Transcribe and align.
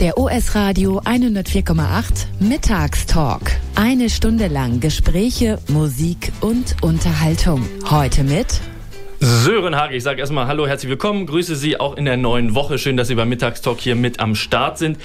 Der 0.00 0.16
OS 0.16 0.54
Radio 0.54 1.00
104,8 1.00 2.24
Mittagstalk. 2.38 3.42
Eine 3.74 4.08
Stunde 4.08 4.46
lang 4.46 4.80
Gespräche, 4.80 5.58
Musik 5.68 6.32
und 6.40 6.74
Unterhaltung. 6.80 7.68
Heute 7.90 8.24
mit 8.24 8.46
Sören 9.18 9.76
Hage, 9.76 9.96
ich 9.96 10.02
sage 10.02 10.20
erstmal 10.20 10.46
Hallo, 10.46 10.66
herzlich 10.66 10.88
willkommen, 10.88 11.26
grüße 11.26 11.54
Sie 11.54 11.78
auch 11.78 11.98
in 11.98 12.06
der 12.06 12.16
neuen 12.16 12.54
Woche. 12.54 12.78
Schön, 12.78 12.96
dass 12.96 13.08
Sie 13.08 13.14
beim 13.14 13.28
Mittagstalk 13.28 13.78
hier 13.78 13.94
mit 13.94 14.20
am 14.20 14.34
Start 14.36 14.78
sind. 14.78 14.96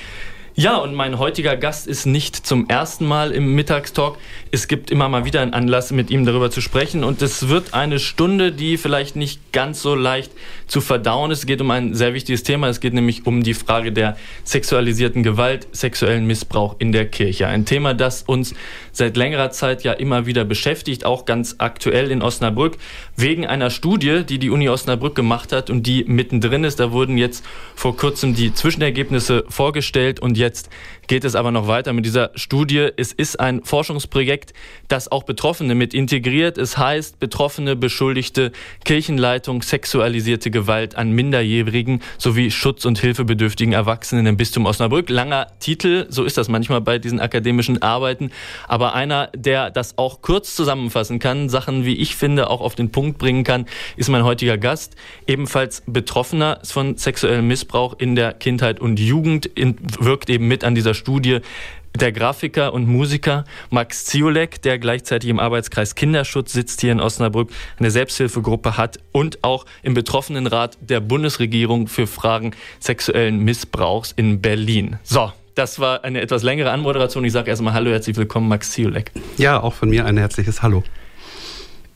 Ja, 0.58 0.78
und 0.78 0.94
mein 0.94 1.20
heutiger 1.20 1.58
Gast 1.58 1.86
ist 1.86 2.06
nicht 2.06 2.34
zum 2.48 2.70
ersten 2.70 3.06
Mal 3.06 3.34
im 3.34 3.56
Mittagstalk. 3.56 4.18
Es 4.52 4.70
gibt 4.70 4.90
immer 4.90 5.10
mal 5.10 5.26
wieder 5.26 5.42
einen 5.42 5.52
Anlass, 5.52 5.92
mit 5.92 6.10
ihm 6.10 6.26
darüber 6.26 6.50
zu 6.50 6.62
sprechen. 6.62 7.04
Und 7.04 7.22
es 7.22 7.50
wird 7.50 7.74
eine 7.74 8.00
Stunde, 8.00 8.54
die 8.54 8.78
vielleicht 8.78 9.18
nicht 9.18 9.52
ganz 9.52 9.82
so 9.82 9.96
leicht 9.96 10.32
zu 10.66 10.80
verdauen 10.80 11.30
ist. 11.30 11.40
Es 11.40 11.46
geht 11.46 11.60
um 11.60 11.72
ein 11.72 11.94
sehr 11.94 12.14
wichtiges 12.14 12.44
Thema. 12.44 12.70
Es 12.70 12.80
geht 12.80 12.94
nämlich 12.94 13.26
um 13.26 13.44
die 13.44 13.54
Frage 13.54 13.92
der 13.92 14.16
sexualisierten 14.46 15.24
Gewalt, 15.24 15.68
sexuellen 15.74 16.26
Missbrauch 16.26 16.78
in 16.80 16.94
der 16.94 17.06
Kirche. 17.06 17.48
Ein 17.48 17.66
Thema, 17.66 17.94
das 17.94 18.22
uns 18.22 18.56
seit 18.94 19.18
längerer 19.18 19.52
Zeit 19.52 19.84
ja 19.84 19.92
immer 19.92 20.26
wieder 20.26 20.46
beschäftigt, 20.46 21.06
auch 21.06 21.26
ganz 21.26 21.56
aktuell 21.58 22.12
in 22.12 22.22
Osnabrück, 22.22 22.78
wegen 23.18 23.46
einer 23.46 23.70
Studie, 23.70 24.24
die 24.24 24.40
die 24.40 24.52
Uni 24.52 24.70
Osnabrück 24.70 25.16
gemacht 25.16 25.52
hat 25.52 25.70
und 25.70 25.86
die 25.86 26.06
mittendrin 26.06 26.64
ist. 26.64 26.80
Da 26.80 26.94
wurden 26.94 27.18
jetzt 27.18 27.44
vor 27.76 27.98
kurzem 27.98 28.36
die 28.36 28.54
Zwischenergebnisse 28.54 29.44
vorgestellt 29.50 30.22
und 30.22 30.38
jetzt 30.38 30.45
jetzt 30.46 30.70
geht 31.08 31.24
es 31.24 31.36
aber 31.36 31.52
noch 31.52 31.68
weiter 31.68 31.94
mit 31.94 32.06
dieser 32.06 32.32
Studie. 32.36 32.90
Es 32.98 33.12
ist 33.12 33.40
ein 33.40 33.64
Forschungsprojekt, 33.64 34.54
das 34.88 35.12
auch 35.12 35.24
Betroffene 35.24 35.76
mit 35.76 35.94
integriert. 35.94 36.58
Es 36.58 36.78
heißt 36.78 37.20
Betroffene, 37.20 37.76
Beschuldigte, 37.76 38.52
Kirchenleitung, 38.84 39.62
sexualisierte 39.62 40.52
Gewalt 40.52 40.96
an 40.96 41.12
Minderjährigen 41.12 42.02
sowie 42.18 42.52
Schutz- 42.52 42.86
und 42.86 43.00
Hilfebedürftigen 43.00 43.74
Erwachsenen 43.74 44.26
im 44.26 44.38
Bistum 44.38 44.66
Osnabrück. 44.66 45.10
Langer 45.10 45.48
Titel, 45.60 46.08
so 46.10 46.24
ist 46.24 46.38
das 46.38 46.50
manchmal 46.50 46.82
bei 46.82 47.00
diesen 47.00 47.20
akademischen 47.20 47.82
Arbeiten, 47.82 48.32
aber 48.68 48.94
einer, 48.94 49.30
der 49.36 49.70
das 49.72 49.98
auch 49.98 50.22
kurz 50.22 50.56
zusammenfassen 50.56 51.20
kann, 51.20 51.50
Sachen, 51.50 51.86
wie 51.86 51.96
ich 51.96 52.16
finde, 52.16 52.50
auch 52.50 52.62
auf 52.62 52.76
den 52.76 52.92
Punkt 52.92 53.18
bringen 53.18 53.44
kann, 53.44 53.66
ist 53.98 54.10
mein 54.10 54.24
heutiger 54.24 54.58
Gast, 54.58 54.96
ebenfalls 55.28 55.84
Betroffener 55.86 56.60
von 56.64 56.98
sexuellem 56.98 57.48
Missbrauch 57.48 57.96
in 58.00 58.16
der 58.16 58.34
Kindheit 58.34 58.80
und 58.80 59.00
Jugend, 59.00 59.50
wirkt 60.00 60.30
eben 60.30 60.48
mit 60.48 60.64
an 60.64 60.76
dieser 60.76 60.95
Studie 60.96 61.42
der 61.96 62.12
Grafiker 62.12 62.74
und 62.74 62.88
Musiker 62.88 63.46
Max 63.70 64.06
Ziolek, 64.06 64.62
der 64.62 64.80
gleichzeitig 64.80 65.30
im 65.30 65.40
Arbeitskreis 65.40 65.96
Kinderschutz 65.96 66.54
sitzt 66.54 66.82
hier 66.82 66.92
in 66.92 67.00
Osnabrück, 67.00 67.50
eine 67.80 67.92
Selbsthilfegruppe 67.92 68.78
hat 68.78 69.00
und 69.12 69.44
auch 69.44 69.66
im 69.84 69.94
Betroffenenrat 69.94 70.78
der 70.82 71.00
Bundesregierung 71.00 71.88
für 71.88 72.08
Fragen 72.08 72.52
sexuellen 72.80 73.40
Missbrauchs 73.40 74.12
in 74.12 74.42
Berlin. 74.42 74.98
So, 75.04 75.32
das 75.56 75.80
war 75.80 76.04
eine 76.04 76.22
etwas 76.22 76.44
längere 76.44 76.72
Anmoderation. 76.72 77.24
Ich 77.24 77.32
sage 77.32 77.50
erstmal 77.50 77.74
Hallo, 77.74 77.92
herzlich 77.92 78.18
willkommen, 78.18 78.50
Max 78.50 78.72
Ziolek. 78.72 79.12
Ja, 79.38 79.62
auch 79.62 79.74
von 79.74 79.90
mir 79.90 80.06
ein 80.06 80.18
herzliches 80.18 80.62
Hallo. 80.62 80.84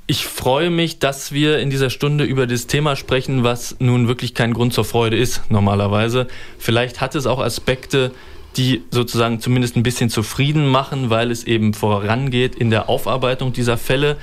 Ich 0.07 0.25
freue 0.25 0.71
mich, 0.71 0.97
dass 0.97 1.33
wir 1.33 1.59
in 1.59 1.69
dieser 1.69 1.91
Stunde 1.91 2.23
über 2.23 2.47
das 2.47 2.65
Thema 2.65 2.95
sprechen, 2.95 3.43
was 3.43 3.75
nun 3.77 4.07
wirklich 4.07 4.33
kein 4.33 4.55
Grund 4.55 4.73
zur 4.73 4.83
Freude 4.83 5.15
ist, 5.15 5.51
normalerweise. 5.51 6.27
Vielleicht 6.57 6.99
hat 6.99 7.13
es 7.13 7.27
auch 7.27 7.39
Aspekte, 7.39 8.11
die 8.57 8.83
sozusagen 8.91 9.39
zumindest 9.39 9.75
ein 9.75 9.83
bisschen 9.83 10.09
zufrieden 10.09 10.67
machen, 10.67 11.09
weil 11.09 11.31
es 11.31 11.43
eben 11.43 11.73
vorangeht 11.73 12.55
in 12.55 12.69
der 12.69 12.89
Aufarbeitung 12.89 13.53
dieser 13.53 13.77
Fälle. 13.77 14.17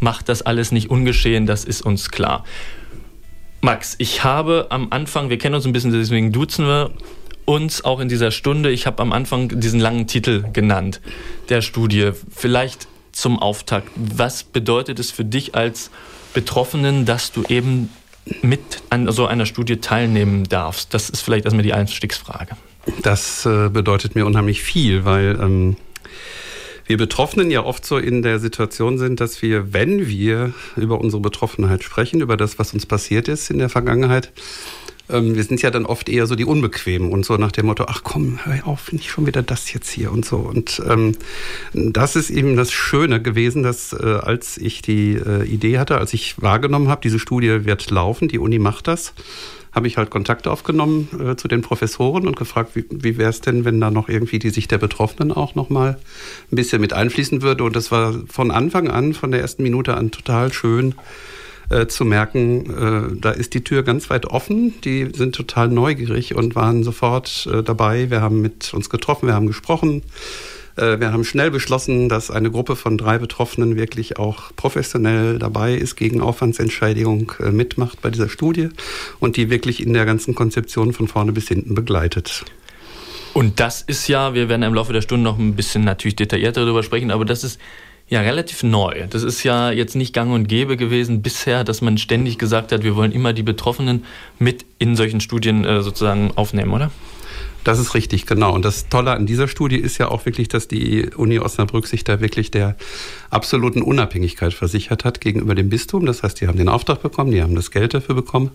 Macht 0.00 0.28
das 0.28 0.42
alles 0.42 0.72
nicht 0.72 0.90
ungeschehen, 0.90 1.46
das 1.46 1.64
ist 1.64 1.82
uns 1.82 2.10
klar. 2.10 2.44
Max, 3.60 3.94
ich 3.98 4.24
habe 4.24 4.66
am 4.70 4.88
Anfang, 4.90 5.30
wir 5.30 5.38
kennen 5.38 5.54
uns 5.54 5.66
ein 5.66 5.72
bisschen, 5.72 5.92
deswegen 5.92 6.32
duzen 6.32 6.66
wir 6.66 6.90
uns 7.46 7.84
auch 7.84 8.00
in 8.00 8.08
dieser 8.08 8.30
Stunde. 8.30 8.70
Ich 8.70 8.86
habe 8.86 9.00
am 9.02 9.12
Anfang 9.12 9.60
diesen 9.60 9.80
langen 9.80 10.06
Titel 10.06 10.44
genannt, 10.52 11.00
der 11.48 11.62
Studie. 11.62 12.10
Vielleicht 12.30 12.88
zum 13.12 13.38
Auftakt. 13.38 13.90
Was 13.96 14.44
bedeutet 14.44 14.98
es 14.98 15.10
für 15.10 15.24
dich 15.24 15.54
als 15.54 15.90
Betroffenen, 16.34 17.06
dass 17.06 17.32
du 17.32 17.44
eben 17.48 17.90
mit 18.42 18.82
an 18.90 19.10
so 19.10 19.26
einer 19.26 19.46
Studie 19.46 19.78
teilnehmen 19.78 20.44
darfst? 20.44 20.92
Das 20.92 21.08
ist 21.08 21.22
vielleicht 21.22 21.46
erstmal 21.46 21.62
die 21.62 21.72
Einstiegsfrage. 21.72 22.56
Das 23.02 23.46
äh, 23.46 23.68
bedeutet 23.68 24.14
mir 24.14 24.26
unheimlich 24.26 24.62
viel, 24.62 25.04
weil 25.04 25.38
ähm, 25.40 25.76
wir 26.86 26.96
Betroffenen 26.96 27.50
ja 27.50 27.64
oft 27.64 27.84
so 27.84 27.98
in 27.98 28.22
der 28.22 28.38
Situation 28.38 28.98
sind, 28.98 29.20
dass 29.20 29.42
wir, 29.42 29.72
wenn 29.72 30.06
wir 30.06 30.52
über 30.76 31.00
unsere 31.00 31.20
Betroffenheit 31.20 31.82
sprechen, 31.82 32.20
über 32.20 32.36
das, 32.36 32.58
was 32.58 32.72
uns 32.72 32.86
passiert 32.86 33.28
ist 33.28 33.50
in 33.50 33.58
der 33.58 33.68
Vergangenheit, 33.68 34.32
ähm, 35.08 35.34
wir 35.34 35.44
sind 35.44 35.62
ja 35.62 35.70
dann 35.70 35.86
oft 35.86 36.08
eher 36.08 36.26
so 36.26 36.34
die 36.34 36.44
Unbequemen 36.44 37.10
und 37.10 37.24
so 37.24 37.36
nach 37.36 37.52
dem 37.52 37.66
Motto, 37.66 37.84
ach 37.88 38.02
komm, 38.02 38.38
hör 38.44 38.66
auf, 38.66 38.92
nicht 38.92 39.10
schon 39.10 39.26
wieder 39.26 39.42
das 39.42 39.72
jetzt 39.72 39.90
hier 39.90 40.12
und 40.12 40.24
so. 40.24 40.36
Und 40.36 40.82
ähm, 40.88 41.16
das 41.72 42.16
ist 42.16 42.30
eben 42.30 42.56
das 42.56 42.72
Schöne 42.72 43.20
gewesen, 43.20 43.62
dass 43.62 43.92
äh, 43.92 44.04
als 44.04 44.58
ich 44.58 44.82
die 44.82 45.14
äh, 45.14 45.44
Idee 45.44 45.78
hatte, 45.78 45.98
als 45.98 46.12
ich 46.12 46.40
wahrgenommen 46.40 46.88
habe, 46.88 47.00
diese 47.02 47.18
Studie 47.18 47.64
wird 47.64 47.90
laufen, 47.90 48.28
die 48.28 48.38
Uni 48.38 48.58
macht 48.58 48.88
das, 48.88 49.12
habe 49.76 49.86
ich 49.86 49.98
halt 49.98 50.08
Kontakt 50.08 50.48
aufgenommen 50.48 51.08
äh, 51.20 51.36
zu 51.36 51.48
den 51.48 51.60
Professoren 51.60 52.26
und 52.26 52.34
gefragt, 52.34 52.70
wie, 52.74 52.86
wie 52.90 53.18
wäre 53.18 53.28
es 53.28 53.42
denn, 53.42 53.66
wenn 53.66 53.78
da 53.78 53.90
noch 53.90 54.08
irgendwie 54.08 54.38
die 54.38 54.48
Sicht 54.48 54.70
der 54.70 54.78
Betroffenen 54.78 55.32
auch 55.32 55.54
noch 55.54 55.68
mal 55.68 55.98
ein 56.50 56.56
bisschen 56.56 56.80
mit 56.80 56.94
einfließen 56.94 57.42
würde. 57.42 57.62
Und 57.62 57.76
das 57.76 57.92
war 57.92 58.14
von 58.26 58.50
Anfang 58.50 58.88
an, 58.88 59.12
von 59.12 59.30
der 59.30 59.42
ersten 59.42 59.62
Minute 59.62 59.94
an 59.94 60.10
total 60.10 60.50
schön 60.50 60.94
äh, 61.68 61.86
zu 61.88 62.06
merken, 62.06 62.70
äh, 62.70 63.20
da 63.20 63.32
ist 63.32 63.52
die 63.52 63.64
Tür 63.64 63.82
ganz 63.82 64.08
weit 64.08 64.24
offen. 64.26 64.80
Die 64.82 65.10
sind 65.14 65.34
total 65.34 65.68
neugierig 65.68 66.34
und 66.34 66.54
waren 66.54 66.82
sofort 66.82 67.46
äh, 67.52 67.62
dabei. 67.62 68.08
Wir 68.08 68.22
haben 68.22 68.40
mit 68.40 68.72
uns 68.72 68.88
getroffen, 68.88 69.26
wir 69.26 69.34
haben 69.34 69.46
gesprochen. 69.46 70.02
Äh, 70.76 71.00
wir 71.00 71.12
haben 71.12 71.24
schnell 71.24 71.50
beschlossen, 71.50 72.08
dass 72.08 72.30
eine 72.30 72.50
Gruppe 72.50 72.76
von 72.76 72.98
drei 72.98 73.18
Betroffenen 73.18 73.76
wirklich 73.76 74.18
auch 74.18 74.54
professionell 74.56 75.38
dabei 75.38 75.74
ist, 75.74 75.96
gegen 75.96 76.20
Aufwandsentschädigung 76.20 77.32
äh, 77.40 77.50
mitmacht 77.50 78.00
bei 78.02 78.10
dieser 78.10 78.28
Studie 78.28 78.68
und 79.20 79.36
die 79.36 79.50
wirklich 79.50 79.82
in 79.82 79.92
der 79.92 80.04
ganzen 80.04 80.34
Konzeption 80.34 80.92
von 80.92 81.08
vorne 81.08 81.32
bis 81.32 81.48
hinten 81.48 81.74
begleitet. 81.74 82.44
Und 83.32 83.60
das 83.60 83.82
ist 83.82 84.08
ja, 84.08 84.32
wir 84.32 84.48
werden 84.48 84.62
im 84.62 84.72
Laufe 84.72 84.92
der 84.92 85.02
Stunde 85.02 85.24
noch 85.24 85.38
ein 85.38 85.56
bisschen 85.56 85.84
natürlich 85.84 86.16
detaillierter 86.16 86.62
darüber 86.64 86.82
sprechen, 86.82 87.10
aber 87.10 87.24
das 87.24 87.44
ist 87.44 87.58
ja, 88.08 88.20
relativ 88.20 88.62
neu. 88.62 89.06
Das 89.10 89.24
ist 89.24 89.42
ja 89.42 89.72
jetzt 89.72 89.96
nicht 89.96 90.14
gang 90.14 90.32
und 90.32 90.46
gäbe 90.46 90.76
gewesen 90.76 91.22
bisher, 91.22 91.64
dass 91.64 91.80
man 91.80 91.98
ständig 91.98 92.38
gesagt 92.38 92.70
hat, 92.70 92.84
wir 92.84 92.94
wollen 92.94 93.10
immer 93.10 93.32
die 93.32 93.42
Betroffenen 93.42 94.04
mit 94.38 94.64
in 94.78 94.94
solchen 94.94 95.20
Studien 95.20 95.64
äh, 95.64 95.82
sozusagen 95.82 96.30
aufnehmen, 96.36 96.72
oder? 96.72 96.92
Das 97.66 97.80
ist 97.80 97.94
richtig, 97.94 98.26
genau. 98.26 98.54
Und 98.54 98.64
das 98.64 98.88
Tolle 98.90 99.10
an 99.10 99.26
dieser 99.26 99.48
Studie 99.48 99.78
ist 99.78 99.98
ja 99.98 100.06
auch 100.06 100.24
wirklich, 100.24 100.46
dass 100.46 100.68
die 100.68 101.10
Uni 101.16 101.40
Osnabrück 101.40 101.88
sich 101.88 102.04
da 102.04 102.20
wirklich 102.20 102.52
der 102.52 102.76
absoluten 103.28 103.82
Unabhängigkeit 103.82 104.54
versichert 104.54 105.04
hat 105.04 105.20
gegenüber 105.20 105.56
dem 105.56 105.68
Bistum. 105.68 106.06
Das 106.06 106.22
heißt, 106.22 106.40
die 106.40 106.46
haben 106.46 106.58
den 106.58 106.68
Auftrag 106.68 107.02
bekommen, 107.02 107.32
die 107.32 107.42
haben 107.42 107.56
das 107.56 107.72
Geld 107.72 107.92
dafür 107.92 108.14
bekommen, 108.14 108.52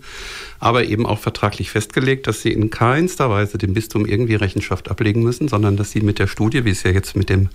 aber 0.61 0.85
eben 0.85 1.05
auch 1.05 1.19
vertraglich 1.19 1.71
festgelegt, 1.71 2.25
dass 2.25 2.41
sie 2.41 2.53
in 2.53 2.69
keinster 2.69 3.29
Weise 3.29 3.57
dem 3.57 3.73
Bistum 3.73 4.05
irgendwie 4.05 4.35
Rechenschaft 4.35 4.89
ablegen 4.89 5.23
müssen, 5.23 5.49
sondern 5.49 5.75
dass 5.75 5.91
sie 5.91 5.99
mit 5.99 6.17
der 6.17 6.27
Studie, 6.27 6.63
wie 6.63 6.69
es 6.69 6.83
ja 6.83 6.91
jetzt 6.91 7.17
mit 7.17 7.27
dem 7.27 7.49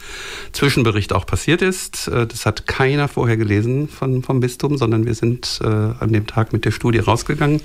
Zwischenbericht 0.52 1.14
auch 1.14 1.24
passiert 1.24 1.62
ist, 1.62 2.08
äh, 2.08 2.26
das 2.26 2.44
hat 2.44 2.66
keiner 2.66 3.08
vorher 3.08 3.38
gelesen 3.38 3.88
von, 3.88 4.22
vom 4.22 4.40
Bistum, 4.40 4.76
sondern 4.76 5.06
wir 5.06 5.14
sind 5.14 5.58
äh, 5.62 5.66
an 5.66 6.12
dem 6.12 6.26
Tag 6.26 6.52
mit 6.52 6.66
der 6.66 6.70
Studie 6.70 6.98
rausgegangen, 6.98 7.62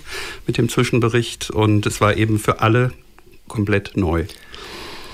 mit 0.48 0.58
dem 0.58 0.70
Zwischenbericht. 0.70 1.52
Und 1.52 1.86
es 1.86 2.00
war 2.00 2.16
eben 2.16 2.40
für 2.40 2.62
alle 2.62 2.94
komplett 3.52 3.96
neu. 3.96 4.26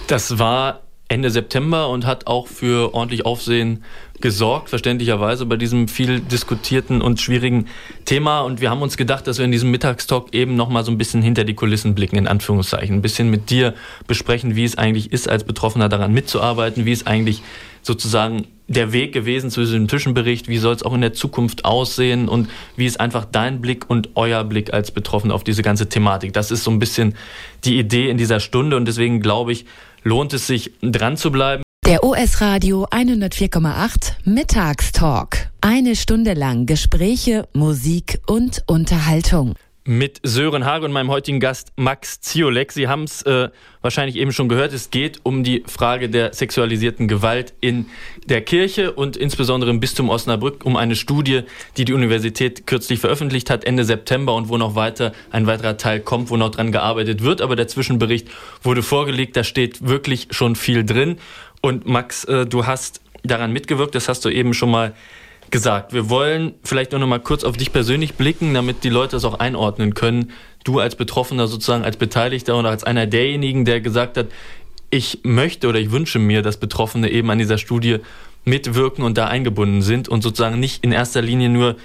Das 0.08 0.40
war 0.40 0.84
Ende 1.10 1.30
September 1.30 1.90
und 1.90 2.06
hat 2.06 2.28
auch 2.28 2.48
für 2.48 2.94
ordentlich 2.94 3.26
Aufsehen 3.26 3.84
gesorgt, 4.20 4.70
verständlicherweise 4.70 5.46
bei 5.46 5.56
diesem 5.56 5.88
viel 5.88 6.20
diskutierten 6.20 7.02
und 7.02 7.22
schwierigen 7.22 7.68
Thema. 8.04 8.42
Und 8.42 8.62
wir 8.62 8.70
haben 8.70 8.82
uns 8.82 8.98
gedacht, 8.98 9.26
dass 9.28 9.38
wir 9.38 9.46
in 9.46 9.52
diesem 9.52 9.72
Mittagstalk 9.72 10.34
eben 10.34 10.56
nochmal 10.56 10.84
so 10.84 10.92
ein 10.92 10.98
bisschen 10.98 11.22
hinter 11.22 11.44
die 11.46 11.54
Kulissen 11.54 11.96
blicken, 11.96 12.18
in 12.18 12.28
Anführungszeichen. 12.28 12.96
Ein 12.96 13.02
bisschen 13.02 13.30
mit 13.30 13.50
dir 13.50 13.74
besprechen, 14.08 14.56
wie 14.56 14.66
es 14.66 14.78
eigentlich 14.78 15.14
ist, 15.14 15.30
als 15.30 15.44
Betroffener 15.44 15.88
daran 15.88 16.14
mitzuarbeiten, 16.14 16.86
wie 16.86 16.92
es 16.92 17.08
eigentlich 17.08 17.42
sozusagen 17.84 18.46
der 18.68 18.92
Weg 18.92 19.14
gewesen 19.14 19.50
zu 19.50 19.62
diesem 19.62 19.88
Zwischenbericht, 19.88 20.48
wie 20.48 20.58
soll 20.58 20.76
es 20.76 20.84
auch 20.84 20.94
in 20.94 21.02
der 21.02 21.14
Zukunft 21.14 21.66
aussehen 21.66 22.28
und 22.28 22.50
wie 22.76 22.86
ist 22.86 23.00
einfach 23.00 23.26
dein 23.26 23.62
Blick 23.62 23.90
und 23.90 24.10
euer 24.16 24.44
Blick 24.44 24.74
als 24.74 24.92
Betroffener 24.92 25.34
auf 25.34 25.44
diese 25.44 25.62
ganze 25.62 25.90
Thematik. 25.90 26.34
Das 26.34 26.52
ist 26.52 26.64
so 26.64 26.72
ein 26.72 26.80
bisschen 26.80 27.16
die 27.64 27.80
Idee 27.80 28.10
in 28.10 28.18
dieser 28.18 28.40
Stunde 28.40 28.76
und 28.76 28.86
deswegen 28.86 29.22
glaube 29.22 29.54
ich, 29.54 29.66
lohnt 30.04 30.34
es 30.34 30.48
sich 30.48 30.72
dran 30.82 31.18
zu 31.18 31.32
bleiben. 31.32 31.64
Der 31.86 32.04
OS 32.04 32.42
Radio 32.42 32.86
104,8 32.86 34.16
Mittagstalk. 34.26 35.50
Eine 35.62 35.96
Stunde 35.96 36.34
lang 36.34 36.66
Gespräche, 36.66 37.48
Musik 37.54 38.20
und 38.28 38.62
Unterhaltung. 38.68 39.54
Mit 39.88 40.20
Sören 40.24 40.66
Hage 40.66 40.86
und 40.86 40.92
meinem 40.92 41.10
heutigen 41.10 41.40
Gast 41.40 41.72
Max 41.78 42.20
Ziolek. 42.20 42.74
Sie 42.74 42.90
haben 42.90 43.04
es 43.04 43.22
äh, 43.22 43.50
wahrscheinlich 43.82 44.18
eben 44.18 44.34
schon 44.34 44.50
gehört. 44.50 44.74
Es 44.74 44.92
geht 44.92 45.22
um 45.24 45.46
die 45.46 45.64
Frage 45.66 46.10
der 46.10 46.34
sexualisierten 46.34 47.08
Gewalt 47.08 47.54
in 47.62 47.86
der 48.26 48.42
Kirche 48.42 48.92
und 48.92 49.16
insbesondere 49.16 49.72
im 49.72 49.80
Bistum 49.80 50.10
Osnabrück 50.10 50.66
um 50.66 50.76
eine 50.76 50.98
Studie, 50.98 51.44
die 51.78 51.86
die 51.86 51.94
Universität 51.94 52.68
kürzlich 52.68 53.00
veröffentlicht 53.00 53.50
hat, 53.50 53.64
Ende 53.64 53.86
September 53.86 54.36
und 54.36 54.50
wo 54.50 54.58
noch 54.58 54.76
weiter 54.76 55.14
ein 55.32 55.48
weiterer 55.48 55.78
Teil 55.78 56.02
kommt, 56.02 56.30
wo 56.30 56.36
noch 56.36 56.52
dran 56.52 56.74
gearbeitet 56.74 57.24
wird. 57.24 57.42
Aber 57.42 57.56
der 57.56 57.70
Zwischenbericht 57.70 58.28
wurde 58.64 58.84
vorgelegt. 58.84 59.38
Da 59.38 59.46
steht 59.46 59.88
wirklich 59.88 60.28
schon 60.32 60.58
viel 60.58 60.84
drin. 60.84 61.18
Und 61.62 61.88
Max, 61.88 62.26
äh, 62.26 62.46
du 62.46 62.66
hast 62.66 63.00
daran 63.24 63.54
mitgewirkt. 63.54 63.96
Das 63.96 64.10
hast 64.10 64.26
du 64.26 64.30
eben 64.30 64.54
schon 64.54 64.70
mal 64.70 64.94
gesagt. 65.52 65.94
Wir 65.94 66.10
wollen 66.10 66.54
vielleicht 66.64 66.92
nur 66.92 67.00
noch 67.00 67.08
mal 67.08 67.20
kurz 67.20 67.44
auf 67.44 67.58
dich 67.58 67.72
persönlich 67.72 68.16
blicken, 68.16 68.54
damit 68.54 68.84
die 68.84 68.90
Leute 68.90 69.16
das 69.16 69.26
auch 69.26 69.40
einordnen 69.40 69.94
können. 69.94 70.32
Du 70.64 70.80
als 70.80 70.96
Betroffener 70.96 71.48
sozusagen, 71.48 71.84
als 71.84 71.98
Beteiligter 71.98 72.58
oder 72.58 72.70
als 72.70 72.84
einer 72.84 73.08
derjenigen, 73.08 73.66
der 73.66 73.82
gesagt 73.82 74.18
hat, 74.18 74.28
ich 74.90 75.20
möchte 75.24 75.68
oder 75.68 75.80
ich 75.80 75.92
wünsche 75.92 76.20
mir, 76.20 76.42
dass 76.42 76.58
Betroffene 76.58 77.10
eben 77.10 77.30
an 77.30 77.38
dieser 77.38 77.58
Studie 77.58 77.98
mitwirken 78.46 79.04
und 79.04 79.18
da 79.18 79.28
eingebunden 79.28 79.82
sind 79.82 80.08
und 80.08 80.22
sozusagen 80.22 80.60
nicht 80.60 80.84
in 80.84 80.92
erster 80.92 81.22
Linie 81.22 81.50
nur 81.50 81.76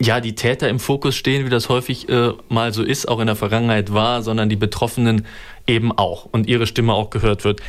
ja, 0.00 0.20
die 0.20 0.34
Täter 0.34 0.68
im 0.68 0.78
Fokus 0.78 1.16
stehen, 1.16 1.44
wie 1.44 1.50
das 1.50 1.68
häufig 1.68 2.08
äh, 2.08 2.32
mal 2.48 2.72
so 2.72 2.84
ist, 2.84 3.08
auch 3.08 3.18
in 3.18 3.26
der 3.26 3.34
Vergangenheit 3.36 3.92
war, 3.92 4.22
sondern 4.22 4.48
die 4.48 4.56
Betroffenen 4.56 5.26
eben 5.66 5.90
auch 5.90 6.26
und 6.30 6.46
ihre 6.46 6.66
Stimme 6.66 6.92
auch 6.92 7.10
gehört 7.10 7.44
wird. 7.44 7.60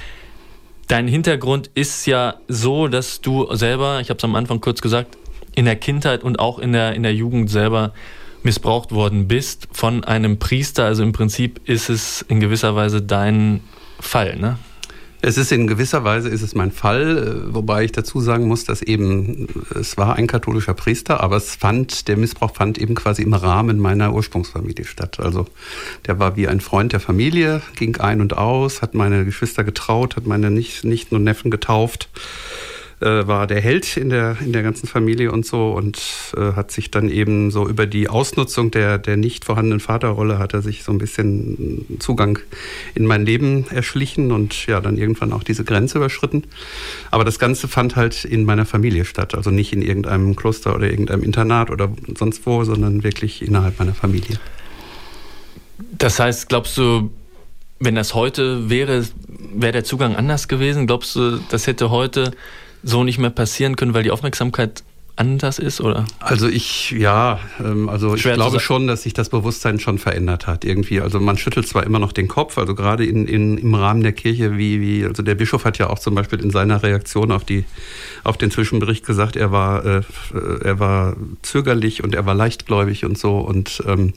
Dein 0.89 1.07
Hintergrund 1.07 1.69
ist 1.75 2.07
ja 2.07 2.38
so, 2.47 2.88
dass 2.88 3.21
du 3.21 3.53
selber, 3.56 4.00
ich 4.01 4.09
habe 4.09 4.18
es 4.18 4.24
am 4.24 4.33
Anfang 4.33 4.59
kurz 4.59 4.81
gesagt, 4.81 5.19
in 5.53 5.65
der 5.65 5.75
Kindheit 5.75 6.24
und 6.24 6.39
auch 6.39 6.57
in 6.57 6.74
der, 6.74 6.95
in 6.95 7.03
der 7.03 7.13
Jugend 7.13 7.51
selber 7.51 7.94
missbraucht 8.41 8.91
worden 8.91 9.27
bist 9.27 9.68
von 9.71 10.03
einem 10.03 10.39
Priester. 10.39 10.86
Also 10.86 11.03
im 11.03 11.12
Prinzip 11.12 11.62
ist 11.69 11.89
es 11.89 12.24
in 12.24 12.39
gewisser 12.39 12.75
Weise 12.75 13.03
dein 13.03 13.62
Fall, 14.00 14.36
ne? 14.38 14.57
Es 15.21 15.38
ist 15.38 15.51
in 15.51 15.68
gewisser 15.68 16.06
Weise 16.06 16.30
ist 16.30 16.42
es 16.42 16.56
mein 16.56 16.71
Fall, 16.71 17.18
äh, 17.18 17.54
wobei 17.54 17.83
ich 17.83 17.92
dazu 17.92 18.21
sagen 18.21 18.48
muss, 18.48 18.63
dass 18.63 18.81
eben 18.81 19.48
es 19.77 19.98
war 19.98 20.16
ein 20.16 20.27
katholischer 20.27 20.74
Priester, 20.74 21.21
aber 21.21 21.36
es 21.36 21.56
fand 21.56 22.07
der 22.07 22.16
Missbrauch 22.16 22.56
fand 22.56 22.77
eben 22.77 22.95
quasi 22.95 23.24
im 23.24 23.33
Rahmen 23.33 23.80
meiner 23.80 24.13
Ursprungsfamilie 24.13 24.86
statt. 24.86 25.19
Also 25.19 25.45
der 26.07 26.19
war 26.19 26.38
wie 26.38 26.48
ein 26.48 26.62
Freund 26.62 26.94
der 26.94 27.01
Familie, 27.01 27.62
ging 27.75 27.98
ein 27.98 28.21
und 28.21 28.38
aus, 28.38 28.81
hat 28.81 28.94
meine 28.94 29.25
Geschwister 29.25 29.66
getraut, 29.66 30.16
hat 30.16 30.25
meine 30.25 30.51
nicht 30.51 30.86
nicht 30.86 31.12
nur 31.12 31.19
Neffen 31.19 31.51
getauft 31.51 32.10
äh, 33.01 33.28
war 33.28 33.48
der 33.48 33.62
Held 33.62 33.98
in 33.98 34.10
der, 34.10 34.38
in 34.42 34.51
der 34.51 34.62
ganzen 34.62 34.88
Familie 34.88 35.31
und 35.31 35.46
so 35.46 35.72
und 35.72 36.01
äh, 36.36 36.54
hat 36.54 36.72
sich 36.72 36.92
dann 36.92 37.10
eben 37.10 37.50
so 37.50 37.68
über 37.68 37.86
die 37.86 38.10
Ausnutzung 38.10 38.72
der, 38.72 38.98
der 38.98 39.16
nicht 39.16 39.46
vorhandenen 39.46 39.80
Vaterrolle 39.80 40.38
hat 40.38 40.54
er 40.54 40.62
sich 40.62 40.84
so 40.84 40.92
ein 40.92 40.98
bisschen 40.98 41.98
Zugang 42.00 42.40
in 42.96 43.06
mein 43.06 43.25
Leben 43.25 43.66
erschlichen 43.69 44.31
und 44.31 44.66
ja, 44.68 44.81
dann 44.81 44.98
irgendwann 44.98 45.31
auch 45.31 45.44
diese 45.44 45.63
Grenze 45.63 45.98
überschritten. 45.98 46.44
Aber 47.12 47.24
das 47.24 47.40
Ganze 47.40 47.68
fand 47.68 47.96
halt 47.96 48.25
in 48.25 48.44
meiner 48.44 48.66
Familie 48.66 49.06
statt, 49.06 49.36
also 49.36 49.50
nicht 49.50 49.72
in 49.72 49.81
irgendeinem 49.81 50.36
Kloster 50.36 50.75
oder 50.75 50.90
irgendeinem 50.90 51.24
Internat 51.24 51.69
oder 51.72 51.90
sonst 52.18 52.46
wo, 52.46 52.63
sondern 52.63 53.04
wirklich 53.04 53.42
innerhalb 53.42 53.80
meiner 53.80 53.94
Familie. 53.94 54.40
Das 55.98 56.19
heißt, 56.19 56.50
glaubst 56.50 56.78
du, 56.78 57.12
wenn 57.80 57.96
das 57.96 58.13
heute 58.13 58.69
wäre, 58.69 59.06
wäre 59.54 59.72
der 59.72 59.84
Zugang 59.86 60.16
anders 60.16 60.48
gewesen? 60.50 60.88
Glaubst 60.88 61.16
du, 61.16 61.40
das 61.50 61.66
hätte 61.66 61.90
heute 61.90 62.31
so 62.84 63.04
nicht 63.04 63.18
mehr 63.18 63.30
passieren 63.30 63.76
können, 63.76 63.94
weil 63.94 64.04
die 64.04 64.12
Aufmerksamkeit 64.12 64.84
anders 65.20 65.60
ist, 65.60 65.81
oder? 65.81 66.06
Also 66.20 66.48
ich, 66.48 66.92
ja, 66.92 67.40
ähm, 67.60 67.90
also 67.90 68.16
Schwer 68.16 68.31
ich 68.31 68.38
glaube 68.38 68.62
schon, 68.62 68.88
dass 68.88 69.04
sich 69.04 69.14
das 69.14 69.30
Bewusstsein 69.30 69.80
schon 69.80 69.98
verändert 69.98 70.48
hat 70.48 70.64
irgendwie. 70.64 71.02
Also 71.02 71.20
man 71.20 71.38
schüttelt 71.38 71.68
zwar 71.68 71.84
immer 71.84 72.00
noch 72.00 72.14
den 72.14 72.30
Kopf, 72.30 72.58
also 72.58 72.74
gerade 72.74 73.06
in, 73.06 73.28
in, 73.28 73.58
im 73.58 73.76
Rahmen 73.76 74.02
der 74.02 74.14
Kirche, 74.14 74.58
wie, 74.58 74.80
wie, 74.80 75.06
also 75.06 75.22
der 75.22 75.36
Bischof 75.36 75.66
hat 75.66 75.78
ja 75.78 75.90
auch 75.90 76.00
zum 76.00 76.16
Beispiel 76.16 76.40
in 76.40 76.52
seiner 76.52 76.81
Reaktion 76.84 77.34
auf 77.34 77.44
die, 77.44 77.66
auf 78.24 78.38
den 78.38 78.50
Zwischenbericht 78.50 79.06
gesagt, 79.06 79.36
er 79.36 79.52
war, 79.52 79.86
äh, 79.86 80.02
er 80.64 80.80
war 80.80 81.18
zögerlich 81.42 82.02
und 82.02 82.16
er 82.16 82.25
war 82.25 82.34
leichtgläubig 82.34 83.04
und 83.04 83.18
so 83.18 83.40
und 83.40 83.84
ähm, 83.86 84.14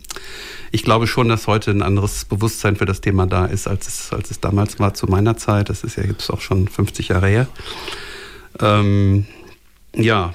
ich 0.71 0.85
glaube 0.85 1.09
schon, 1.09 1.29
dass 1.29 1.49
heute 1.49 1.73
ein 1.73 1.83
anderes 1.83 2.25
Bewusstsein 2.25 2.77
für 2.77 2.87
das 2.87 3.01
Thema 3.01 3.27
da 3.27 3.47
ist, 3.47 3.67
als 3.67 3.89
es, 3.89 4.13
als 4.13 4.31
es 4.31 4.41
damals 4.41 4.79
war 4.79 4.95
zu 4.95 5.07
meiner 5.07 5.37
Zeit. 5.37 5.69
Das 5.69 5.85
ist 5.85 5.97
ja 5.97 6.05
jetzt 6.05 6.31
auch 6.31 6.41
schon 6.41 6.67
50 6.67 7.09
Jahre 7.09 7.27
her. 7.27 7.47
Ähm, 8.63 9.27
ja. 9.95 10.35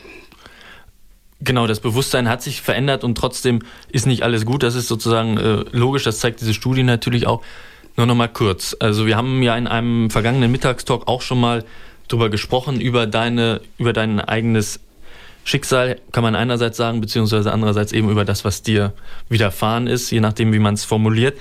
Genau, 1.39 1.67
das 1.67 1.79
Bewusstsein 1.79 2.27
hat 2.29 2.41
sich 2.41 2.61
verändert 2.61 3.03
und 3.03 3.15
trotzdem 3.15 3.61
ist 3.89 4.07
nicht 4.07 4.23
alles 4.23 4.45
gut. 4.45 4.63
Das 4.63 4.75
ist 4.75 4.87
sozusagen 4.87 5.37
äh, 5.37 5.63
logisch, 5.71 6.03
das 6.03 6.19
zeigt 6.19 6.41
diese 6.41 6.53
Studie 6.53 6.83
natürlich 6.83 7.27
auch. 7.27 7.41
Nur 7.95 8.05
noch 8.05 8.15
mal 8.15 8.27
kurz. 8.27 8.75
Also 8.79 9.07
wir 9.07 9.17
haben 9.17 9.41
ja 9.41 9.57
in 9.57 9.65
einem 9.65 10.11
vergangenen 10.11 10.51
Mittagstalk 10.51 11.07
auch 11.07 11.21
schon 11.21 11.39
mal 11.39 11.63
drüber 12.07 12.29
gesprochen, 12.29 12.79
über 12.79 13.07
deine, 13.07 13.61
über 13.79 13.93
dein 13.93 14.19
eigenes 14.19 14.79
Schicksal, 15.43 15.99
kann 16.11 16.23
man 16.23 16.35
einerseits 16.35 16.77
sagen, 16.77 17.01
beziehungsweise 17.01 17.51
andererseits 17.51 17.93
eben 17.93 18.09
über 18.09 18.25
das, 18.25 18.45
was 18.45 18.61
dir 18.63 18.93
widerfahren 19.29 19.87
ist, 19.87 20.11
je 20.11 20.19
nachdem, 20.19 20.53
wie 20.53 20.59
man 20.59 20.73
es 20.73 20.83
formuliert. 20.83 21.37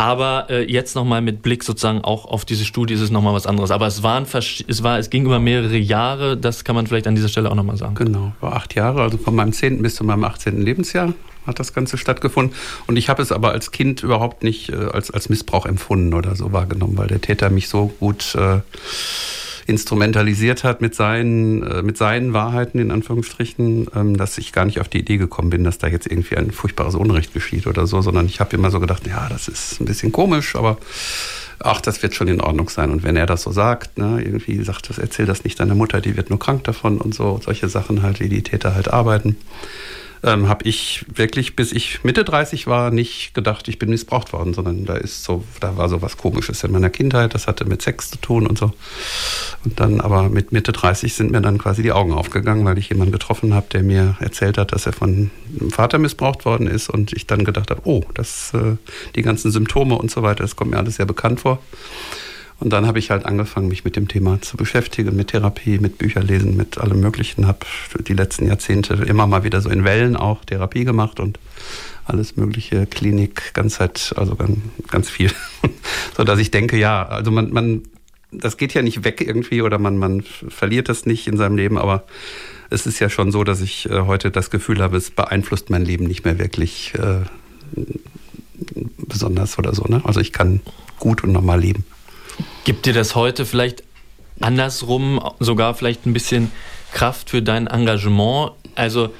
Aber 0.00 0.46
äh, 0.48 0.64
jetzt 0.64 0.94
nochmal 0.94 1.20
mit 1.20 1.42
Blick 1.42 1.62
sozusagen 1.62 2.00
auch 2.00 2.24
auf 2.24 2.46
diese 2.46 2.64
Studie 2.64 2.94
ist 2.94 3.02
es 3.02 3.10
nochmal 3.10 3.34
was 3.34 3.46
anderes. 3.46 3.70
Aber 3.70 3.86
es, 3.86 4.02
waren, 4.02 4.24
es, 4.24 4.82
war, 4.82 4.98
es 4.98 5.10
ging 5.10 5.26
über 5.26 5.38
mehrere 5.38 5.76
Jahre, 5.76 6.38
das 6.38 6.64
kann 6.64 6.74
man 6.74 6.86
vielleicht 6.86 7.06
an 7.06 7.14
dieser 7.14 7.28
Stelle 7.28 7.50
auch 7.50 7.54
nochmal 7.54 7.76
sagen. 7.76 7.96
Genau, 7.96 8.32
über 8.40 8.56
acht 8.56 8.74
Jahre, 8.74 9.02
also 9.02 9.18
von 9.18 9.34
meinem 9.34 9.52
10. 9.52 9.82
bis 9.82 9.96
zu 9.96 10.04
meinem 10.04 10.24
18. 10.24 10.62
Lebensjahr 10.62 11.12
hat 11.46 11.60
das 11.60 11.74
Ganze 11.74 11.98
stattgefunden. 11.98 12.56
Und 12.86 12.96
ich 12.96 13.10
habe 13.10 13.20
es 13.20 13.30
aber 13.30 13.50
als 13.52 13.72
Kind 13.72 14.02
überhaupt 14.02 14.42
nicht 14.42 14.70
äh, 14.70 14.76
als, 14.90 15.10
als 15.10 15.28
Missbrauch 15.28 15.66
empfunden 15.66 16.14
oder 16.14 16.34
so 16.34 16.50
wahrgenommen, 16.52 16.96
weil 16.96 17.08
der 17.08 17.20
Täter 17.20 17.50
mich 17.50 17.68
so 17.68 17.92
gut... 18.00 18.34
Äh, 18.36 18.60
instrumentalisiert 19.66 20.64
hat 20.64 20.80
mit 20.80 20.94
seinen, 20.94 21.62
äh, 21.62 21.82
mit 21.82 21.96
seinen 21.96 22.32
Wahrheiten, 22.32 22.78
in 22.78 22.90
Anführungsstrichen, 22.90 23.88
ähm, 23.94 24.16
dass 24.16 24.38
ich 24.38 24.52
gar 24.52 24.64
nicht 24.64 24.80
auf 24.80 24.88
die 24.88 25.00
Idee 25.00 25.16
gekommen 25.16 25.50
bin, 25.50 25.64
dass 25.64 25.78
da 25.78 25.86
jetzt 25.86 26.06
irgendwie 26.06 26.36
ein 26.36 26.50
furchtbares 26.50 26.94
Unrecht 26.94 27.32
geschieht 27.34 27.66
oder 27.66 27.86
so, 27.86 28.00
sondern 28.02 28.26
ich 28.26 28.40
habe 28.40 28.56
immer 28.56 28.70
so 28.70 28.80
gedacht, 28.80 29.06
ja, 29.06 29.28
das 29.28 29.48
ist 29.48 29.80
ein 29.80 29.84
bisschen 29.84 30.12
komisch, 30.12 30.56
aber 30.56 30.78
ach, 31.58 31.80
das 31.80 32.02
wird 32.02 32.14
schon 32.14 32.28
in 32.28 32.40
Ordnung 32.40 32.68
sein. 32.68 32.90
Und 32.90 33.02
wenn 33.02 33.16
er 33.16 33.26
das 33.26 33.42
so 33.42 33.52
sagt, 33.52 33.98
ne, 33.98 34.22
irgendwie 34.22 34.62
sagt, 34.64 34.88
das 34.88 34.98
erzähl 34.98 35.26
das 35.26 35.44
nicht 35.44 35.60
deiner 35.60 35.74
Mutter, 35.74 36.00
die 36.00 36.16
wird 36.16 36.30
nur 36.30 36.38
krank 36.38 36.64
davon 36.64 36.98
und 36.98 37.14
so, 37.14 37.40
solche 37.44 37.68
Sachen 37.68 38.02
halt, 38.02 38.20
wie 38.20 38.28
die 38.28 38.42
Täter 38.42 38.74
halt 38.74 38.92
arbeiten 38.92 39.36
ähm, 40.22 40.48
habe 40.48 40.68
ich 40.68 41.04
wirklich, 41.12 41.56
bis 41.56 41.72
ich 41.72 42.04
Mitte 42.04 42.24
30 42.24 42.66
war, 42.66 42.90
nicht 42.90 43.32
gedacht, 43.34 43.68
ich 43.68 43.78
bin 43.78 43.90
missbraucht 43.90 44.32
worden, 44.32 44.54
sondern 44.54 44.84
da 44.84 44.94
ist 44.96 45.24
so, 45.24 45.44
da 45.60 45.76
war 45.76 45.88
so 45.88 46.02
was 46.02 46.16
Komisches 46.16 46.62
in 46.64 46.72
meiner 46.72 46.90
Kindheit, 46.90 47.34
das 47.34 47.46
hatte 47.46 47.64
mit 47.64 47.82
Sex 47.82 48.10
zu 48.10 48.18
tun 48.18 48.46
und 48.46 48.58
so. 48.58 48.72
Und 49.64 49.80
dann 49.80 50.00
aber 50.00 50.28
mit 50.28 50.52
Mitte 50.52 50.72
30 50.72 51.14
sind 51.14 51.30
mir 51.30 51.40
dann 51.40 51.58
quasi 51.58 51.82
die 51.82 51.92
Augen 51.92 52.12
aufgegangen, 52.12 52.64
weil 52.64 52.78
ich 52.78 52.90
jemanden 52.90 53.12
getroffen 53.12 53.54
habe, 53.54 53.66
der 53.72 53.82
mir 53.82 54.16
erzählt 54.20 54.58
hat, 54.58 54.72
dass 54.72 54.86
er 54.86 54.92
von 54.92 55.30
einem 55.58 55.70
Vater 55.70 55.98
missbraucht 55.98 56.44
worden 56.44 56.66
ist 56.66 56.90
und 56.90 57.12
ich 57.12 57.26
dann 57.26 57.44
gedacht 57.44 57.70
habe, 57.70 57.82
oh, 57.84 58.02
das, 58.14 58.52
äh, 58.54 58.76
die 59.16 59.22
ganzen 59.22 59.50
Symptome 59.50 59.96
und 59.96 60.10
so 60.10 60.22
weiter, 60.22 60.42
das 60.42 60.56
kommt 60.56 60.70
mir 60.72 60.78
alles 60.78 60.96
sehr 60.96 61.06
bekannt 61.06 61.40
vor. 61.40 61.60
Und 62.60 62.74
dann 62.74 62.86
habe 62.86 62.98
ich 62.98 63.10
halt 63.10 63.24
angefangen, 63.24 63.68
mich 63.68 63.84
mit 63.84 63.96
dem 63.96 64.06
Thema 64.06 64.40
zu 64.42 64.58
beschäftigen, 64.58 65.16
mit 65.16 65.28
Therapie, 65.28 65.78
mit 65.78 65.96
Bücherlesen, 65.96 66.56
mit 66.56 66.76
allem 66.76 67.00
Möglichen. 67.00 67.46
Habe 67.46 67.60
die 68.06 68.12
letzten 68.12 68.46
Jahrzehnte 68.46 68.94
immer 68.94 69.26
mal 69.26 69.44
wieder 69.44 69.62
so 69.62 69.70
in 69.70 69.82
Wellen 69.84 70.14
auch 70.14 70.44
Therapie 70.44 70.84
gemacht 70.84 71.20
und 71.20 71.38
alles 72.04 72.36
mögliche, 72.36 72.86
Klinik, 72.86 73.54
Ganzheit, 73.54 74.12
also 74.16 74.34
ganz, 74.34 74.58
ganz 74.88 75.08
viel. 75.08 75.32
so 76.16 76.24
dass 76.24 76.38
ich 76.38 76.50
denke, 76.50 76.76
ja, 76.76 77.06
also 77.06 77.30
man, 77.30 77.50
man, 77.50 77.82
das 78.30 78.58
geht 78.58 78.74
ja 78.74 78.82
nicht 78.82 79.04
weg 79.04 79.22
irgendwie 79.22 79.62
oder 79.62 79.78
man, 79.78 79.96
man 79.96 80.22
verliert 80.22 80.90
das 80.90 81.06
nicht 81.06 81.28
in 81.28 81.38
seinem 81.38 81.56
Leben, 81.56 81.78
aber 81.78 82.04
es 82.68 82.86
ist 82.86 82.98
ja 83.00 83.08
schon 83.08 83.32
so, 83.32 83.42
dass 83.42 83.62
ich 83.62 83.88
äh, 83.88 84.02
heute 84.02 84.30
das 84.30 84.50
Gefühl 84.50 84.82
habe, 84.82 84.98
es 84.98 85.10
beeinflusst 85.10 85.70
mein 85.70 85.84
Leben 85.84 86.04
nicht 86.04 86.26
mehr 86.26 86.38
wirklich 86.38 86.92
äh, 86.94 87.22
besonders 88.98 89.58
oder 89.58 89.74
so. 89.74 89.84
Ne? 89.84 90.02
Also 90.04 90.20
ich 90.20 90.32
kann 90.32 90.60
gut 90.98 91.24
und 91.24 91.32
normal 91.32 91.60
leben. 91.60 91.84
Gibt 92.64 92.86
dir 92.86 92.92
das 92.92 93.14
heute 93.14 93.46
vielleicht 93.46 93.82
andersrum 94.40 95.20
sogar 95.38 95.74
vielleicht 95.74 96.06
ein 96.06 96.12
bisschen 96.12 96.50
Kraft 96.92 97.30
für 97.30 97.42
dein 97.42 97.66
Engagement? 97.66 98.52
Also 98.74 99.10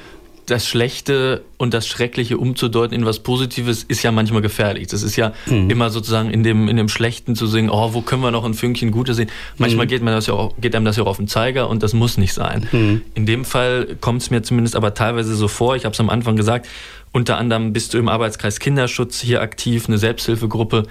das 0.50 0.66
Schlechte 0.66 1.44
und 1.58 1.74
das 1.74 1.86
Schreckliche 1.86 2.36
umzudeuten 2.36 2.96
in 2.96 3.06
was 3.06 3.20
Positives 3.20 3.84
ist 3.84 4.02
ja 4.02 4.10
manchmal 4.10 4.42
gefährlich. 4.42 4.88
Das 4.88 5.02
ist 5.02 5.16
ja 5.16 5.32
mhm. 5.46 5.70
immer 5.70 5.90
sozusagen 5.90 6.30
in 6.30 6.42
dem, 6.42 6.68
in 6.68 6.76
dem 6.76 6.88
Schlechten 6.88 7.36
zu 7.36 7.46
singen, 7.46 7.70
oh, 7.70 7.94
wo 7.94 8.00
können 8.00 8.22
wir 8.22 8.30
noch 8.30 8.44
ein 8.44 8.54
Fünkchen 8.54 8.90
Gutes 8.90 9.16
sehen? 9.16 9.30
Manchmal 9.58 9.86
mhm. 9.86 9.90
geht, 9.90 10.02
man 10.02 10.14
das 10.14 10.26
ja 10.26 10.34
auch, 10.34 10.54
geht 10.60 10.74
einem 10.74 10.84
das 10.84 10.96
ja 10.96 11.04
auch 11.04 11.08
auf 11.08 11.18
den 11.18 11.28
Zeiger 11.28 11.68
und 11.68 11.82
das 11.82 11.92
muss 11.92 12.18
nicht 12.18 12.34
sein. 12.34 12.68
Mhm. 12.72 13.02
In 13.14 13.26
dem 13.26 13.44
Fall 13.44 13.96
kommt 14.00 14.22
es 14.22 14.30
mir 14.30 14.42
zumindest 14.42 14.74
aber 14.74 14.94
teilweise 14.94 15.34
so 15.34 15.46
vor, 15.46 15.76
ich 15.76 15.84
habe 15.84 15.92
es 15.92 16.00
am 16.00 16.10
Anfang 16.10 16.36
gesagt, 16.36 16.66
unter 17.12 17.38
anderem 17.38 17.72
bist 17.72 17.94
du 17.94 17.98
im 17.98 18.08
Arbeitskreis 18.08 18.58
Kinderschutz 18.58 19.20
hier 19.20 19.42
aktiv, 19.42 19.86
eine 19.86 19.98
Selbsthilfegruppe 19.98 20.84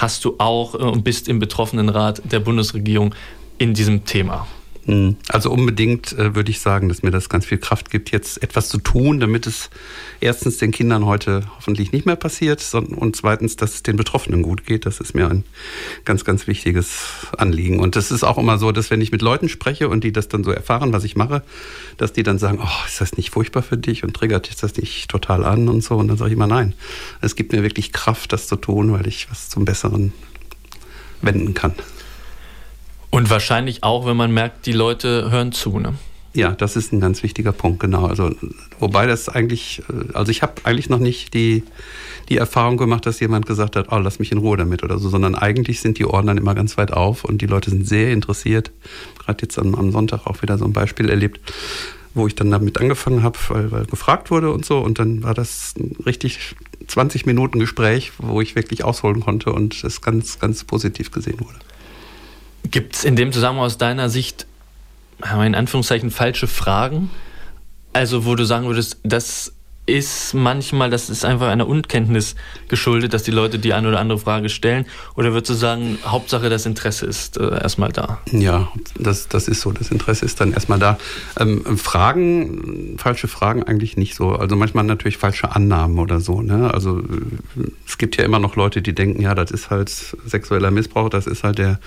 hast 0.00 0.24
du 0.24 0.34
auch 0.38 0.74
äh, 0.74 0.78
und 0.78 1.04
bist 1.04 1.28
im 1.28 1.38
Betroffenenrat 1.38 2.22
der 2.24 2.40
Bundesregierung 2.40 3.14
in 3.58 3.74
diesem 3.74 4.04
Thema. 4.04 4.46
Hm. 4.86 5.16
Also 5.28 5.50
unbedingt 5.50 6.12
äh, 6.14 6.34
würde 6.34 6.50
ich 6.50 6.60
sagen, 6.60 6.88
dass 6.88 7.02
mir 7.02 7.10
das 7.10 7.28
ganz 7.28 7.44
viel 7.44 7.58
Kraft 7.58 7.90
gibt, 7.90 8.10
jetzt 8.10 8.42
etwas 8.42 8.70
zu 8.70 8.78
tun, 8.78 9.20
damit 9.20 9.46
es 9.46 9.68
erstens 10.20 10.56
den 10.56 10.70
Kindern 10.70 11.04
heute 11.04 11.44
hoffentlich 11.56 11.92
nicht 11.92 12.06
mehr 12.06 12.16
passiert 12.16 12.60
sondern, 12.60 12.94
und 12.94 13.14
zweitens, 13.14 13.56
dass 13.56 13.74
es 13.74 13.82
den 13.82 13.96
Betroffenen 13.96 14.42
gut 14.42 14.64
geht. 14.64 14.86
Das 14.86 15.00
ist 15.00 15.14
mir 15.14 15.28
ein 15.28 15.44
ganz, 16.04 16.24
ganz 16.24 16.46
wichtiges 16.46 17.26
Anliegen. 17.36 17.78
Und 17.78 17.94
das 17.94 18.10
ist 18.10 18.24
auch 18.24 18.38
immer 18.38 18.58
so, 18.58 18.72
dass 18.72 18.90
wenn 18.90 19.02
ich 19.02 19.12
mit 19.12 19.20
Leuten 19.20 19.50
spreche 19.50 19.88
und 19.88 20.02
die 20.02 20.12
das 20.12 20.28
dann 20.28 20.44
so 20.44 20.50
erfahren, 20.50 20.92
was 20.94 21.04
ich 21.04 21.14
mache, 21.14 21.42
dass 21.98 22.14
die 22.14 22.22
dann 22.22 22.38
sagen, 22.38 22.58
oh, 22.62 22.86
ist 22.86 23.02
das 23.02 23.16
nicht 23.16 23.30
furchtbar 23.30 23.62
für 23.62 23.76
dich 23.76 24.02
und 24.02 24.14
triggert 24.14 24.48
dich 24.48 24.56
das 24.56 24.76
nicht 24.76 25.10
total 25.10 25.44
an 25.44 25.68
und 25.68 25.84
so. 25.84 25.96
Und 25.96 26.08
dann 26.08 26.16
sage 26.16 26.30
ich 26.30 26.36
immer 26.36 26.46
nein. 26.46 26.72
Es 27.20 27.36
gibt 27.36 27.52
mir 27.52 27.62
wirklich 27.62 27.92
Kraft, 27.92 28.32
das 28.32 28.46
zu 28.46 28.56
tun, 28.56 28.92
weil 28.92 29.06
ich 29.06 29.30
was 29.30 29.50
zum 29.50 29.66
Besseren 29.66 30.14
wenden 31.20 31.52
kann. 31.52 31.74
Und 33.10 33.28
wahrscheinlich 33.28 33.82
auch, 33.82 34.06
wenn 34.06 34.16
man 34.16 34.32
merkt, 34.32 34.66
die 34.66 34.72
Leute 34.72 35.30
hören 35.30 35.52
zu, 35.52 35.78
ne? 35.78 35.94
Ja, 36.32 36.52
das 36.52 36.76
ist 36.76 36.92
ein 36.92 37.00
ganz 37.00 37.24
wichtiger 37.24 37.50
Punkt, 37.50 37.80
genau. 37.80 38.06
Also, 38.06 38.30
wobei 38.78 39.06
das 39.06 39.28
eigentlich, 39.28 39.82
äh, 39.88 40.12
also 40.14 40.30
ich 40.30 40.42
habe 40.42 40.54
eigentlich 40.62 40.88
noch 40.88 41.00
nicht 41.00 41.34
die, 41.34 41.64
die 42.28 42.36
Erfahrung 42.36 42.76
gemacht, 42.76 43.04
dass 43.04 43.18
jemand 43.18 43.46
gesagt 43.46 43.74
hat, 43.74 43.88
oh, 43.90 43.98
lass 43.98 44.20
mich 44.20 44.30
in 44.30 44.38
Ruhe 44.38 44.56
damit 44.56 44.84
oder 44.84 44.98
so, 44.98 45.08
sondern 45.08 45.34
eigentlich 45.34 45.80
sind 45.80 45.98
die 45.98 46.04
Ohren 46.04 46.26
dann 46.28 46.38
immer 46.38 46.54
ganz 46.54 46.78
weit 46.78 46.92
auf 46.92 47.24
und 47.24 47.42
die 47.42 47.46
Leute 47.46 47.70
sind 47.70 47.86
sehr 47.86 48.12
interessiert. 48.12 48.70
Gerade 49.18 49.42
jetzt 49.42 49.58
am, 49.58 49.74
am 49.74 49.90
Sonntag 49.90 50.26
auch 50.28 50.40
wieder 50.42 50.56
so 50.56 50.64
ein 50.64 50.72
Beispiel 50.72 51.10
erlebt, 51.10 51.40
wo 52.14 52.28
ich 52.28 52.36
dann 52.36 52.52
damit 52.52 52.78
angefangen 52.78 53.24
habe, 53.24 53.38
weil, 53.48 53.72
weil 53.72 53.86
gefragt 53.86 54.30
wurde 54.30 54.52
und 54.52 54.64
so. 54.64 54.78
Und 54.78 55.00
dann 55.00 55.24
war 55.24 55.34
das 55.34 55.74
ein 55.76 55.96
richtig 56.06 56.54
20 56.86 57.26
Minuten 57.26 57.58
Gespräch, 57.58 58.12
wo 58.18 58.40
ich 58.40 58.54
wirklich 58.54 58.84
ausholen 58.84 59.20
konnte 59.20 59.52
und 59.52 59.82
es 59.82 60.00
ganz, 60.00 60.38
ganz 60.38 60.62
positiv 60.62 61.10
gesehen 61.10 61.40
wurde. 61.40 61.58
Gibt 62.64 62.96
es 62.96 63.04
in 63.04 63.16
dem 63.16 63.32
Zusammenhang 63.32 63.66
aus 63.66 63.78
deiner 63.78 64.08
Sicht, 64.08 64.46
in 65.22 65.54
Anführungszeichen, 65.54 66.10
falsche 66.10 66.46
Fragen? 66.46 67.10
Also, 67.92 68.24
wo 68.24 68.34
du 68.34 68.44
sagen 68.44 68.66
würdest, 68.66 68.98
das 69.02 69.52
ist 69.90 70.34
manchmal, 70.34 70.90
das 70.90 71.10
ist 71.10 71.24
einfach 71.24 71.48
einer 71.48 71.66
Unkenntnis 71.66 72.34
geschuldet, 72.68 73.14
dass 73.14 73.22
die 73.22 73.30
Leute 73.30 73.58
die 73.58 73.72
eine 73.72 73.88
oder 73.88 74.00
andere 74.00 74.18
Frage 74.18 74.48
stellen? 74.48 74.86
Oder 75.16 75.32
würdest 75.32 75.50
du 75.50 75.54
sagen, 75.54 75.98
Hauptsache 76.04 76.48
das 76.48 76.66
Interesse 76.66 77.06
ist 77.06 77.36
äh, 77.36 77.50
erstmal 77.62 77.92
da? 77.92 78.20
Ja, 78.32 78.68
das, 78.98 79.28
das 79.28 79.48
ist 79.48 79.60
so. 79.60 79.72
Das 79.72 79.90
Interesse 79.90 80.24
ist 80.24 80.40
dann 80.40 80.52
erstmal 80.52 80.78
da. 80.78 80.98
Ähm, 81.38 81.76
Fragen, 81.76 82.96
falsche 82.98 83.28
Fragen 83.28 83.62
eigentlich 83.62 83.96
nicht 83.96 84.14
so. 84.14 84.30
Also 84.30 84.56
manchmal 84.56 84.84
natürlich 84.84 85.18
falsche 85.18 85.54
Annahmen 85.54 85.98
oder 85.98 86.20
so. 86.20 86.42
Ne? 86.42 86.72
Also 86.72 87.02
es 87.86 87.98
gibt 87.98 88.16
ja 88.16 88.24
immer 88.24 88.38
noch 88.38 88.56
Leute, 88.56 88.82
die 88.82 88.94
denken, 88.94 89.20
ja, 89.22 89.34
das 89.34 89.50
ist 89.50 89.70
halt 89.70 89.90
sexueller 89.90 90.70
Missbrauch, 90.70 91.08
das 91.08 91.26
ist 91.26 91.44
halt 91.44 91.58
der, 91.58 91.80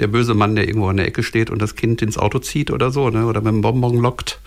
der 0.00 0.06
böse 0.06 0.34
Mann, 0.34 0.56
der 0.56 0.66
irgendwo 0.66 0.88
an 0.88 0.96
der 0.96 1.06
Ecke 1.06 1.22
steht 1.22 1.50
und 1.50 1.60
das 1.60 1.76
Kind 1.76 2.02
ins 2.02 2.18
Auto 2.18 2.38
zieht 2.38 2.70
oder 2.70 2.90
so, 2.90 3.10
ne? 3.10 3.26
oder 3.26 3.40
mit 3.40 3.52
dem 3.52 3.60
Bonbon 3.60 3.98
lockt. 3.98 4.40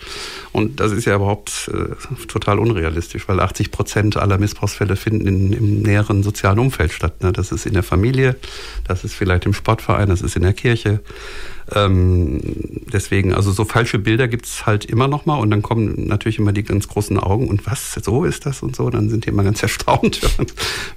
Und 0.52 0.80
das 0.80 0.92
ist 0.92 1.04
ja 1.04 1.16
überhaupt 1.16 1.70
äh, 1.72 2.26
total 2.26 2.58
unrealistisch, 2.58 3.03
weil 3.26 3.40
80 3.40 3.70
Prozent 3.70 4.16
aller 4.16 4.38
Missbrauchsfälle 4.38 4.96
finden 4.96 5.26
in, 5.26 5.52
im 5.52 5.82
näheren 5.82 6.22
sozialen 6.22 6.58
Umfeld 6.58 6.92
statt. 6.92 7.22
Ne? 7.22 7.32
Das 7.32 7.52
ist 7.52 7.66
in 7.66 7.74
der 7.74 7.82
Familie, 7.82 8.36
das 8.86 9.04
ist 9.04 9.14
vielleicht 9.14 9.46
im 9.46 9.54
Sportverein, 9.54 10.08
das 10.08 10.22
ist 10.22 10.36
in 10.36 10.42
der 10.42 10.52
Kirche. 10.52 11.00
Ähm, 11.72 12.40
deswegen, 12.92 13.32
also 13.32 13.50
so 13.50 13.64
falsche 13.64 13.98
Bilder 13.98 14.28
gibt 14.28 14.44
es 14.44 14.66
halt 14.66 14.84
immer 14.84 15.08
noch 15.08 15.24
mal 15.24 15.38
und 15.38 15.50
dann 15.50 15.62
kommen 15.62 16.06
natürlich 16.06 16.38
immer 16.38 16.52
die 16.52 16.62
ganz 16.62 16.88
großen 16.88 17.18
Augen 17.18 17.48
und 17.48 17.66
was, 17.66 17.94
so 17.94 18.24
ist 18.24 18.44
das 18.44 18.62
und 18.62 18.76
so, 18.76 18.90
dann 18.90 19.08
sind 19.08 19.24
die 19.24 19.30
immer 19.30 19.44
ganz 19.44 19.62
erstaunt, 19.62 20.20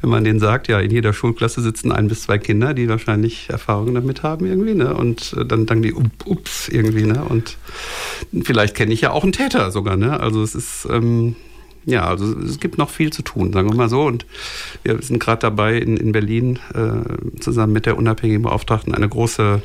wenn 0.01 0.09
man 0.09 0.25
denen 0.25 0.39
sagt, 0.39 0.67
ja, 0.67 0.79
in 0.79 0.91
jeder 0.91 1.13
Schulklasse 1.13 1.61
sitzen 1.61 1.91
ein 1.91 2.09
bis 2.09 2.23
zwei 2.23 2.37
Kinder, 2.37 2.73
die 2.73 2.89
wahrscheinlich 2.89 3.49
Erfahrungen 3.49 3.95
damit 3.95 4.23
haben 4.23 4.45
irgendwie, 4.45 4.73
ne? 4.73 4.93
Und 4.93 5.33
äh, 5.37 5.45
dann 5.45 5.67
sagen 5.67 5.81
die, 5.81 5.93
ups, 5.93 6.67
irgendwie, 6.67 7.03
ne? 7.03 7.23
Und 7.23 7.57
vielleicht 8.43 8.75
kenne 8.75 8.93
ich 8.93 9.01
ja 9.01 9.11
auch 9.11 9.23
einen 9.23 9.31
Täter 9.31 9.71
sogar, 9.71 9.95
ne? 9.95 10.19
Also 10.19 10.43
es 10.43 10.53
ist, 10.53 10.87
ähm, 10.91 11.35
ja, 11.87 12.05
also 12.05 12.37
es 12.39 12.59
gibt 12.59 12.77
noch 12.77 12.89
viel 12.89 13.13
zu 13.13 13.21
tun, 13.21 13.53
sagen 13.53 13.69
wir 13.69 13.75
mal 13.75 13.87
so. 13.87 14.01
Und 14.01 14.25
wir 14.83 15.01
sind 15.01 15.19
gerade 15.19 15.39
dabei, 15.39 15.77
in, 15.77 15.95
in 15.95 16.11
Berlin 16.11 16.59
äh, 16.73 17.39
zusammen 17.39 17.71
mit 17.71 17.85
der 17.85 17.97
unabhängigen 17.97 18.43
Beauftragten 18.43 18.93
eine 18.93 19.07
große 19.07 19.61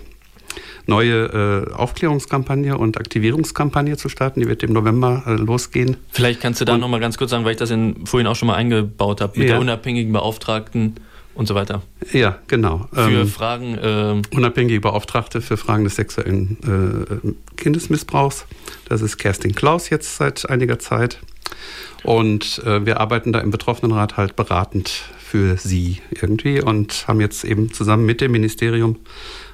neue 0.87 1.67
äh, 1.69 1.73
Aufklärungskampagne 1.73 2.79
und 2.79 2.97
Aktivierungskampagne 2.97 3.97
zu 3.97 4.09
starten. 4.09 4.39
Die 4.39 4.47
wird 4.47 4.63
im 4.63 4.73
November 4.73 5.25
äh, 5.27 5.33
losgehen. 5.33 5.97
Vielleicht 6.13 6.41
kannst 6.41 6.61
du 6.61 6.65
da 6.65 6.79
nochmal 6.79 7.01
ganz 7.01 7.19
kurz 7.19 7.33
sagen, 7.33 7.45
weil 7.45 7.53
ich 7.53 7.59
das 7.59 7.71
in, 7.71 8.07
vorhin 8.07 8.29
auch 8.29 8.37
schon 8.37 8.47
mal 8.47 8.55
eingebaut 8.55 9.21
habe, 9.21 9.37
mit 9.37 9.49
ja. 9.49 9.55
der 9.55 9.61
unabhängigen 9.61 10.13
Beauftragten 10.13 10.95
und 11.35 11.47
so 11.47 11.57
weiter. 11.57 11.83
Ja, 12.13 12.39
genau. 12.47 12.87
Für 12.93 13.23
ähm, 13.23 13.27
Fragen. 13.27 13.79
Äh, 13.79 14.37
unabhängige 14.37 14.81
Beauftragte 14.81 15.41
für 15.41 15.57
Fragen 15.57 15.83
des 15.83 15.97
sexuellen 15.97 16.57
äh, 16.63 17.57
Kindesmissbrauchs. 17.57 18.47
Das 18.89 19.03
ist 19.03 19.17
Kerstin 19.17 19.57
Klaus 19.57 19.91
jetzt 19.91 20.17
seit 20.19 20.49
einiger 20.49 20.79
Zeit. 20.79 21.19
Und 22.03 22.63
äh, 22.65 22.85
wir 22.85 23.01
arbeiten 23.01 23.33
da 23.33 23.41
im 23.41 23.51
Betroffenenrat 23.51 24.17
halt 24.17 24.37
beratend 24.37 24.89
für 25.19 25.57
sie 25.57 25.99
irgendwie 26.11 26.61
und 26.61 27.07
haben 27.09 27.21
jetzt 27.21 27.45
eben 27.45 27.73
zusammen 27.73 28.05
mit 28.05 28.21
dem 28.21 28.33
Ministerium 28.33 28.97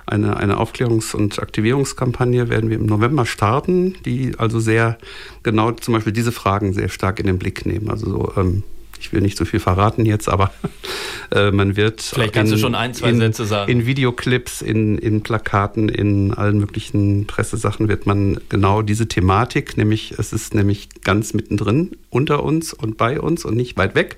eine, 0.06 0.36
eine 0.38 0.56
Aufklärungs- 0.56 1.14
und 1.14 1.38
Aktivierungskampagne 1.38 2.48
werden 2.48 2.70
wir 2.70 2.78
im 2.78 2.86
November 2.86 3.26
starten, 3.26 3.94
die 4.04 4.32
also 4.38 4.58
sehr 4.58 4.98
genau 5.42 5.72
zum 5.72 5.94
Beispiel 5.94 6.12
diese 6.12 6.32
Fragen 6.32 6.72
sehr 6.72 6.88
stark 6.88 7.20
in 7.20 7.26
den 7.26 7.38
Blick 7.38 7.66
nehmen. 7.66 7.90
Also 7.90 8.10
so, 8.10 8.32
ähm, 8.36 8.62
ich 9.00 9.12
will 9.12 9.20
nicht 9.20 9.36
so 9.36 9.44
viel 9.44 9.60
verraten 9.60 10.04
jetzt, 10.04 10.28
aber 10.28 10.52
äh, 11.30 11.50
man 11.50 11.76
wird. 11.76 12.00
Vielleicht 12.00 12.34
kannst 12.34 12.52
in, 12.52 12.58
du 12.58 12.62
schon 12.62 12.74
ein, 12.74 12.94
zwei 12.94 13.10
in, 13.10 13.18
Sätze 13.18 13.44
sagen. 13.44 13.70
In 13.70 13.86
Videoclips, 13.86 14.62
in, 14.62 14.98
in 14.98 15.22
Plakaten, 15.22 15.88
in 15.88 16.34
allen 16.34 16.58
möglichen 16.58 17.26
Pressesachen 17.26 17.88
wird 17.88 18.06
man 18.06 18.40
genau 18.48 18.82
diese 18.82 19.08
Thematik, 19.08 19.76
nämlich 19.76 20.14
es 20.18 20.32
ist 20.32 20.54
nämlich 20.54 20.88
ganz 21.02 21.34
mittendrin 21.34 21.96
unter 22.10 22.42
uns 22.42 22.72
und 22.72 22.96
bei 22.96 23.20
uns 23.20 23.44
und 23.44 23.56
nicht 23.56 23.76
weit 23.76 23.94
weg, 23.94 24.16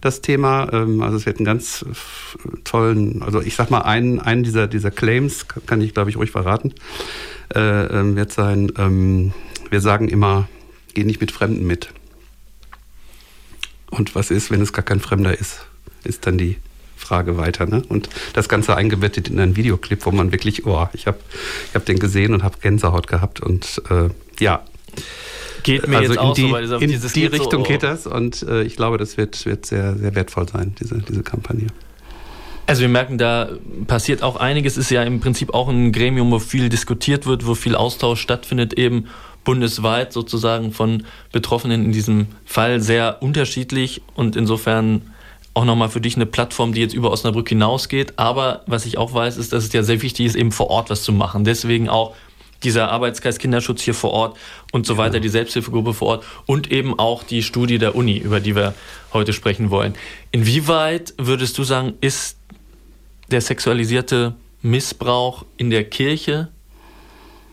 das 0.00 0.20
Thema. 0.20 0.72
Ähm, 0.72 1.02
also 1.02 1.16
es 1.16 1.26
wird 1.26 1.38
einen 1.38 1.46
ganz 1.46 1.84
tollen, 2.64 3.22
also 3.22 3.40
ich 3.40 3.54
sag 3.54 3.70
mal, 3.70 3.80
einen, 3.80 4.20
einen 4.20 4.42
dieser, 4.42 4.66
dieser 4.66 4.90
Claims, 4.90 5.46
kann 5.66 5.80
ich 5.80 5.94
glaube 5.94 6.10
ich 6.10 6.16
ruhig 6.16 6.30
verraten, 6.30 6.74
äh, 7.54 7.60
ähm, 7.60 8.16
wird 8.16 8.32
sein, 8.32 8.72
ähm, 8.78 9.32
wir 9.70 9.80
sagen 9.80 10.08
immer, 10.08 10.48
geh 10.94 11.04
nicht 11.04 11.20
mit 11.20 11.30
Fremden 11.30 11.66
mit. 11.66 11.90
Und 13.90 14.14
was 14.14 14.30
ist, 14.30 14.50
wenn 14.50 14.60
es 14.60 14.72
gar 14.72 14.84
kein 14.84 15.00
Fremder 15.00 15.38
ist? 15.38 15.66
Ist 16.04 16.26
dann 16.26 16.38
die 16.38 16.56
Frage 16.96 17.36
weiter. 17.36 17.66
Ne? 17.66 17.82
Und 17.88 18.08
das 18.34 18.48
Ganze 18.48 18.76
eingebettet 18.76 19.28
in 19.28 19.40
einen 19.40 19.56
Videoclip, 19.56 20.04
wo 20.04 20.10
man 20.10 20.32
wirklich, 20.32 20.66
oh, 20.66 20.88
ich 20.92 21.06
habe 21.06 21.18
ich 21.68 21.74
hab 21.74 21.86
den 21.86 21.98
gesehen 21.98 22.34
und 22.34 22.42
habe 22.42 22.58
Gänsehaut 22.60 23.06
gehabt. 23.06 23.40
Und 23.40 23.82
äh, 23.90 24.10
ja. 24.42 24.62
Geht 25.62 25.88
mir 25.88 25.98
also 25.98 26.12
jetzt 26.12 26.20
auch 26.20 26.34
die, 26.34 26.42
so, 26.42 26.50
weil 26.52 26.82
in 26.82 26.90
die 26.90 27.26
Richtung 27.26 27.50
so, 27.50 27.58
oh. 27.58 27.62
geht 27.62 27.82
das. 27.82 28.06
Und 28.06 28.42
äh, 28.42 28.62
ich 28.62 28.76
glaube, 28.76 28.98
das 28.98 29.16
wird, 29.16 29.46
wird 29.46 29.66
sehr, 29.66 29.96
sehr 29.96 30.14
wertvoll 30.14 30.48
sein, 30.48 30.74
diese, 30.78 30.98
diese 30.98 31.22
Kampagne. 31.22 31.68
Also 32.66 32.82
wir 32.82 32.90
merken, 32.90 33.16
da 33.16 33.48
passiert 33.86 34.22
auch 34.22 34.36
einiges. 34.36 34.74
Es 34.74 34.84
ist 34.84 34.90
ja 34.90 35.02
im 35.02 35.20
Prinzip 35.20 35.54
auch 35.54 35.68
ein 35.68 35.90
Gremium, 35.90 36.30
wo 36.30 36.38
viel 36.38 36.68
diskutiert 36.68 37.24
wird, 37.24 37.46
wo 37.46 37.54
viel 37.54 37.74
Austausch 37.74 38.20
stattfindet 38.20 38.74
eben 38.74 39.06
bundesweit 39.48 40.12
sozusagen 40.12 40.72
von 40.72 41.04
Betroffenen 41.32 41.82
in 41.82 41.90
diesem 41.90 42.26
Fall 42.44 42.82
sehr 42.82 43.22
unterschiedlich 43.22 44.02
und 44.14 44.36
insofern 44.36 45.10
auch 45.54 45.64
nochmal 45.64 45.88
für 45.88 46.02
dich 46.02 46.16
eine 46.16 46.26
Plattform, 46.26 46.74
die 46.74 46.82
jetzt 46.82 46.92
über 46.92 47.10
Osnabrück 47.10 47.48
hinausgeht. 47.48 48.18
Aber 48.18 48.60
was 48.66 48.84
ich 48.84 48.98
auch 48.98 49.14
weiß, 49.14 49.38
ist, 49.38 49.54
dass 49.54 49.64
es 49.64 49.72
ja 49.72 49.82
sehr 49.82 50.02
wichtig 50.02 50.26
ist, 50.26 50.36
eben 50.36 50.52
vor 50.52 50.68
Ort 50.68 50.90
was 50.90 51.02
zu 51.02 51.14
machen. 51.14 51.44
Deswegen 51.44 51.88
auch 51.88 52.14
dieser 52.62 52.92
Arbeitskreis 52.92 53.38
Kinderschutz 53.38 53.80
hier 53.80 53.94
vor 53.94 54.10
Ort 54.10 54.36
und 54.70 54.84
so 54.84 54.98
weiter, 54.98 55.18
die 55.18 55.30
Selbsthilfegruppe 55.30 55.94
vor 55.94 56.08
Ort 56.08 56.24
und 56.44 56.70
eben 56.70 56.98
auch 56.98 57.22
die 57.22 57.42
Studie 57.42 57.78
der 57.78 57.94
Uni, 57.94 58.18
über 58.18 58.40
die 58.40 58.54
wir 58.54 58.74
heute 59.14 59.32
sprechen 59.32 59.70
wollen. 59.70 59.94
Inwieweit 60.30 61.14
würdest 61.16 61.56
du 61.56 61.64
sagen, 61.64 61.94
ist 62.02 62.36
der 63.30 63.40
sexualisierte 63.40 64.34
Missbrauch 64.60 65.46
in 65.56 65.70
der 65.70 65.84
Kirche 65.84 66.48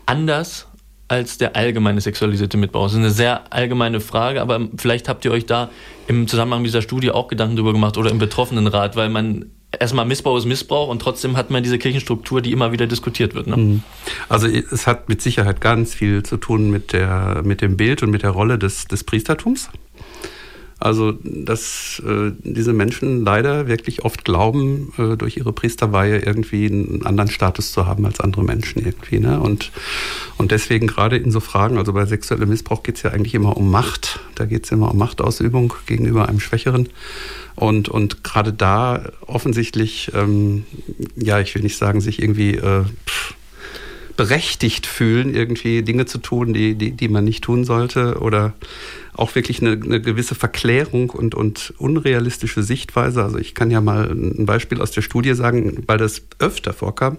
anders 0.04 0.66
als 1.08 1.38
der 1.38 1.56
allgemeine 1.56 2.00
sexualisierte 2.00 2.56
Missbrauch? 2.56 2.84
Das 2.84 2.92
ist 2.92 2.98
eine 2.98 3.10
sehr 3.10 3.52
allgemeine 3.52 4.00
Frage, 4.00 4.40
aber 4.40 4.68
vielleicht 4.76 5.08
habt 5.08 5.24
ihr 5.24 5.30
euch 5.30 5.46
da 5.46 5.70
im 6.06 6.28
Zusammenhang 6.28 6.62
mit 6.62 6.68
dieser 6.68 6.82
Studie 6.82 7.10
auch 7.10 7.28
Gedanken 7.28 7.56
drüber 7.56 7.72
gemacht 7.72 7.96
oder 7.96 8.10
im 8.10 8.18
Betroffenenrat, 8.18 8.96
weil 8.96 9.08
man 9.08 9.46
erstmal 9.78 10.06
Missbrauch 10.06 10.38
ist 10.38 10.44
Missbrauch 10.44 10.88
und 10.88 11.00
trotzdem 11.00 11.36
hat 11.36 11.50
man 11.50 11.62
diese 11.62 11.78
Kirchenstruktur, 11.78 12.40
die 12.40 12.52
immer 12.52 12.72
wieder 12.72 12.86
diskutiert 12.86 13.34
wird. 13.34 13.46
Ne? 13.46 13.56
Mhm. 13.56 13.82
Also 14.28 14.46
es 14.46 14.86
hat 14.86 15.08
mit 15.08 15.22
Sicherheit 15.22 15.60
ganz 15.60 15.94
viel 15.94 16.22
zu 16.22 16.36
tun 16.36 16.70
mit, 16.70 16.92
der, 16.92 17.42
mit 17.44 17.60
dem 17.60 17.76
Bild 17.76 18.02
und 18.02 18.10
mit 18.10 18.22
der 18.22 18.30
Rolle 18.30 18.58
des, 18.58 18.86
des 18.86 19.04
Priestertums. 19.04 19.70
Also, 20.78 21.12
dass 21.22 22.02
äh, 22.06 22.32
diese 22.44 22.74
Menschen 22.74 23.24
leider 23.24 23.66
wirklich 23.66 24.04
oft 24.04 24.26
glauben, 24.26 24.92
äh, 24.98 25.16
durch 25.16 25.38
ihre 25.38 25.54
Priesterweihe 25.54 26.18
irgendwie 26.18 26.66
einen 26.66 27.06
anderen 27.06 27.30
Status 27.30 27.72
zu 27.72 27.86
haben 27.86 28.04
als 28.04 28.20
andere 28.20 28.44
Menschen 28.44 28.84
irgendwie. 28.84 29.18
Ne? 29.18 29.40
Und, 29.40 29.72
und 30.36 30.50
deswegen 30.50 30.86
gerade 30.86 31.16
in 31.16 31.30
so 31.30 31.40
Fragen, 31.40 31.78
also 31.78 31.94
bei 31.94 32.04
sexuellem 32.04 32.50
Missbrauch 32.50 32.82
geht 32.82 32.96
es 32.96 33.02
ja 33.02 33.10
eigentlich 33.12 33.34
immer 33.34 33.56
um 33.56 33.70
Macht. 33.70 34.20
Da 34.34 34.44
geht 34.44 34.66
es 34.66 34.70
immer 34.70 34.90
um 34.90 34.98
Machtausübung 34.98 35.72
gegenüber 35.86 36.28
einem 36.28 36.40
Schwächeren. 36.40 36.90
Und, 37.54 37.88
und 37.88 38.22
gerade 38.22 38.52
da 38.52 39.12
offensichtlich, 39.26 40.10
ähm, 40.14 40.66
ja, 41.16 41.40
ich 41.40 41.54
will 41.54 41.62
nicht 41.62 41.78
sagen, 41.78 42.02
sich 42.02 42.20
irgendwie 42.20 42.56
äh, 42.56 42.84
pff, 43.06 43.34
berechtigt 44.16 44.86
fühlen, 44.86 45.34
irgendwie 45.34 45.82
Dinge 45.82 46.06
zu 46.06 46.18
tun, 46.18 46.52
die, 46.52 46.74
die, 46.74 46.92
die 46.92 47.08
man 47.08 47.24
nicht 47.24 47.44
tun 47.44 47.64
sollte 47.64 48.18
oder 48.20 48.54
auch 49.14 49.34
wirklich 49.34 49.60
eine, 49.60 49.72
eine 49.72 50.00
gewisse 50.00 50.34
Verklärung 50.34 51.10
und, 51.10 51.34
und 51.34 51.74
unrealistische 51.78 52.62
Sichtweise. 52.62 53.22
Also 53.22 53.38
ich 53.38 53.54
kann 53.54 53.70
ja 53.70 53.80
mal 53.80 54.10
ein 54.10 54.46
Beispiel 54.46 54.80
aus 54.80 54.90
der 54.90 55.02
Studie 55.02 55.34
sagen, 55.34 55.84
weil 55.86 55.98
das 55.98 56.22
öfter 56.38 56.72
vorkam, 56.72 57.18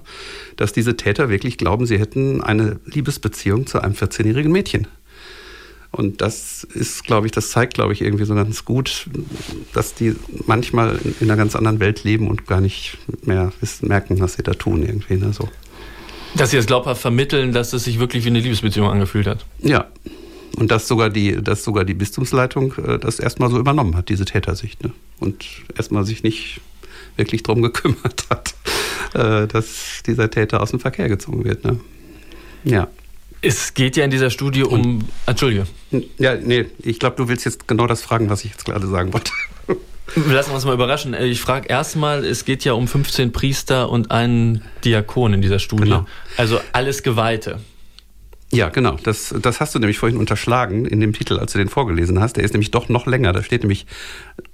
dass 0.55 0.73
diese 0.73 0.97
Täter 0.97 1.29
wirklich 1.29 1.57
glauben, 1.57 1.85
sie 1.85 1.99
hätten 1.99 2.41
eine 2.41 2.79
Liebesbeziehung 2.85 3.67
zu 3.67 3.81
einem 3.81 3.93
14-jährigen 3.93 4.51
Mädchen. 4.51 4.87
Und 5.91 6.21
das 6.21 6.63
ist, 6.63 7.05
glaube 7.05 7.27
ich, 7.27 7.31
das 7.31 7.49
zeigt, 7.49 7.73
glaube 7.73 7.93
ich, 7.93 8.01
irgendwie 8.01 8.25
so 8.25 8.35
ganz 8.35 8.65
gut, 8.65 9.07
dass 9.73 9.95
die 9.95 10.15
manchmal 10.45 10.99
in 11.19 11.27
einer 11.27 11.37
ganz 11.37 11.55
anderen 11.55 11.79
Welt 11.79 12.03
leben 12.03 12.27
und 12.27 12.45
gar 12.45 12.61
nicht 12.61 12.97
mehr 13.23 13.51
wissen, 13.61 13.87
merken, 13.87 14.19
was 14.19 14.33
sie 14.33 14.43
da 14.43 14.53
tun 14.53 14.83
irgendwie. 14.83 15.15
Ne, 15.15 15.33
so. 15.33 15.49
Dass 16.35 16.51
sie 16.51 16.57
es 16.57 16.65
glaubhaft 16.65 17.01
vermitteln, 17.01 17.51
dass 17.51 17.73
es 17.73 17.83
sich 17.83 17.99
wirklich 17.99 18.25
wie 18.25 18.29
eine 18.29 18.39
Liebesbeziehung 18.39 18.89
angefühlt 18.89 19.27
hat. 19.27 19.45
Ja. 19.59 19.87
Und 20.57 20.71
dass 20.71 20.87
sogar 20.87 21.09
die, 21.09 21.41
dass 21.41 21.63
sogar 21.63 21.85
die 21.85 21.93
Bistumsleitung 21.93 22.73
äh, 22.83 22.97
das 22.99 23.19
erstmal 23.19 23.49
so 23.49 23.59
übernommen 23.59 23.95
hat, 23.95 24.09
diese 24.09 24.25
Tätersicht. 24.25 24.83
Ne? 24.83 24.91
Und 25.19 25.45
erstmal 25.75 26.05
sich 26.05 26.23
nicht 26.23 26.61
wirklich 27.15 27.43
darum 27.43 27.61
gekümmert 27.61 28.25
hat, 28.29 28.55
äh, 29.13 29.47
dass 29.47 30.03
dieser 30.05 30.29
Täter 30.29 30.61
aus 30.61 30.71
dem 30.71 30.79
Verkehr 30.79 31.09
gezogen 31.09 31.43
wird. 31.43 31.63
Ne? 31.63 31.79
Ja. 32.63 32.87
Es 33.41 33.75
geht 33.75 33.95
ja 33.97 34.03
in 34.03 34.09
dieser 34.09 34.31
Studie 34.31 34.63
um. 34.63 34.71
Und, 34.73 35.05
Entschuldige. 35.27 35.67
Ja, 36.17 36.35
nee, 36.35 36.65
ich 36.79 36.99
glaube, 36.99 37.15
du 37.17 37.27
willst 37.27 37.45
jetzt 37.45 37.67
genau 37.67 37.85
das 37.85 38.01
fragen, 38.01 38.29
was 38.29 38.43
ich 38.43 38.51
jetzt 38.51 38.65
gerade 38.65 38.87
sagen 38.87 39.13
wollte. 39.13 39.31
Lassen 40.15 40.51
wir 40.51 40.55
uns 40.55 40.65
mal 40.65 40.73
überraschen. 40.73 41.13
Äh, 41.13 41.25
ich 41.25 41.41
frage 41.41 41.67
erstmal, 41.67 42.25
es 42.25 42.45
geht 42.45 42.63
ja 42.63 42.73
um 42.73 42.87
15 42.87 43.31
Priester 43.31 43.89
und 43.89 44.11
einen 44.11 44.63
Diakon 44.83 45.33
in 45.33 45.41
dieser 45.41 45.59
Studie. 45.59 45.83
Genau. 45.83 46.05
Also 46.37 46.59
alles 46.71 47.03
Geweihte. 47.03 47.59
Ja, 48.51 48.69
genau. 48.69 48.97
Das, 49.03 49.35
das 49.41 49.59
hast 49.59 49.75
du 49.75 49.79
nämlich 49.79 49.99
vorhin 49.99 50.17
unterschlagen 50.17 50.85
in 50.85 51.01
dem 51.01 51.11
Titel, 51.11 51.37
als 51.37 51.51
du 51.51 51.57
den 51.57 51.67
vorgelesen 51.67 52.21
hast. 52.21 52.37
Der 52.37 52.45
ist 52.45 52.53
nämlich 52.53 52.71
doch 52.71 52.87
noch 52.87 53.05
länger. 53.05 53.33
Da 53.33 53.43
steht 53.43 53.63
nämlich 53.63 53.85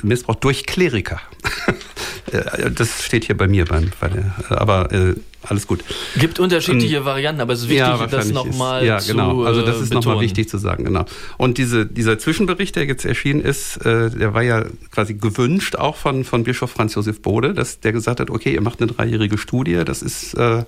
Missbrauch 0.02 0.36
durch 0.36 0.66
Kleriker. 0.66 1.22
Äh, 2.32 2.72
das 2.72 3.03
steht 3.03 3.25
hier 3.25 3.38
bei 3.38 3.48
mir 3.48 3.65
beim, 3.65 3.92
bei 4.00 4.10
der, 4.10 4.34
aber 4.50 4.92
äh, 4.92 5.15
alles 5.44 5.68
gut. 5.68 5.84
Gibt 6.15 6.39
unterschiedliche 6.39 7.00
um, 7.00 7.06
Varianten, 7.06 7.42
aber 7.42 7.53
es 7.53 7.62
ist 7.62 7.70
wichtig, 7.70 7.80
ja, 7.86 8.08
das 8.08 8.32
nochmal 8.32 8.86
ja, 8.86 9.00
genau. 9.00 9.42
zu 9.42 9.46
Also 9.46 9.62
das 9.62 9.82
ist 9.82 9.94
nochmal 9.94 10.22
wichtig 10.22 10.48
zu 10.48 10.58
sagen, 10.58 10.86
genau. 10.86 11.06
Und 11.38 11.58
diese, 11.58 11.86
dieser 11.86 12.18
Zwischenbericht, 12.18 12.75
der 12.75 12.86
jetzt 12.86 13.03
erschienen 13.03 13.42
ist, 13.42 13.77
äh, 13.86 14.10
der 14.10 14.34
war 14.34 14.42
ja 14.42 14.63
quasi 14.92 15.15
gewünscht 15.15 15.75
auch 15.75 15.98
von, 15.98 16.24
von 16.24 16.44
Bischof 16.44 16.72
Franz 16.72 16.96
Josef 16.96 17.22
Bode, 17.22 17.53
dass 17.53 17.82
der 17.82 17.92
gesagt 17.92 18.20
hat, 18.20 18.30
okay, 18.30 18.53
ihr 18.53 18.62
macht 18.62 18.82
eine 18.82 18.92
dreijährige 18.92 19.38
Studie, 19.38 19.82
das 19.86 20.01
ist 20.01 20.34
äh, 20.36 20.63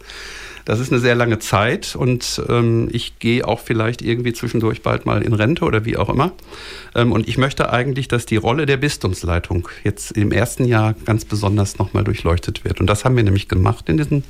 das 0.65 0.79
ist 0.79 0.91
eine 0.91 0.99
sehr 0.99 1.15
lange 1.15 1.39
Zeit 1.39 1.95
und 1.95 2.41
ähm, 2.49 2.89
ich 2.91 3.19
gehe 3.19 3.47
auch 3.47 3.59
vielleicht 3.59 4.01
irgendwie 4.01 4.33
zwischendurch 4.33 4.81
bald 4.81 5.05
mal 5.05 5.21
in 5.21 5.33
Rente 5.33 5.63
oder 5.63 5.85
wie 5.85 5.95
auch 5.95 6.09
immer. 6.09 6.31
Ähm, 6.95 7.11
und 7.11 7.27
ich 7.27 7.37
möchte 7.37 7.71
eigentlich, 7.71 8.07
dass 8.07 8.25
die 8.25 8.35
Rolle 8.37 8.65
der 8.65 8.77
Bistumsleitung 8.77 9.69
jetzt 9.83 10.11
im 10.11 10.31
ersten 10.31 10.65
Jahr 10.65 10.95
ganz 11.05 11.23
besonders 11.23 11.77
nochmal 11.77 12.03
durchleuchtet 12.03 12.63
wird. 12.63 12.79
Und 12.79 12.87
das 12.87 13.05
haben 13.05 13.15
wir 13.15 13.23
nämlich 13.23 13.47
gemacht 13.47 13.89
in 13.89 13.97
diesen 13.97 14.23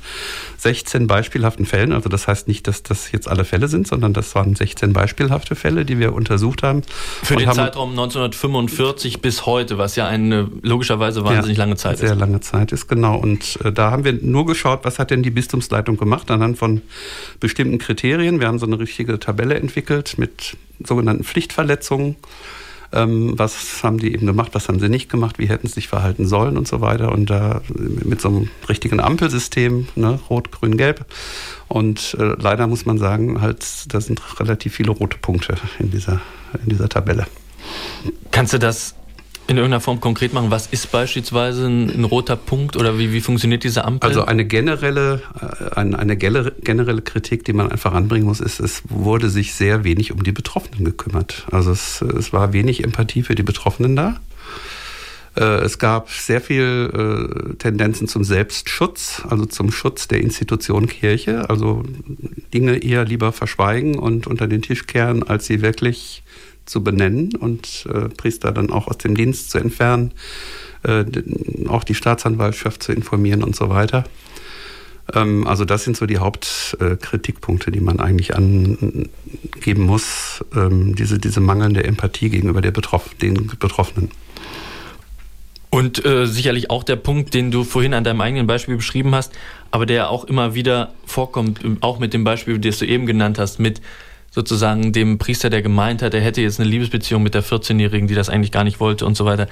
16 0.58 1.06
beispielhaften 1.06 1.64
Fällen. 1.64 1.92
Also 1.92 2.10
das 2.10 2.28
heißt 2.28 2.48
nicht, 2.48 2.66
dass 2.68 2.82
das 2.82 3.12
jetzt 3.12 3.28
alle 3.28 3.44
Fälle 3.44 3.68
sind, 3.68 3.88
sondern 3.88 4.12
das 4.12 4.34
waren 4.34 4.54
16 4.54 4.92
beispielhafte 4.92 5.54
Fälle, 5.54 5.86
die 5.86 5.98
wir 5.98 6.12
untersucht 6.12 6.62
haben. 6.62 6.82
Für 7.22 7.36
den 7.36 7.50
Zeitraum 7.50 7.90
1945 7.90 9.22
bis 9.22 9.46
heute, 9.46 9.78
was 9.78 9.96
ja 9.96 10.06
eine 10.06 10.50
logischerweise 10.60 11.24
wahnsinnig 11.24 11.56
ja, 11.56 11.64
lange 11.64 11.76
Zeit 11.76 11.96
sehr 11.96 12.08
ist. 12.08 12.10
Sehr 12.10 12.18
lange 12.18 12.40
Zeit 12.40 12.72
ist, 12.72 12.88
genau. 12.88 13.16
Und 13.16 13.58
äh, 13.64 13.72
da 13.72 13.90
haben 13.90 14.04
wir 14.04 14.12
nur 14.12 14.44
geschaut, 14.44 14.80
was 14.82 14.98
hat 14.98 15.10
denn 15.10 15.22
die 15.22 15.30
Bistumsleitung 15.30 15.96
gemacht 15.96 16.25
gemacht 16.26 16.30
anhand 16.30 16.58
von 16.58 16.82
bestimmten 17.40 17.78
Kriterien. 17.78 18.40
Wir 18.40 18.48
haben 18.48 18.58
so 18.58 18.66
eine 18.66 18.78
richtige 18.78 19.18
Tabelle 19.18 19.54
entwickelt 19.54 20.18
mit 20.18 20.56
sogenannten 20.84 21.24
Pflichtverletzungen. 21.24 22.16
Ähm, 22.92 23.36
was 23.36 23.82
haben 23.82 23.98
die 23.98 24.12
eben 24.12 24.26
gemacht, 24.26 24.50
was 24.54 24.68
haben 24.68 24.78
sie 24.78 24.88
nicht 24.88 25.10
gemacht, 25.10 25.38
wie 25.38 25.48
hätten 25.48 25.66
sie 25.66 25.74
sich 25.74 25.88
verhalten 25.88 26.26
sollen 26.26 26.56
und 26.56 26.68
so 26.68 26.80
weiter. 26.80 27.10
Und 27.10 27.30
da 27.30 27.60
mit 27.68 28.20
so 28.20 28.28
einem 28.28 28.48
richtigen 28.68 29.00
Ampelsystem, 29.00 29.88
ne, 29.96 30.20
rot, 30.30 30.52
grün, 30.52 30.76
gelb. 30.76 31.04
Und 31.68 32.16
äh, 32.18 32.34
leider 32.38 32.66
muss 32.68 32.86
man 32.86 32.98
sagen, 32.98 33.40
halt, 33.40 33.64
da 33.92 34.00
sind 34.00 34.22
relativ 34.40 34.74
viele 34.74 34.92
rote 34.92 35.18
Punkte 35.18 35.56
in 35.80 35.90
dieser, 35.90 36.20
in 36.62 36.70
dieser 36.70 36.88
Tabelle. 36.88 37.26
Kannst 38.30 38.52
du 38.52 38.58
das 38.58 38.94
in 39.48 39.56
irgendeiner 39.56 39.80
Form 39.80 40.00
konkret 40.00 40.32
machen? 40.32 40.50
Was 40.50 40.66
ist 40.66 40.90
beispielsweise 40.90 41.66
ein, 41.66 41.90
ein, 41.90 42.04
roter 42.04 42.36
Punkt 42.36 42.76
oder 42.76 42.98
wie, 42.98 43.12
wie 43.12 43.20
funktioniert 43.20 43.64
diese 43.64 43.84
Ampel? 43.84 44.08
Also 44.08 44.24
eine 44.24 44.44
generelle, 44.44 45.22
äh, 45.40 45.74
eine, 45.76 45.98
eine 45.98 46.16
generelle 46.16 47.02
Kritik, 47.02 47.44
die 47.44 47.52
man 47.52 47.70
einfach 47.70 47.92
anbringen 47.92 48.26
muss, 48.26 48.40
ist, 48.40 48.60
es 48.60 48.82
wurde 48.88 49.30
sich 49.30 49.54
sehr 49.54 49.84
wenig 49.84 50.12
um 50.12 50.22
die 50.22 50.32
Betroffenen 50.32 50.84
gekümmert. 50.84 51.46
Also 51.50 51.70
es, 51.70 52.02
es 52.02 52.32
war 52.32 52.52
wenig 52.52 52.82
Empathie 52.82 53.22
für 53.22 53.34
die 53.34 53.44
Betroffenen 53.44 53.94
da. 53.94 54.20
Äh, 55.36 55.60
es 55.62 55.78
gab 55.78 56.10
sehr 56.10 56.40
viel 56.40 57.52
äh, 57.52 57.54
Tendenzen 57.56 58.08
zum 58.08 58.24
Selbstschutz, 58.24 59.22
also 59.28 59.44
zum 59.44 59.70
Schutz 59.70 60.08
der 60.08 60.20
Institution 60.20 60.86
Kirche, 60.86 61.48
also 61.50 61.84
Dinge 62.52 62.78
eher 62.78 63.04
lieber 63.04 63.32
verschweigen 63.32 63.98
und 63.98 64.26
unter 64.26 64.48
den 64.48 64.62
Tisch 64.62 64.86
kehren, 64.86 65.22
als 65.22 65.46
sie 65.46 65.62
wirklich 65.62 66.22
zu 66.66 66.82
benennen 66.84 67.34
und 67.34 67.86
äh, 67.92 68.08
Priester 68.08 68.52
dann 68.52 68.70
auch 68.70 68.88
aus 68.88 68.98
dem 68.98 69.16
Dienst 69.16 69.50
zu 69.50 69.58
entfernen, 69.58 70.12
äh, 70.82 71.04
auch 71.68 71.84
die 71.84 71.94
Staatsanwaltschaft 71.94 72.82
zu 72.82 72.92
informieren 72.92 73.42
und 73.42 73.56
so 73.56 73.68
weiter. 73.70 74.04
Ähm, 75.14 75.46
also 75.46 75.64
das 75.64 75.84
sind 75.84 75.96
so 75.96 76.06
die 76.06 76.18
Hauptkritikpunkte, 76.18 77.70
äh, 77.70 77.72
die 77.72 77.80
man 77.80 78.00
eigentlich 78.00 78.36
angeben 78.36 79.10
muss, 79.74 80.44
ähm, 80.54 80.94
diese, 80.94 81.18
diese 81.18 81.40
mangelnde 81.40 81.84
Empathie 81.84 82.30
gegenüber 82.30 82.60
der 82.60 82.72
Betroff 82.72 83.14
den 83.14 83.46
Betroffenen. 83.58 84.10
Und 85.70 86.04
äh, 86.04 86.26
sicherlich 86.26 86.70
auch 86.70 86.84
der 86.84 86.96
Punkt, 86.96 87.34
den 87.34 87.50
du 87.50 87.64
vorhin 87.64 87.92
an 87.92 88.04
deinem 88.04 88.20
eigenen 88.20 88.46
Beispiel 88.46 88.76
beschrieben 88.76 89.14
hast, 89.14 89.32
aber 89.70 89.84
der 89.84 90.10
auch 90.10 90.24
immer 90.24 90.54
wieder 90.54 90.92
vorkommt, 91.04 91.60
auch 91.80 91.98
mit 91.98 92.14
dem 92.14 92.24
Beispiel, 92.24 92.58
das 92.58 92.78
du 92.78 92.86
eben 92.86 93.04
genannt 93.04 93.38
hast, 93.38 93.58
mit 93.58 93.82
sozusagen 94.36 94.92
dem 94.92 95.16
Priester, 95.16 95.48
der 95.48 95.62
gemeint 95.62 96.02
hat, 96.02 96.12
er 96.12 96.20
hätte 96.20 96.42
jetzt 96.42 96.60
eine 96.60 96.68
Liebesbeziehung 96.68 97.22
mit 97.22 97.32
der 97.32 97.42
14-Jährigen, 97.42 98.06
die 98.06 98.14
das 98.14 98.28
eigentlich 98.28 98.52
gar 98.52 98.64
nicht 98.64 98.80
wollte 98.80 99.06
und 99.06 99.16
so 99.16 99.24
weiter. 99.24 99.48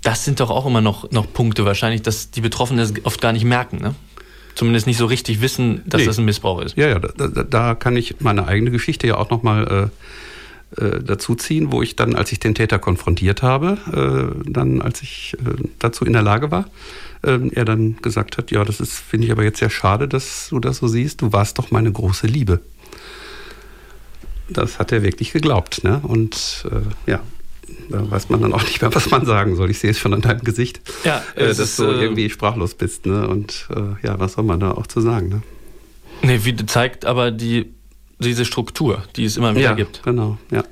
Das 0.00 0.24
sind 0.24 0.40
doch 0.40 0.48
auch 0.48 0.64
immer 0.64 0.80
noch, 0.80 1.10
noch 1.10 1.30
Punkte 1.30 1.66
wahrscheinlich, 1.66 2.00
dass 2.00 2.30
die 2.30 2.40
Betroffenen 2.40 2.78
das 2.78 3.04
oft 3.04 3.20
gar 3.20 3.34
nicht 3.34 3.44
merken, 3.44 3.76
ne? 3.76 3.94
Zumindest 4.54 4.86
nicht 4.86 4.96
so 4.96 5.04
richtig 5.04 5.42
wissen, 5.42 5.82
dass 5.86 6.00
nee. 6.00 6.06
das 6.06 6.18
ein 6.18 6.24
Missbrauch 6.24 6.62
ist. 6.62 6.76
Ja, 6.78 6.88
ja, 6.88 6.98
da, 6.98 7.28
da, 7.28 7.74
kann 7.74 7.96
ich 7.96 8.20
meine 8.20 8.46
eigene 8.46 8.70
Geschichte 8.70 9.06
ja 9.06 9.16
auch 9.16 9.28
nochmal 9.28 9.90
äh, 10.78 10.84
äh, 10.84 11.02
dazu 11.02 11.34
ziehen, 11.34 11.72
wo 11.72 11.82
ich 11.82 11.94
dann, 11.94 12.14
als 12.14 12.32
ich 12.32 12.40
den 12.40 12.54
Täter 12.54 12.78
konfrontiert 12.78 13.42
habe, 13.42 14.32
äh, 14.46 14.50
dann, 14.50 14.80
als 14.80 15.02
ich 15.02 15.36
äh, 15.40 15.62
dazu 15.78 16.06
in 16.06 16.14
der 16.14 16.22
Lage 16.22 16.50
war, 16.50 16.66
äh, 17.22 17.38
er 17.52 17.66
dann 17.66 17.96
gesagt 18.00 18.38
hat, 18.38 18.50
ja, 18.50 18.64
das 18.64 18.80
ist, 18.80 18.94
finde 18.94 19.26
ich 19.26 19.32
aber 19.32 19.44
jetzt 19.44 19.58
sehr 19.58 19.70
schade, 19.70 20.08
dass 20.08 20.48
du 20.48 20.58
das 20.58 20.78
so 20.78 20.86
siehst. 20.86 21.20
Du 21.20 21.32
warst 21.32 21.58
doch 21.58 21.70
meine 21.70 21.92
große 21.92 22.26
Liebe 22.26 22.60
das 24.52 24.78
hat 24.78 24.92
er 24.92 25.02
wirklich 25.02 25.32
geglaubt. 25.32 25.84
Ne? 25.84 26.00
Und 26.02 26.66
äh, 26.70 27.10
ja, 27.10 27.20
da 27.88 28.10
weiß 28.10 28.28
man 28.28 28.42
dann 28.42 28.52
auch 28.52 28.62
nicht 28.62 28.80
mehr, 28.80 28.94
was 28.94 29.10
man 29.10 29.24
sagen 29.26 29.56
soll. 29.56 29.70
Ich 29.70 29.78
sehe 29.78 29.90
es 29.90 29.98
schon 29.98 30.14
an 30.14 30.20
deinem 30.20 30.42
Gesicht, 30.42 30.80
ja, 31.04 31.22
äh, 31.34 31.46
dass 31.46 31.58
ist, 31.58 31.78
du 31.78 31.84
äh, 31.84 32.02
irgendwie 32.02 32.30
sprachlos 32.30 32.74
bist. 32.74 33.06
Ne? 33.06 33.28
Und 33.28 33.68
äh, 33.70 34.06
ja, 34.06 34.18
was 34.18 34.34
soll 34.34 34.44
man 34.44 34.60
da 34.60 34.72
auch 34.72 34.86
zu 34.86 35.00
sagen? 35.00 35.28
Ne? 35.28 35.42
Nee, 36.22 36.40
wie 36.44 36.54
zeigt 36.66 37.04
aber 37.04 37.30
die, 37.30 37.72
diese 38.18 38.44
Struktur, 38.44 39.02
die 39.16 39.24
es 39.24 39.36
immer 39.36 39.54
wieder 39.54 39.70
ja, 39.70 39.74
gibt. 39.74 40.02
Genau, 40.04 40.38
ja, 40.50 40.64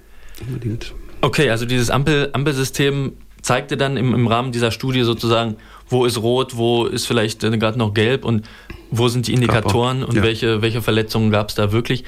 unbedingt. 0.47 0.95
Okay, 1.21 1.51
also 1.51 1.67
dieses 1.67 1.91
Ampel, 1.91 2.31
Ampelsystem 2.33 3.13
zeigte 3.43 3.77
dann 3.77 3.97
im, 3.97 4.15
im 4.15 4.27
Rahmen 4.27 4.53
dieser 4.53 4.71
Studie 4.71 5.03
sozusagen, 5.03 5.57
wo 5.89 6.05
ist 6.05 6.19
rot, 6.19 6.57
wo 6.57 6.87
ist 6.87 7.07
vielleicht 7.07 7.41
gerade 7.41 7.79
noch 7.79 7.95
gelb 7.95 8.25
und 8.25 8.47
wo 8.91 9.09
sind 9.09 9.27
die 9.27 9.35
Indikatoren 9.35 10.03
und 10.03 10.17
ja. 10.17 10.23
welche, 10.23 10.63
welche 10.63 10.83
Verletzungen 10.83 11.31
gab 11.31 11.49
es 11.49 11.55
da 11.55 11.73
wirklich. 11.73 12.05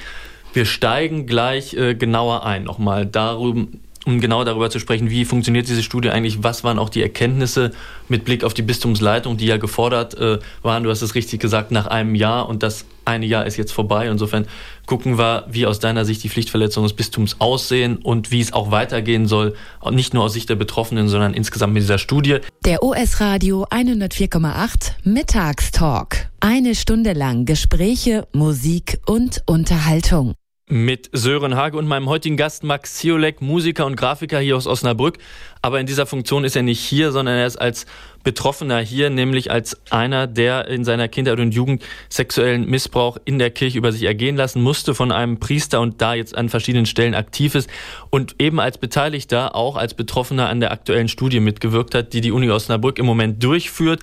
Wir 0.53 0.65
steigen 0.65 1.25
gleich 1.25 1.73
äh, 1.73 1.95
genauer 1.95 2.45
ein, 2.45 2.63
nochmal 2.63 3.05
darum, 3.05 3.81
um 4.05 4.19
genau 4.19 4.43
darüber 4.43 4.69
zu 4.69 4.79
sprechen, 4.79 5.09
wie 5.09 5.25
funktioniert 5.25 5.67
diese 5.67 5.83
Studie 5.83 6.09
eigentlich, 6.09 6.43
was 6.43 6.63
waren 6.63 6.77
auch 6.77 6.89
die 6.89 7.01
Erkenntnisse 7.01 7.71
mit 8.09 8.25
Blick 8.25 8.43
auf 8.43 8.53
die 8.53 8.61
Bistumsleitung, 8.61 9.37
die 9.37 9.45
ja 9.45 9.57
gefordert 9.57 10.13
äh, 10.15 10.39
waren, 10.61 10.83
du 10.83 10.89
hast 10.89 11.01
es 11.01 11.15
richtig 11.15 11.39
gesagt, 11.39 11.71
nach 11.71 11.87
einem 11.87 12.15
Jahr 12.15 12.49
und 12.49 12.63
das 12.63 12.85
eine 13.05 13.25
Jahr 13.25 13.45
ist 13.45 13.57
jetzt 13.57 13.71
vorbei. 13.71 14.07
Insofern 14.07 14.45
gucken 14.85 15.17
wir, 15.17 15.45
wie 15.49 15.65
aus 15.65 15.79
deiner 15.79 16.05
Sicht 16.05 16.23
die 16.23 16.29
Pflichtverletzungen 16.29 16.87
des 16.87 16.95
Bistums 16.95 17.37
aussehen 17.39 17.97
und 17.97 18.31
wie 18.31 18.41
es 18.41 18.53
auch 18.53 18.71
weitergehen 18.71 19.27
soll, 19.27 19.55
nicht 19.91 20.13
nur 20.13 20.23
aus 20.23 20.33
Sicht 20.33 20.49
der 20.49 20.55
Betroffenen, 20.55 21.07
sondern 21.07 21.33
insgesamt 21.33 21.73
mit 21.73 21.83
dieser 21.83 21.97
Studie. 21.97 22.39
Der 22.65 22.83
OS 22.83 23.19
Radio 23.19 23.65
104,8 23.65 24.91
Mittagstalk. 25.03 26.29
Eine 26.39 26.75
Stunde 26.75 27.13
lang 27.13 27.45
Gespräche, 27.45 28.27
Musik 28.33 28.99
und 29.05 29.43
Unterhaltung. 29.45 30.33
Mit 30.69 31.09
Sören 31.11 31.55
Hage 31.55 31.77
und 31.77 31.87
meinem 31.87 32.07
heutigen 32.07 32.37
Gast 32.37 32.63
Max 32.63 32.95
Ziolek, 32.95 33.41
Musiker 33.41 33.85
und 33.85 33.97
Grafiker 33.97 34.39
hier 34.39 34.55
aus 34.55 34.65
Osnabrück. 34.65 35.17
Aber 35.61 35.79
in 35.79 35.85
dieser 35.85 36.05
Funktion 36.05 36.45
ist 36.45 36.55
er 36.55 36.63
nicht 36.63 36.79
hier, 36.79 37.11
sondern 37.11 37.35
er 37.35 37.45
ist 37.45 37.57
als 37.57 37.85
Betroffener 38.23 38.79
hier, 38.79 39.09
nämlich 39.09 39.51
als 39.51 39.77
einer, 39.91 40.25
der 40.25 40.69
in 40.69 40.85
seiner 40.85 41.09
Kindheit 41.09 41.39
und 41.39 41.53
Jugend 41.53 41.83
sexuellen 42.07 42.69
Missbrauch 42.69 43.17
in 43.25 43.39
der 43.39 43.51
Kirche 43.51 43.77
über 43.77 43.91
sich 43.91 44.03
ergehen 44.03 44.37
lassen 44.37 44.61
musste 44.61 44.95
von 44.95 45.11
einem 45.11 45.37
Priester 45.37 45.81
und 45.81 46.01
da 46.01 46.13
jetzt 46.13 46.35
an 46.35 46.47
verschiedenen 46.47 46.85
Stellen 46.85 47.13
aktiv 47.13 47.55
ist 47.55 47.69
und 48.09 48.35
eben 48.39 48.61
als 48.61 48.77
Beteiligter 48.77 49.55
auch 49.55 49.75
als 49.75 49.93
Betroffener 49.93 50.47
an 50.47 50.61
der 50.61 50.71
aktuellen 50.71 51.09
Studie 51.09 51.41
mitgewirkt 51.41 51.93
hat, 51.93 52.13
die 52.13 52.21
die 52.21 52.31
Uni 52.31 52.49
Osnabrück 52.49 52.99
im 52.99 53.05
Moment 53.05 53.43
durchführt 53.43 54.01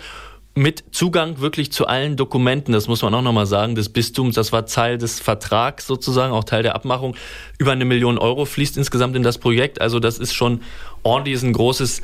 mit 0.54 0.84
Zugang 0.90 1.40
wirklich 1.40 1.72
zu 1.72 1.86
allen 1.86 2.16
Dokumenten, 2.16 2.72
das 2.72 2.88
muss 2.88 3.02
man 3.02 3.14
auch 3.14 3.22
nochmal 3.22 3.46
sagen, 3.46 3.74
des 3.74 3.88
Bistums, 3.88 4.34
das 4.34 4.52
war 4.52 4.66
Teil 4.66 4.98
des 4.98 5.20
Vertrags 5.20 5.86
sozusagen, 5.86 6.32
auch 6.32 6.44
Teil 6.44 6.62
der 6.62 6.74
Abmachung. 6.74 7.16
Über 7.58 7.72
eine 7.72 7.84
Million 7.84 8.18
Euro 8.18 8.44
fließt 8.44 8.76
insgesamt 8.76 9.14
in 9.16 9.22
das 9.22 9.38
Projekt, 9.38 9.80
also 9.80 10.00
das 10.00 10.18
ist 10.18 10.34
schon 10.34 10.62
ordentlich 11.02 11.42
ein 11.42 11.52
großes 11.52 12.02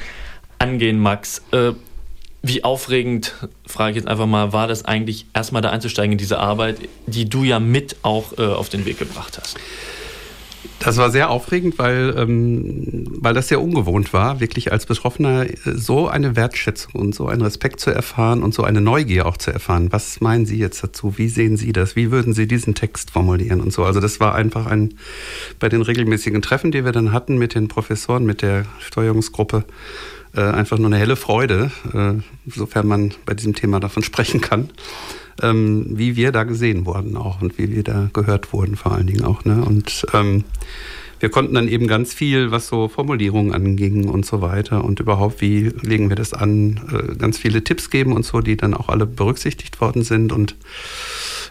Angehen, 0.59 1.01
Max. 1.01 1.43
Äh, 1.51 1.73
wie 2.43 2.63
aufregend, 2.63 3.35
frage 3.67 3.91
ich 3.93 3.97
jetzt 3.97 4.09
einfach 4.09 4.27
mal, 4.27 4.53
war 4.53 4.69
das 4.69 4.85
eigentlich 4.85 5.27
erstmal 5.35 5.63
da 5.63 5.71
einzusteigen 5.71 6.13
in 6.13 6.19
diese 6.19 6.39
Arbeit, 6.39 6.79
die 7.07 7.29
du 7.29 7.43
ja 7.43 7.59
mit 7.59 7.97
auch 8.03 8.39
äh, 8.39 8.43
auf 8.43 8.69
den 8.69 8.85
Weg 8.85 8.99
gebracht 8.99 9.39
hast? 9.41 9.59
Das 10.87 10.99
war 10.99 11.11
sehr 11.11 11.31
aufregend, 11.31 11.81
weil, 11.81 12.15
ähm, 12.17 13.09
weil 13.09 13.35
das 13.35 13.49
sehr 13.49 13.61
ungewohnt 13.61 14.13
war, 14.13 14.39
wirklich 14.39 14.71
als 14.71 14.87
Betroffener 14.87 15.51
äh, 15.51 15.57
so 15.65 16.07
eine 16.07 16.37
Wertschätzung 16.37 16.93
und 16.95 17.13
so 17.13 17.27
einen 17.27 17.43
Respekt 17.43 17.81
zu 17.81 17.91
erfahren 17.91 18.45
und 18.45 18.55
so 18.55 18.63
eine 18.63 18.81
Neugier 18.81 19.27
auch 19.27 19.37
zu 19.37 19.51
erfahren. 19.51 19.89
Was 19.91 20.21
meinen 20.21 20.47
Sie 20.47 20.57
jetzt 20.59 20.85
dazu? 20.85 21.19
Wie 21.19 21.27
sehen 21.27 21.57
Sie 21.57 21.73
das? 21.73 21.97
Wie 21.97 22.13
würden 22.13 22.35
Sie 22.35 22.47
diesen 22.47 22.77
Text 22.77 23.11
formulieren 23.11 23.61
und 23.61 23.73
so? 23.73 23.83
Also 23.83 23.99
das 23.99 24.21
war 24.21 24.37
einfach 24.37 24.67
ein, 24.67 24.95
bei 25.59 25.69
den 25.69 25.83
regelmäßigen 25.83 26.41
Treffen, 26.41 26.71
die 26.71 26.85
wir 26.85 26.93
dann 26.93 27.11
hatten 27.11 27.37
mit 27.37 27.57
den 27.57 27.67
Professoren, 27.67 28.25
mit 28.25 28.41
der 28.41 28.65
Steuerungsgruppe, 28.79 29.65
äh, 30.37 30.41
einfach 30.41 30.79
nur 30.79 30.87
eine 30.87 30.99
helle 30.99 31.17
Freude, 31.17 31.73
äh, 31.95 32.13
sofern 32.49 32.87
man 32.87 33.13
bei 33.25 33.35
diesem 33.35 33.57
Thema 33.57 33.81
davon 33.81 34.03
sprechen 34.05 34.41
kann 34.41 34.71
ähm, 35.43 35.87
wie 35.91 36.17
wir 36.17 36.33
da 36.33 36.45
gesehen 36.45 36.87
wurden 36.87 37.17
auch 37.17 37.43
und 37.43 37.59
wie 37.59 37.71
wir 37.71 37.83
da 37.83 38.11
gehört 38.13 38.53
wurden 38.53 38.77
vor 38.77 38.93
allen 38.93 39.07
Dingen 39.07 39.25
auch. 39.25 39.45
Ne? 39.45 39.63
Und 39.65 40.07
ähm, 40.13 40.45
wir 41.19 41.31
konnten 41.31 41.55
dann 41.55 41.69
eben 41.69 41.87
ganz 41.87 42.13
viel, 42.13 42.51
was 42.51 42.69
so 42.69 42.89
Formulierungen 42.89 43.55
anging 43.55 44.09
und 44.09 44.27
so 44.27 44.43
weiter 44.43 44.85
und 44.85 45.01
überhaupt, 45.01 45.41
wie 45.41 45.71
legen 45.83 46.09
wir 46.11 46.17
das 46.17 46.35
an, 46.35 46.81
äh, 46.93 47.15
ganz 47.17 47.39
viele 47.39 47.65
Tipps 47.65 47.91
geben 47.91 48.13
und 48.13 48.25
so, 48.25 48.41
die 48.41 48.57
dann 48.57 48.75
auch 48.75 48.89
alle 48.89 49.07
berücksichtigt 49.07 49.81
worden 49.81 50.03
sind 50.03 50.33
und 50.33 50.57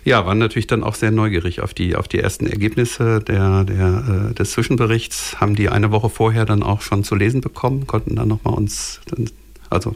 ja, 0.03 0.23
waren 0.23 0.37
natürlich 0.37 0.67
dann 0.67 0.83
auch 0.83 0.93
sehr 0.93 1.09
neugierig 1.09 1.61
auf 1.61 1.73
die, 1.73 1.95
auf 1.95 2.07
die 2.07 2.19
ersten 2.19 2.45
Ergebnisse 2.45 3.21
der, 3.21 3.63
der, 3.63 4.29
äh, 4.29 4.33
des 4.35 4.51
Zwischenberichts, 4.51 5.41
haben 5.41 5.55
die 5.55 5.69
eine 5.69 5.89
Woche 5.89 6.11
vorher 6.11 6.45
dann 6.45 6.61
auch 6.61 6.81
schon 6.81 7.03
zu 7.03 7.15
lesen 7.15 7.41
bekommen, 7.41 7.87
konnten 7.87 8.15
dann 8.15 8.27
nochmal 8.27 8.53
uns, 8.53 9.01
dann, 9.07 9.27
also 9.71 9.95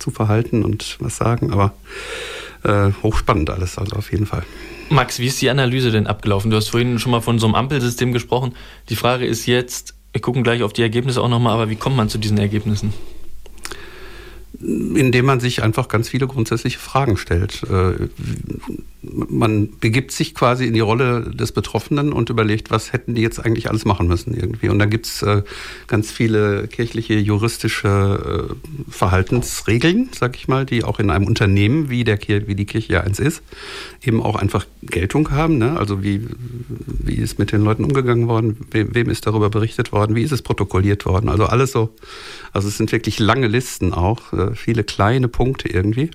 zu 0.00 0.10
verhalten 0.10 0.64
und 0.64 0.96
was 1.00 1.16
sagen, 1.16 1.52
aber 1.52 1.74
äh, 2.64 2.90
hochspannend 3.02 3.50
alles, 3.50 3.78
also 3.78 3.96
auf 3.96 4.12
jeden 4.12 4.26
Fall. 4.26 4.44
Max, 4.90 5.18
wie 5.18 5.26
ist 5.26 5.40
die 5.40 5.50
Analyse 5.50 5.92
denn 5.92 6.06
abgelaufen? 6.06 6.50
Du 6.50 6.56
hast 6.56 6.68
vorhin 6.68 6.98
schon 6.98 7.12
mal 7.12 7.20
von 7.20 7.38
so 7.38 7.46
einem 7.46 7.54
Ampelsystem 7.54 8.12
gesprochen. 8.12 8.54
Die 8.88 8.96
Frage 8.96 9.24
ist 9.24 9.46
jetzt, 9.46 9.94
wir 10.12 10.20
gucken 10.20 10.42
gleich 10.42 10.62
auf 10.62 10.72
die 10.72 10.82
Ergebnisse 10.82 11.22
auch 11.22 11.28
nochmal, 11.28 11.54
aber 11.54 11.70
wie 11.70 11.76
kommt 11.76 11.96
man 11.96 12.08
zu 12.08 12.18
diesen 12.18 12.38
Ergebnissen? 12.38 12.92
Indem 14.58 15.26
man 15.26 15.40
sich 15.40 15.62
einfach 15.62 15.88
ganz 15.88 16.08
viele 16.08 16.26
grundsätzliche 16.26 16.78
Fragen 16.78 17.16
stellt. 17.16 17.62
Äh, 17.64 18.08
man 19.02 19.70
begibt 19.80 20.12
sich 20.12 20.34
quasi 20.34 20.66
in 20.66 20.74
die 20.74 20.80
Rolle 20.80 21.30
des 21.30 21.52
Betroffenen 21.52 22.12
und 22.12 22.28
überlegt, 22.28 22.70
was 22.70 22.92
hätten 22.92 23.14
die 23.14 23.22
jetzt 23.22 23.38
eigentlich 23.38 23.70
alles 23.70 23.84
machen 23.86 24.08
müssen 24.08 24.34
irgendwie. 24.34 24.68
Und 24.68 24.78
da 24.78 24.84
gibt's 24.84 25.22
äh, 25.22 25.42
ganz 25.86 26.10
viele 26.10 26.68
kirchliche, 26.68 27.14
juristische 27.14 28.50
äh, 28.50 28.90
Verhaltensregeln, 28.90 30.10
sag 30.18 30.36
ich 30.36 30.48
mal, 30.48 30.66
die 30.66 30.84
auch 30.84 30.98
in 30.98 31.10
einem 31.10 31.26
Unternehmen, 31.26 31.88
wie, 31.88 32.04
der 32.04 32.18
wie 32.20 32.54
die 32.54 32.66
Kirche 32.66 32.92
ja 32.92 33.00
eins 33.00 33.18
ist, 33.18 33.42
eben 34.04 34.22
auch 34.22 34.36
einfach 34.36 34.66
Geltung 34.82 35.30
haben. 35.30 35.56
Ne? 35.56 35.78
Also 35.78 36.02
wie, 36.02 36.26
wie 36.86 37.14
ist 37.14 37.38
mit 37.38 37.52
den 37.52 37.62
Leuten 37.62 37.84
umgegangen 37.84 38.28
worden, 38.28 38.58
wem 38.70 39.08
ist 39.08 39.26
darüber 39.26 39.48
berichtet 39.48 39.92
worden, 39.92 40.14
wie 40.14 40.22
ist 40.22 40.32
es 40.32 40.42
protokolliert 40.42 41.06
worden. 41.06 41.30
Also 41.30 41.46
alles 41.46 41.72
so, 41.72 41.94
also 42.52 42.68
es 42.68 42.76
sind 42.76 42.92
wirklich 42.92 43.18
lange 43.18 43.46
Listen 43.46 43.94
auch 43.94 44.32
äh, 44.40 44.54
viele 44.54 44.84
kleine 44.84 45.28
Punkte 45.28 45.68
irgendwie. 45.68 46.10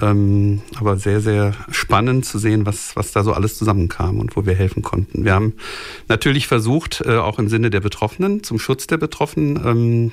Ähm, 0.00 0.60
aber 0.74 0.96
sehr, 0.96 1.20
sehr 1.20 1.54
spannend 1.70 2.26
zu 2.26 2.38
sehen, 2.38 2.66
was, 2.66 2.96
was 2.96 3.12
da 3.12 3.24
so 3.24 3.32
alles 3.32 3.56
zusammenkam 3.56 4.18
und 4.18 4.36
wo 4.36 4.44
wir 4.44 4.54
helfen 4.54 4.82
konnten. 4.82 5.24
Wir 5.24 5.32
haben 5.32 5.54
natürlich 6.08 6.46
versucht, 6.46 7.02
äh, 7.06 7.16
auch 7.16 7.38
im 7.38 7.48
Sinne 7.48 7.70
der 7.70 7.80
Betroffenen, 7.80 8.42
zum 8.42 8.58
Schutz 8.58 8.86
der 8.86 8.98
Betroffenen, 8.98 9.56
ähm, 9.64 10.12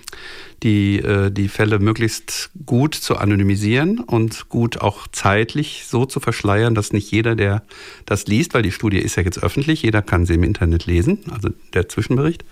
die, 0.63 0.99
äh, 0.99 1.31
die 1.31 1.49
Fälle 1.49 1.79
möglichst 1.79 2.51
gut 2.65 2.95
zu 2.95 3.17
anonymisieren 3.17 3.99
und 3.99 4.47
gut 4.47 4.79
auch 4.79 5.07
zeitlich 5.12 5.83
so 5.86 6.05
zu 6.05 6.21
verschleiern, 6.21 6.75
dass 6.75 6.93
nicht 6.93 7.12
jeder, 7.12 7.36
der 7.36 7.63
das 8.05 8.25
liest, 8.27 8.53
weil 8.53 8.63
die 8.63 8.71
Studie 8.71 8.99
ist 8.99 9.17
ja 9.17 9.23
jetzt 9.23 9.43
öffentlich, 9.43 9.81
jeder 9.83 10.01
kann 10.01 10.25
sie 10.25 10.36
im 10.36 10.43
Internet 10.43 10.86
lesen, 10.86 11.19
also 11.29 11.49
der 11.73 11.89
Zwischenbericht 11.89 12.45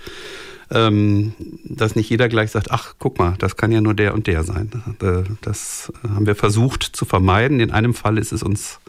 ähm, 0.71 1.33
dass 1.65 1.95
nicht 1.95 2.09
jeder 2.09 2.29
gleich 2.29 2.51
sagt, 2.51 2.71
ach, 2.71 2.95
guck 2.97 3.19
mal, 3.19 3.35
das 3.39 3.57
kann 3.57 3.71
ja 3.71 3.81
nur 3.81 3.93
der 3.93 4.13
und 4.13 4.27
der 4.27 4.43
sein. 4.43 4.71
Äh, 5.01 5.23
das 5.41 5.91
haben 6.03 6.25
wir 6.25 6.35
versucht 6.35 6.83
zu 6.83 7.05
vermeiden. 7.05 7.59
In 7.59 7.71
einem 7.71 7.93
Fall 7.93 8.17
ist 8.17 8.31
es 8.31 8.41
uns 8.41 8.79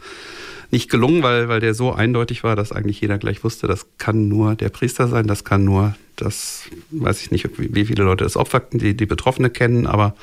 nicht 0.71 0.89
gelungen, 0.89 1.21
weil, 1.23 1.49
weil 1.49 1.59
der 1.59 1.73
so 1.73 1.91
eindeutig 1.93 2.43
war, 2.43 2.55
dass 2.55 2.71
eigentlich 2.71 3.01
jeder 3.01 3.17
gleich 3.17 3.43
wusste, 3.43 3.67
das 3.67 3.85
kann 3.97 4.27
nur 4.27 4.55
der 4.55 4.69
Priester 4.69 5.07
sein, 5.07 5.27
das 5.27 5.43
kann 5.43 5.63
nur 5.63 5.95
das, 6.15 6.63
weiß 6.89 7.21
ich 7.21 7.31
nicht, 7.31 7.47
wie 7.57 7.85
viele 7.85 8.03
Leute 8.03 8.23
das 8.23 8.37
Opfer, 8.37 8.61
die, 8.71 8.95
die 8.95 9.05
Betroffene 9.05 9.49
kennen, 9.49 9.85
aber 9.85 10.15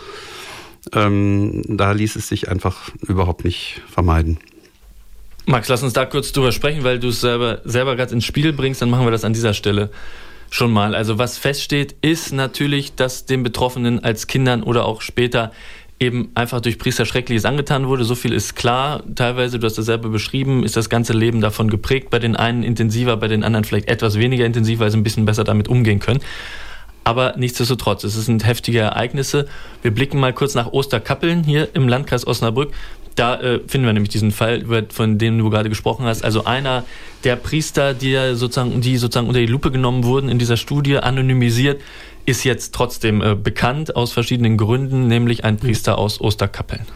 ähm, 0.93 1.63
da 1.69 1.93
ließ 1.93 2.17
es 2.17 2.29
sich 2.29 2.49
einfach 2.49 2.91
überhaupt 3.07 3.45
nicht 3.45 3.83
vermeiden. 3.89 4.39
Max, 5.47 5.69
lass 5.69 5.83
uns 5.83 5.93
da 5.93 6.07
kurz 6.07 6.33
drüber 6.33 6.53
sprechen, 6.53 6.85
weil 6.85 6.99
du 6.99 7.09
es 7.09 7.21
selber, 7.21 7.61
selber 7.65 7.97
gerade 7.97 8.15
ins 8.15 8.25
Spiel 8.25 8.53
bringst, 8.53 8.83
dann 8.83 8.91
machen 8.91 9.07
wir 9.07 9.11
das 9.11 9.25
an 9.25 9.33
dieser 9.33 9.55
Stelle 9.55 9.91
schon 10.51 10.73
mal. 10.73 10.95
Also 10.95 11.19
was 11.19 11.39
feststeht, 11.39 11.95
ist 12.03 12.33
natürlich, 12.33 12.95
dass 12.95 13.25
den 13.25 13.43
Betroffenen 13.43 14.05
als 14.05 14.27
Kindern 14.27 14.63
oder 14.63 14.85
auch 14.85 15.01
später 15.01 15.53
eben 16.01 16.31
einfach 16.35 16.61
durch 16.61 16.79
Priester 16.79 17.05
Schreckliches 17.05 17.45
angetan 17.45 17.87
wurde. 17.87 18.05
So 18.05 18.15
viel 18.15 18.33
ist 18.33 18.57
klar. 18.57 19.03
Teilweise, 19.15 19.59
du 19.59 19.67
hast 19.67 19.77
das 19.77 19.87
selber 19.87 20.09
beschrieben, 20.09 20.65
ist 20.65 20.77
das 20.77 20.89
ganze 20.89 21.13
Leben 21.13 21.41
davon 21.41 21.69
geprägt. 21.69 22.09
Bei 22.11 22.19
den 22.19 22.37
einen 22.37 22.63
intensiver, 22.63 23.17
bei 23.19 23.29
den 23.29 23.45
anderen 23.45 23.65
vielleicht 23.65 23.89
etwas 23.89 24.19
weniger 24.19 24.47
intensiv, 24.47 24.81
weil 24.81 24.91
sie 24.91 24.97
ein 24.97 25.03
bisschen 25.03 25.27
besser 25.27 25.45
damit 25.45 25.69
umgehen 25.69 26.01
können. 26.01 26.21
Aber 27.05 27.35
nichtsdestotrotz, 27.37 28.05
es 28.05 28.15
sind 28.15 28.47
heftige 28.47 28.81
Ereignisse. 28.81 29.47
Wir 29.83 29.91
blicken 29.91 30.19
mal 30.21 30.33
kurz 30.33 30.55
nach 30.55 30.73
Osterkappeln 30.73 31.45
hier 31.45 31.69
im 31.75 31.89
Landkreis 31.89 32.27
Osnabrück. 32.27 32.73
Da 33.21 33.39
äh, 33.39 33.61
finden 33.67 33.87
wir 33.87 33.93
nämlich 33.93 34.09
diesen 34.09 34.31
Fall, 34.31 34.65
von 34.89 35.19
dem 35.19 35.37
du 35.37 35.51
gerade 35.51 35.69
gesprochen 35.69 36.07
hast. 36.07 36.25
Also 36.25 36.47
einer 36.47 36.87
der 37.23 37.37
Priester, 37.37 37.93
die 37.93 38.17
sozusagen, 38.35 38.81
die 38.81 38.97
sozusagen 38.97 39.29
unter 39.29 39.41
die 39.41 39.47
Lupe 39.47 39.71
genommen 39.71 40.05
wurden 40.05 40.31
in 40.31 40.39
dieser 40.39 40.57
Studie, 40.57 40.97
anonymisiert, 40.97 41.83
ist 42.25 42.45
jetzt 42.45 42.75
trotzdem 42.75 43.21
äh, 43.21 43.35
bekannt 43.35 43.95
aus 43.95 44.13
verschiedenen 44.13 44.57
Gründen, 44.57 45.07
nämlich 45.07 45.45
ein 45.45 45.59
Priester 45.59 45.99
aus 45.99 46.19
Osterkappeln. 46.19 46.87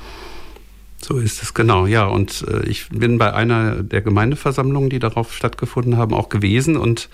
So 0.99 1.19
ist 1.19 1.43
es 1.43 1.53
genau, 1.53 1.85
ja. 1.85 2.07
Und 2.07 2.43
äh, 2.49 2.67
ich 2.71 2.89
bin 2.89 3.19
bei 3.19 3.35
einer 3.35 3.83
der 3.83 4.01
Gemeindeversammlungen, 4.01 4.89
die 4.89 5.01
darauf 5.01 5.35
stattgefunden 5.35 5.99
haben, 5.99 6.15
auch 6.15 6.31
gewesen 6.31 6.79
und 6.79 7.11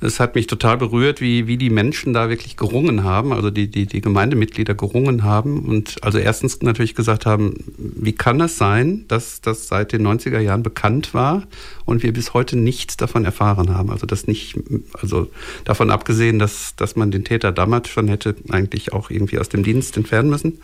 es 0.00 0.18
hat 0.18 0.34
mich 0.34 0.46
total 0.46 0.78
berührt, 0.78 1.20
wie, 1.20 1.46
wie 1.46 1.58
die 1.58 1.68
Menschen 1.68 2.14
da 2.14 2.30
wirklich 2.30 2.56
gerungen 2.56 3.04
haben, 3.04 3.32
also 3.32 3.50
die, 3.50 3.68
die, 3.68 3.86
die 3.86 4.00
Gemeindemitglieder 4.00 4.74
gerungen 4.74 5.24
haben 5.24 5.60
und 5.66 6.02
also 6.02 6.18
erstens 6.18 6.62
natürlich 6.62 6.94
gesagt 6.94 7.26
haben, 7.26 7.54
wie 7.76 8.12
kann 8.12 8.40
es 8.40 8.56
sein, 8.56 9.04
dass 9.08 9.42
das 9.42 9.68
seit 9.68 9.92
den 9.92 10.06
90er 10.06 10.38
Jahren 10.38 10.62
bekannt 10.62 11.12
war 11.12 11.42
und 11.84 12.02
wir 12.02 12.12
bis 12.12 12.32
heute 12.32 12.56
nichts 12.56 12.96
davon 12.96 13.26
erfahren 13.26 13.74
haben. 13.74 13.90
Also 13.90 14.06
das 14.06 14.26
nicht, 14.26 14.58
also 14.94 15.30
davon 15.64 15.90
abgesehen, 15.90 16.38
dass, 16.38 16.74
dass 16.76 16.96
man 16.96 17.10
den 17.10 17.24
Täter 17.24 17.52
damals 17.52 17.88
schon 17.88 18.08
hätte 18.08 18.36
eigentlich 18.48 18.94
auch 18.94 19.10
irgendwie 19.10 19.38
aus 19.38 19.50
dem 19.50 19.62
Dienst 19.62 19.96
entfernen 19.98 20.30
müssen, 20.30 20.60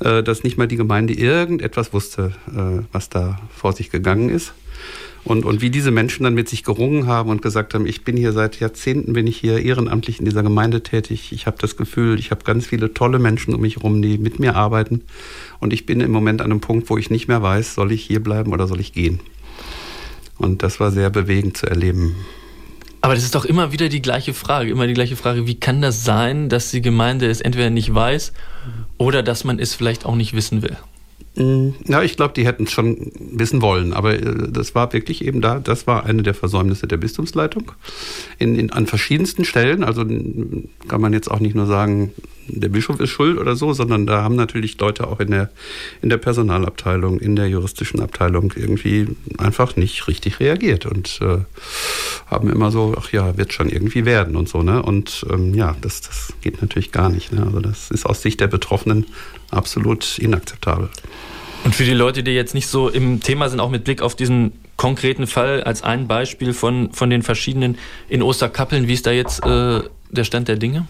äh, 0.00 0.22
dass 0.22 0.44
nicht 0.44 0.58
mal 0.58 0.68
die 0.68 0.76
Gemeinde 0.76 1.14
irgendetwas 1.14 1.94
wusste, 1.94 2.32
äh, 2.54 2.84
was 2.92 3.08
da 3.08 3.40
vor 3.54 3.72
sich 3.72 3.90
gegangen 3.90 4.28
ist. 4.28 4.52
Und, 5.26 5.44
und 5.44 5.60
wie 5.60 5.70
diese 5.70 5.90
Menschen 5.90 6.22
dann 6.22 6.34
mit 6.34 6.48
sich 6.48 6.62
gerungen 6.62 7.08
haben 7.08 7.30
und 7.30 7.42
gesagt 7.42 7.74
haben, 7.74 7.84
ich 7.84 8.04
bin 8.04 8.16
hier 8.16 8.30
seit 8.30 8.60
Jahrzehnten, 8.60 9.12
bin 9.12 9.26
ich 9.26 9.36
hier 9.36 9.60
ehrenamtlich 9.60 10.20
in 10.20 10.24
dieser 10.24 10.44
Gemeinde 10.44 10.84
tätig. 10.84 11.32
Ich 11.32 11.46
habe 11.46 11.56
das 11.60 11.76
Gefühl, 11.76 12.20
ich 12.20 12.30
habe 12.30 12.44
ganz 12.44 12.64
viele 12.64 12.94
tolle 12.94 13.18
Menschen 13.18 13.52
um 13.52 13.60
mich 13.60 13.78
herum, 13.78 14.02
die 14.02 14.18
mit 14.18 14.38
mir 14.38 14.54
arbeiten. 14.54 15.02
Und 15.58 15.72
ich 15.72 15.84
bin 15.84 16.00
im 16.00 16.12
Moment 16.12 16.42
an 16.42 16.52
einem 16.52 16.60
Punkt, 16.60 16.88
wo 16.90 16.96
ich 16.96 17.10
nicht 17.10 17.26
mehr 17.26 17.42
weiß, 17.42 17.74
soll 17.74 17.90
ich 17.90 18.04
hier 18.04 18.22
bleiben 18.22 18.52
oder 18.52 18.68
soll 18.68 18.78
ich 18.78 18.92
gehen. 18.92 19.18
Und 20.38 20.62
das 20.62 20.78
war 20.78 20.92
sehr 20.92 21.10
bewegend 21.10 21.56
zu 21.56 21.66
erleben. 21.66 22.14
Aber 23.00 23.16
das 23.16 23.24
ist 23.24 23.34
doch 23.34 23.44
immer 23.44 23.72
wieder 23.72 23.88
die 23.88 24.02
gleiche 24.02 24.32
Frage, 24.32 24.70
immer 24.70 24.86
die 24.86 24.94
gleiche 24.94 25.16
Frage, 25.16 25.48
wie 25.48 25.56
kann 25.56 25.82
das 25.82 26.04
sein, 26.04 26.48
dass 26.48 26.70
die 26.70 26.82
Gemeinde 26.82 27.26
es 27.26 27.40
entweder 27.40 27.70
nicht 27.70 27.92
weiß 27.92 28.32
oder 28.96 29.24
dass 29.24 29.42
man 29.42 29.58
es 29.58 29.74
vielleicht 29.74 30.06
auch 30.06 30.14
nicht 30.14 30.34
wissen 30.34 30.62
will? 30.62 30.76
Ja, 31.36 32.02
ich 32.02 32.16
glaube, 32.16 32.32
die 32.34 32.46
hätten 32.46 32.64
es 32.64 32.72
schon 32.72 33.12
wissen 33.18 33.60
wollen, 33.60 33.92
aber 33.92 34.14
äh, 34.14 34.50
das 34.50 34.74
war 34.74 34.92
wirklich 34.94 35.22
eben 35.22 35.42
da, 35.42 35.58
das 35.58 35.86
war 35.86 36.06
eine 36.06 36.22
der 36.22 36.32
Versäumnisse 36.32 36.86
der 36.86 36.96
Bistumsleitung. 36.96 37.72
In, 38.38 38.58
in, 38.58 38.72
an 38.72 38.86
verschiedensten 38.86 39.44
Stellen, 39.44 39.84
also 39.84 40.04
kann 40.88 41.00
man 41.00 41.12
jetzt 41.12 41.30
auch 41.30 41.40
nicht 41.40 41.54
nur 41.54 41.66
sagen, 41.66 42.12
der 42.48 42.68
Bischof 42.68 43.00
ist 43.00 43.10
schuld 43.10 43.38
oder 43.38 43.56
so, 43.56 43.72
sondern 43.72 44.06
da 44.06 44.22
haben 44.22 44.36
natürlich 44.36 44.78
Leute 44.78 45.06
auch 45.06 45.20
in 45.20 45.30
der, 45.30 45.50
in 46.02 46.08
der 46.08 46.16
Personalabteilung, 46.18 47.18
in 47.18 47.36
der 47.36 47.48
juristischen 47.48 48.00
Abteilung 48.00 48.52
irgendwie 48.56 49.08
einfach 49.38 49.76
nicht 49.76 50.08
richtig 50.08 50.40
reagiert 50.40 50.86
und 50.86 51.18
äh, 51.22 51.38
haben 52.26 52.50
immer 52.50 52.70
so, 52.70 52.94
ach 52.98 53.12
ja, 53.12 53.36
wird 53.36 53.52
schon 53.52 53.68
irgendwie 53.68 54.04
werden 54.04 54.36
und 54.36 54.48
so, 54.48 54.62
ne? 54.62 54.82
Und 54.82 55.26
ähm, 55.30 55.54
ja, 55.54 55.76
das, 55.80 56.00
das 56.00 56.32
geht 56.42 56.60
natürlich 56.62 56.92
gar 56.92 57.08
nicht. 57.08 57.32
Ne? 57.32 57.42
Also 57.44 57.60
das 57.60 57.90
ist 57.90 58.06
aus 58.06 58.22
Sicht 58.22 58.40
der 58.40 58.48
Betroffenen 58.48 59.06
absolut 59.50 60.18
inakzeptabel. 60.18 60.88
Und 61.64 61.74
für 61.74 61.84
die 61.84 61.94
Leute, 61.94 62.22
die 62.22 62.30
jetzt 62.30 62.54
nicht 62.54 62.68
so 62.68 62.88
im 62.88 63.20
Thema 63.20 63.48
sind, 63.48 63.60
auch 63.60 63.70
mit 63.70 63.84
Blick 63.84 64.00
auf 64.00 64.14
diesen 64.14 64.52
konkreten 64.76 65.26
Fall 65.26 65.62
als 65.64 65.82
ein 65.82 66.06
Beispiel 66.06 66.52
von, 66.52 66.92
von 66.92 67.10
den 67.10 67.22
verschiedenen 67.22 67.78
in 68.08 68.22
Osterkappeln, 68.22 68.88
wie 68.88 68.92
ist 68.92 69.06
da 69.06 69.10
jetzt 69.10 69.44
äh, 69.44 69.80
der 70.10 70.24
Stand 70.24 70.48
der 70.48 70.56
Dinge? 70.56 70.86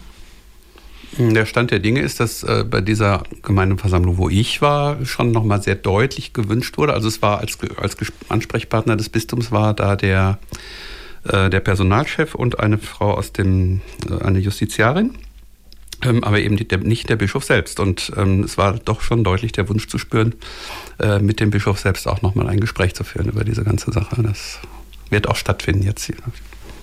Der 1.17 1.45
Stand 1.45 1.71
der 1.71 1.79
Dinge 1.79 2.01
ist, 2.01 2.19
dass 2.19 2.43
äh, 2.43 2.65
bei 2.69 2.81
dieser 2.81 3.23
Gemeindeversammlung, 3.41 4.17
wo 4.17 4.29
ich 4.29 4.61
war, 4.61 5.03
schon 5.05 5.31
nochmal 5.31 5.61
sehr 5.61 5.75
deutlich 5.75 6.33
gewünscht 6.33 6.77
wurde. 6.77 6.93
Also 6.93 7.07
es 7.07 7.21
war 7.21 7.39
als, 7.39 7.57
als 7.77 7.95
Ansprechpartner 8.29 8.97
des 8.97 9.09
Bistums 9.09 9.51
war 9.51 9.73
da 9.73 9.95
der, 9.95 10.37
äh, 11.23 11.49
der 11.49 11.59
Personalchef 11.61 12.35
und 12.35 12.59
eine 12.59 12.77
Frau 12.77 13.13
aus 13.13 13.31
dem, 13.31 13.81
äh, 14.09 14.23
eine 14.23 14.39
Justiziarin. 14.39 15.15
Ähm, 16.03 16.23
aber 16.23 16.39
eben 16.39 16.57
die, 16.57 16.67
der, 16.67 16.79
nicht 16.79 17.09
der 17.09 17.15
Bischof 17.15 17.43
selbst. 17.43 17.79
Und 17.79 18.11
ähm, 18.15 18.43
es 18.43 18.57
war 18.57 18.73
doch 18.73 19.01
schon 19.01 19.23
deutlich 19.23 19.51
der 19.51 19.67
Wunsch 19.69 19.87
zu 19.87 19.97
spüren, 19.97 20.35
äh, 20.99 21.19
mit 21.19 21.39
dem 21.39 21.49
Bischof 21.49 21.79
selbst 21.79 22.07
auch 22.07 22.21
nochmal 22.21 22.47
ein 22.47 22.59
Gespräch 22.59 22.93
zu 22.93 23.03
führen 23.03 23.29
über 23.29 23.43
diese 23.43 23.63
ganze 23.63 23.91
Sache. 23.91 24.21
Das 24.21 24.59
wird 25.09 25.27
auch 25.27 25.35
stattfinden 25.35 25.83
jetzt. 25.83 26.09
Ich 26.09 26.15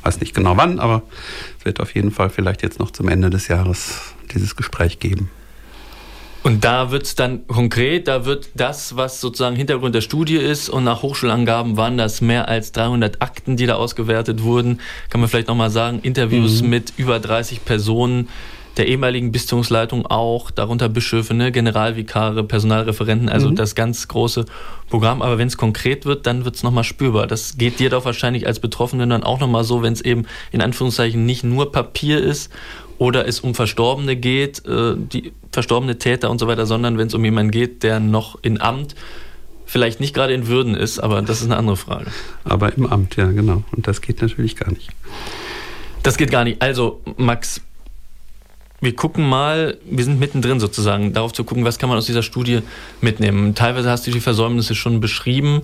weiß 0.05 0.21
nicht 0.21 0.35
genau 0.35 0.57
wann, 0.57 0.79
aber 0.79 1.03
es 1.59 1.65
wird 1.65 1.81
auf 1.81 1.95
jeden 1.95 2.11
Fall 2.11 2.31
vielleicht 2.31 2.63
jetzt 2.63 2.79
noch 2.79 2.91
zum 2.91 3.09
Ende 3.09 3.31
des 3.31 3.49
Jahres 3.49 4.15
dieses 4.33 4.57
Gespräch 4.57 4.99
geben. 4.99 5.31
Und 6.45 6.63
da 6.63 6.91
wird 6.91 7.05
es 7.05 7.15
dann 7.15 7.47
konkret, 7.47 8.07
da 8.07 8.27
wird 8.27 8.51
das, 8.55 8.97
was 8.97 9.19
sozusagen 9.19 9.57
Hintergrund 9.57 9.95
der 9.95 10.03
Studie 10.03 10.37
ist, 10.37 10.69
und 10.69 10.85
nach 10.85 11.03
Hochschulangaben 11.03 11.79
waren 11.79 11.97
das 11.97 12.21
mehr 12.21 12.49
als 12.49 12.71
300 12.73 13.23
Akten, 13.23 13.57
die 13.57 13.65
da 13.65 13.77
ausgewertet 13.77 14.43
wurden. 14.43 14.79
Kann 15.09 15.23
man 15.23 15.31
vielleicht 15.31 15.49
nochmal 15.49 15.71
sagen, 15.71 16.01
Interviews 16.03 16.61
mhm. 16.61 16.69
mit 16.69 16.93
über 16.99 17.19
30 17.19 17.65
Personen 17.65 18.29
der 18.77 18.89
ehemaligen 18.89 19.33
Bistumsleitung 19.33 20.07
auch, 20.07 20.51
darunter 20.51 20.89
Bischöfe, 20.89 21.35
ne, 21.35 21.53
Generalvikare, 21.53 22.45
Personalreferenten, 22.45 23.29
also 23.29 23.51
mhm. 23.51 23.57
das 23.57 23.75
ganz 23.75 24.09
große 24.09 24.47
Programm. 24.91 25.23
Aber 25.23 25.39
wenn 25.39 25.49
es 25.49 25.57
konkret 25.57 26.07
wird, 26.07 26.27
dann 26.27 26.45
wird 26.45 26.57
es 26.57 26.63
nochmal 26.63 26.85
spürbar. 26.85 27.27
Das 27.27 27.57
geht 27.57 27.79
dir 27.79 27.91
doch 27.91 28.05
wahrscheinlich 28.05 28.47
als 28.47 28.61
Betroffenen 28.61 29.11
dann 29.11 29.23
auch 29.23 29.41
nochmal 29.41 29.65
so, 29.65 29.83
wenn 29.83 29.93
es 29.93 30.01
eben 30.01 30.27
in 30.53 30.61
Anführungszeichen 30.61 31.25
nicht 31.25 31.45
nur 31.45 31.71
Papier 31.71 32.23
ist 32.23 32.51
oder 32.99 33.27
es 33.27 33.41
um 33.41 33.55
Verstorbene 33.55 34.17
geht, 34.17 34.65
äh, 34.67 34.95
die 34.97 35.33
verstorbene 35.53 35.99
Täter 35.99 36.31
und 36.31 36.39
so 36.39 36.47
weiter, 36.47 36.67
sondern 36.67 36.99
wenn 36.99 37.07
es 37.07 37.15
um 37.15 37.25
jemanden 37.25 37.51
geht, 37.51 37.83
der 37.83 38.01
noch 38.01 38.39
in 38.43 38.61
Amt 38.61 38.95
vielleicht 39.67 40.01
nicht 40.01 40.15
gerade 40.15 40.35
in 40.35 40.47
Würden 40.47 40.75
ist, 40.75 40.99
aber 40.99 41.23
das 41.23 41.41
ist 41.41 41.47
eine 41.47 41.57
andere 41.57 41.77
Frage. 41.77 42.07
Aber 42.45 42.73
im 42.77 42.87
Amt, 42.87 43.17
ja, 43.17 43.31
genau. 43.31 43.65
Und 43.73 43.87
das 43.87 44.01
geht 44.01 44.21
natürlich 44.21 44.57
gar 44.57 44.71
nicht. 44.71 44.91
Das 46.03 46.17
geht 46.19 46.31
gar 46.31 46.45
nicht. 46.45 46.61
Also, 46.61 47.01
Max, 47.17 47.63
wir 48.85 48.95
gucken 48.95 49.29
mal, 49.29 49.79
wir 49.85 50.05
sind 50.05 50.21
mittendrin 50.21 50.61
sozusagen, 50.61 51.13
darauf 51.13 51.33
zu 51.33 51.45
gucken, 51.45 51.65
was 51.65 51.79
kann 51.79 51.89
man 51.89 51.99
aus 51.99 52.07
dieser 52.07 52.23
Studie 52.23 52.61
mitnehmen. 53.01 53.55
Teilweise 53.55 53.91
hast 53.91 54.07
du 54.07 54.11
die 54.11 54.21
Versäumnisse 54.21 54.75
schon 54.75 55.01
beschrieben. 55.01 55.63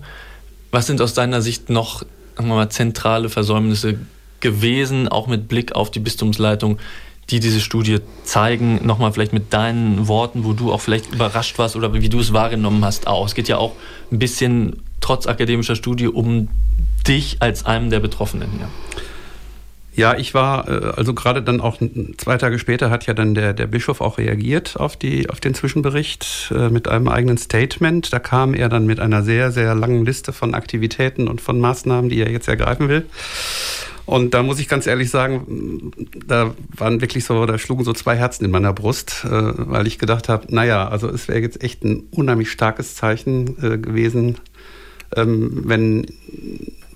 Was 0.70 0.86
sind 0.86 1.00
aus 1.00 1.14
deiner 1.14 1.42
Sicht 1.42 1.70
noch 1.70 2.04
mal, 2.40 2.68
zentrale 2.70 3.28
Versäumnisse 3.28 3.98
gewesen, 4.40 5.08
auch 5.08 5.26
mit 5.26 5.48
Blick 5.48 5.74
auf 5.74 5.90
die 5.90 6.00
Bistumsleitung, 6.00 6.78
die 7.28 7.40
diese 7.40 7.60
Studie 7.60 7.98
zeigen? 8.24 8.86
Nochmal 8.86 9.12
vielleicht 9.12 9.32
mit 9.32 9.52
deinen 9.52 10.08
Worten, 10.08 10.44
wo 10.44 10.52
du 10.52 10.72
auch 10.72 10.80
vielleicht 10.80 11.12
überrascht 11.12 11.58
warst 11.58 11.76
oder 11.76 11.92
wie 11.92 12.08
du 12.08 12.18
es 12.20 12.32
wahrgenommen 12.32 12.84
hast, 12.84 13.06
auch. 13.06 13.26
Es 13.26 13.34
geht 13.34 13.48
ja 13.48 13.58
auch 13.58 13.72
ein 14.10 14.18
bisschen 14.18 14.82
trotz 15.00 15.26
akademischer 15.26 15.76
Studie 15.76 16.08
um 16.08 16.48
dich 17.06 17.36
als 17.40 17.66
einem 17.66 17.90
der 17.90 18.00
Betroffenen. 18.00 18.48
Ja. 18.60 18.68
Ja, 20.00 20.16
ich 20.16 20.32
war, 20.32 20.66
äh, 20.66 20.92
also 20.96 21.12
gerade 21.12 21.42
dann 21.42 21.60
auch 21.60 21.78
zwei 22.16 22.38
Tage 22.38 22.58
später 22.58 22.88
hat 22.88 23.06
ja 23.06 23.12
dann 23.12 23.34
der, 23.34 23.52
der 23.52 23.66
Bischof 23.66 24.00
auch 24.00 24.16
reagiert 24.16 24.80
auf, 24.80 24.96
die, 24.96 25.28
auf 25.28 25.40
den 25.40 25.52
Zwischenbericht 25.52 26.54
äh, 26.56 26.70
mit 26.70 26.88
einem 26.88 27.06
eigenen 27.06 27.36
Statement. 27.36 28.10
Da 28.10 28.18
kam 28.18 28.54
er 28.54 28.70
dann 28.70 28.86
mit 28.86 28.98
einer 28.98 29.22
sehr, 29.22 29.52
sehr 29.52 29.74
langen 29.74 30.06
Liste 30.06 30.32
von 30.32 30.54
Aktivitäten 30.54 31.28
und 31.28 31.42
von 31.42 31.60
Maßnahmen, 31.60 32.08
die 32.08 32.18
er 32.18 32.30
jetzt 32.30 32.48
ergreifen 32.48 32.88
will. 32.88 33.04
Und 34.06 34.32
da 34.32 34.42
muss 34.42 34.58
ich 34.58 34.68
ganz 34.68 34.86
ehrlich 34.86 35.10
sagen, 35.10 35.92
da 36.26 36.54
waren 36.74 37.02
wirklich 37.02 37.26
so, 37.26 37.44
da 37.44 37.58
schlugen 37.58 37.84
so 37.84 37.92
zwei 37.92 38.16
Herzen 38.16 38.46
in 38.46 38.50
meiner 38.50 38.72
Brust, 38.72 39.26
äh, 39.26 39.28
weil 39.30 39.86
ich 39.86 39.98
gedacht 39.98 40.30
habe, 40.30 40.46
naja, 40.48 40.88
also 40.88 41.10
es 41.10 41.28
wäre 41.28 41.40
jetzt 41.40 41.62
echt 41.62 41.84
ein 41.84 42.04
unheimlich 42.10 42.50
starkes 42.50 42.94
Zeichen 42.94 43.56
gewesen, 43.82 44.38
ähm, 45.14 45.64
wenn 45.66 46.06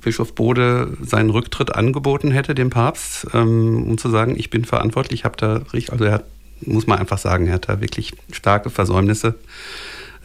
Bischof 0.05 0.35
Bode 0.35 0.97
seinen 1.01 1.31
Rücktritt 1.31 1.75
angeboten 1.75 2.31
hätte, 2.31 2.55
dem 2.55 2.71
Papst, 2.71 3.27
ähm, 3.35 3.85
um 3.89 3.99
zu 3.99 4.11
sagen, 4.11 4.35
ich 4.39 4.51
bin 4.51 4.65
verantwortlich, 4.65 5.21
ich 5.21 5.25
habe 5.25 5.37
da 5.37 5.57
richtig, 5.73 5.93
also 5.93 6.05
er 6.05 6.13
hat, 6.13 6.25
muss 6.61 6.87
man 6.87 6.99
einfach 6.99 7.19
sagen, 7.19 7.47
er 7.47 7.55
hat 7.55 7.69
da 7.69 7.81
wirklich 7.81 8.15
starke 8.31 8.71
Versäumnisse 8.71 9.35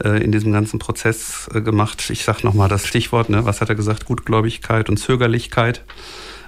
äh, 0.02 0.22
in 0.22 0.32
diesem 0.32 0.52
ganzen 0.52 0.78
Prozess 0.78 1.48
äh, 1.52 1.60
gemacht. 1.60 2.08
Ich 2.10 2.24
sage 2.24 2.40
nochmal 2.44 2.68
das 2.68 2.86
Stichwort, 2.86 3.28
ne, 3.28 3.44
was 3.44 3.60
hat 3.60 3.68
er 3.68 3.74
gesagt, 3.74 4.04
Gutgläubigkeit 4.04 4.88
und 4.88 4.98
Zögerlichkeit. 4.98 5.82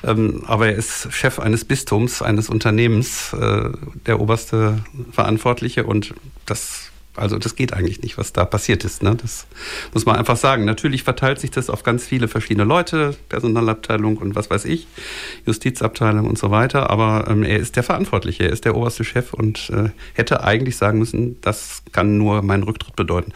Ähm, 0.05 0.45
aber 0.47 0.69
er 0.69 0.75
ist 0.75 1.13
Chef 1.13 1.39
eines 1.39 1.65
Bistums, 1.65 2.23
eines 2.23 2.49
Unternehmens, 2.49 3.33
äh, 3.33 3.71
der 4.07 4.21
oberste 4.21 4.79
Verantwortliche 5.11 5.85
und 5.85 6.15
das 6.47 6.92
also 7.15 7.39
das 7.39 7.57
geht 7.57 7.75
eigentlich 7.75 8.01
nicht, 8.03 8.17
was 8.17 8.33
da 8.33 8.47
passiert 8.47 8.85
ist. 8.85 9.03
Ne? 9.03 9.15
Das 9.15 9.47
muss 9.93 10.07
man 10.07 10.17
einfach 10.17 10.37
sagen. 10.37 10.65
Natürlich 10.65 11.03
verteilt 11.03 11.41
sich 11.41 11.51
das 11.51 11.69
auf 11.69 11.83
ganz 11.83 12.07
viele 12.07 12.27
verschiedene 12.27 12.65
Leute, 12.65 13.15
Personalabteilung 13.29 14.17
und 14.17 14.35
was 14.35 14.49
weiß 14.49 14.65
ich, 14.65 14.87
Justizabteilung 15.45 16.27
und 16.27 16.39
so 16.39 16.51
weiter. 16.51 16.89
Aber 16.89 17.27
ähm, 17.29 17.43
er 17.43 17.59
ist 17.59 17.77
der 17.77 17.83
Verantwortliche, 17.83 18.45
er 18.45 18.51
ist 18.51 18.65
der 18.65 18.75
oberste 18.75 19.05
Chef 19.05 19.35
und 19.35 19.71
äh, 19.71 19.91
hätte 20.15 20.43
eigentlich 20.43 20.79
sagen 20.79 20.99
müssen, 20.99 21.39
das 21.43 21.83
kann 21.93 22.17
nur 22.17 22.41
mein 22.41 22.63
Rücktritt 22.63 22.97
bedeuten. 22.97 23.33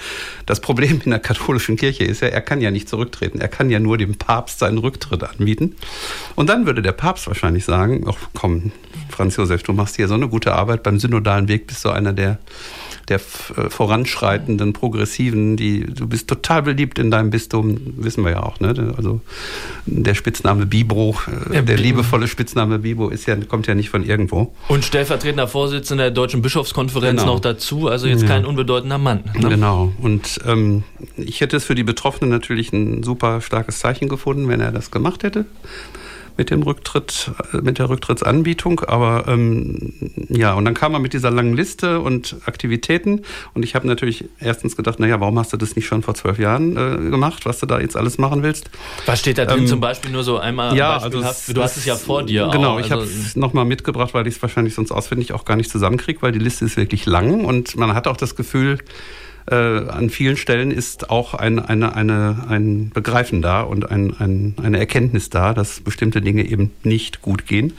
Das 0.47 0.61
Problem 0.61 1.03
in 1.05 1.11
der 1.11 1.21
katholischen 1.21 1.77
Kirche 1.77 2.05
ist 2.05 2.23
ja, 2.23 2.29
er 2.29 2.41
kann 2.41 2.63
ja 2.63 2.71
nicht 2.71 2.89
zurücktreten. 2.89 3.41
Er 3.41 3.49
kann 3.49 3.69
ja 3.69 3.79
nur 3.79 3.99
dem 3.99 4.17
Papst 4.17 4.59
seinen 4.59 4.79
Rücktritt 4.79 5.23
anbieten. 5.23 5.77
Und 6.35 6.49
dann 6.49 6.65
würde 6.65 6.81
der 6.81 6.93
Papst 6.93 7.27
wahrscheinlich 7.27 7.67
sagen, 7.67 8.07
ach 8.09 8.17
komm, 8.33 8.73
Franz 9.11 9.37
Josef, 9.37 9.63
du 9.63 9.75
machst 9.75 9.97
hier 9.97 10.09
so 10.09 10.15
eine 10.15 10.29
gute 10.29 10.55
Arbeit 10.55 10.83
beim 10.83 10.99
synodalen 10.99 11.49
Weg, 11.49 11.67
bist 11.67 11.85
du 11.85 11.91
einer 11.91 12.15
der 12.15 12.39
der 13.09 13.19
äh, 13.19 13.71
voranschreitenden 13.71 14.73
Progressiven, 14.73 15.57
die 15.57 15.87
du 15.87 16.07
bist 16.07 16.29
total 16.29 16.63
beliebt 16.63 16.99
in 16.99 17.11
deinem 17.11 17.31
Bistum, 17.31 17.79
wissen 17.97 18.25
wir 18.25 18.33
ja 18.33 18.43
auch, 18.43 18.59
ne? 18.61 18.95
Also 18.97 19.21
der 19.87 20.15
Spitzname 20.15 20.67
Bibro, 20.67 21.17
äh, 21.53 21.63
der 21.63 21.77
liebevolle 21.77 22.29
Spitzname 22.29 22.81
Bibo 22.81 23.09
ist 23.09 23.27
ja 23.27 23.37
kommt 23.37 23.67
ja 23.67 23.75
nicht 23.75 23.91
von 23.91 24.05
irgendwo. 24.05 24.55
Und 24.69 24.85
stellvertretender 24.85 25.47
Vorsitzender 25.47 26.05
der 26.05 26.11
Deutschen 26.11 26.43
Bischofskonferenz 26.43 27.21
genau. 27.21 27.35
noch 27.35 27.41
dazu, 27.41 27.89
also 27.89 28.07
jetzt 28.07 28.23
ja. 28.23 28.29
kein 28.29 28.45
unbedeutender 28.45 28.99
Mann. 28.99 29.25
Ne? 29.35 29.49
Genau. 29.49 29.93
Und 30.01 30.41
ähm, 30.47 30.83
ich 31.17 31.41
hätte 31.41 31.57
es 31.57 31.65
für 31.65 31.75
die 31.75 31.85
Betroffenen 31.85 32.31
natürlich 32.31 32.73
ein 32.73 33.03
super 33.03 33.41
starkes 33.41 33.79
Zeichen 33.79 34.09
gefunden, 34.09 34.49
wenn 34.49 34.61
er 34.61 34.73
das 34.73 34.91
gemacht 34.91 35.23
hätte 35.23 35.47
mit 36.37 36.51
dem 36.51 36.63
Rücktritt, 36.63 37.31
mit 37.53 37.79
der 37.79 37.89
Rücktrittsanbietung. 37.89 38.81
Aber 38.81 39.25
ähm, 39.29 39.93
ja, 40.29 40.55
und 40.55 40.65
dann 40.65 40.75
kam 40.75 40.95
er 40.95 41.01
mit 41.01 41.13
dieser 41.13 41.31
langen 41.31 41.55
Liste 41.55 42.01
und 42.01 42.37
Aktivitäten. 42.45 43.23
Und 43.55 43.65
ich 43.65 43.75
habe 43.75 43.87
natürlich 43.87 44.25
erstens 44.41 44.77
gedacht, 44.77 45.01
naja, 45.01 45.21
warum 45.21 45.39
hast 45.39 45.53
du 45.53 45.57
das 45.57 45.77
nicht 45.77 45.87
schon 45.87 46.03
vor 46.03 46.15
zwölf 46.15 46.39
Jahren 46.39 46.77
äh, 46.77 47.11
gemacht, 47.11 47.47
was 47.47 47.61
du 47.61 47.67
da 47.67 47.81
jetzt 47.81 47.97
alles 47.97 48.19
machen 48.19 48.43
willst? 48.43 48.71
Was 49.07 49.21
steht 49.21 49.39
da 49.39 49.45
drin 49.45 49.61
ähm, 49.61 49.67
zum 49.67 49.81
Beispiel 49.81 50.11
nur 50.11 50.25
so 50.25 50.39
einmal? 50.39 50.77
Ja, 50.77 50.99
also 50.99 51.21
es, 51.21 51.47
du 51.47 51.63
hast 51.63 51.77
es 51.77 51.85
ja 51.85 51.97
vor 51.97 52.23
dir. 52.23 52.49
Genau, 52.53 52.75
auch, 52.75 52.81
ich 52.81 52.93
also, 52.93 53.03
habe 53.03 53.05
es 53.05 53.37
nochmal 53.37 53.65
mitgebracht, 53.65 54.15
weil 54.15 54.27
ich 54.27 54.37
es 54.37 54.43
wahrscheinlich 54.43 54.75
sonst 54.75 54.93
auswendig 54.93 55.33
auch 55.33 55.45
gar 55.45 55.57
nicht 55.57 55.71
zusammenkriege, 55.71 56.23
weil 56.23 56.33
die 56.33 56.39
Liste 56.39 56.65
ist 56.65 56.77
wirklich 56.77 57.07
lang 57.07 57.45
und 57.45 57.77
man 57.77 57.95
hat 57.95 58.07
auch 58.07 58.17
das 58.17 58.37
Gefühl, 58.37 58.79
äh, 59.49 59.55
an 59.55 60.11
vielen 60.11 60.37
Stellen 60.37 60.71
ist 60.71 61.11
auch 61.11 61.35
ein, 61.35 61.59
eine, 61.59 61.95
eine, 61.95 62.45
ein 62.49 62.91
Begreifen 62.91 63.43
da 63.43 63.63
und 63.63 63.91
ein, 63.91 64.15
ein, 64.19 64.55
eine 64.63 64.79
Erkenntnis 64.79 65.31
da, 65.31 65.55
dass 65.55 65.81
bestimmte 65.81 66.21
Dinge 66.21 66.45
eben 66.45 66.73
nicht 66.83 67.23
gut 67.23 67.47
gehen. 67.47 67.75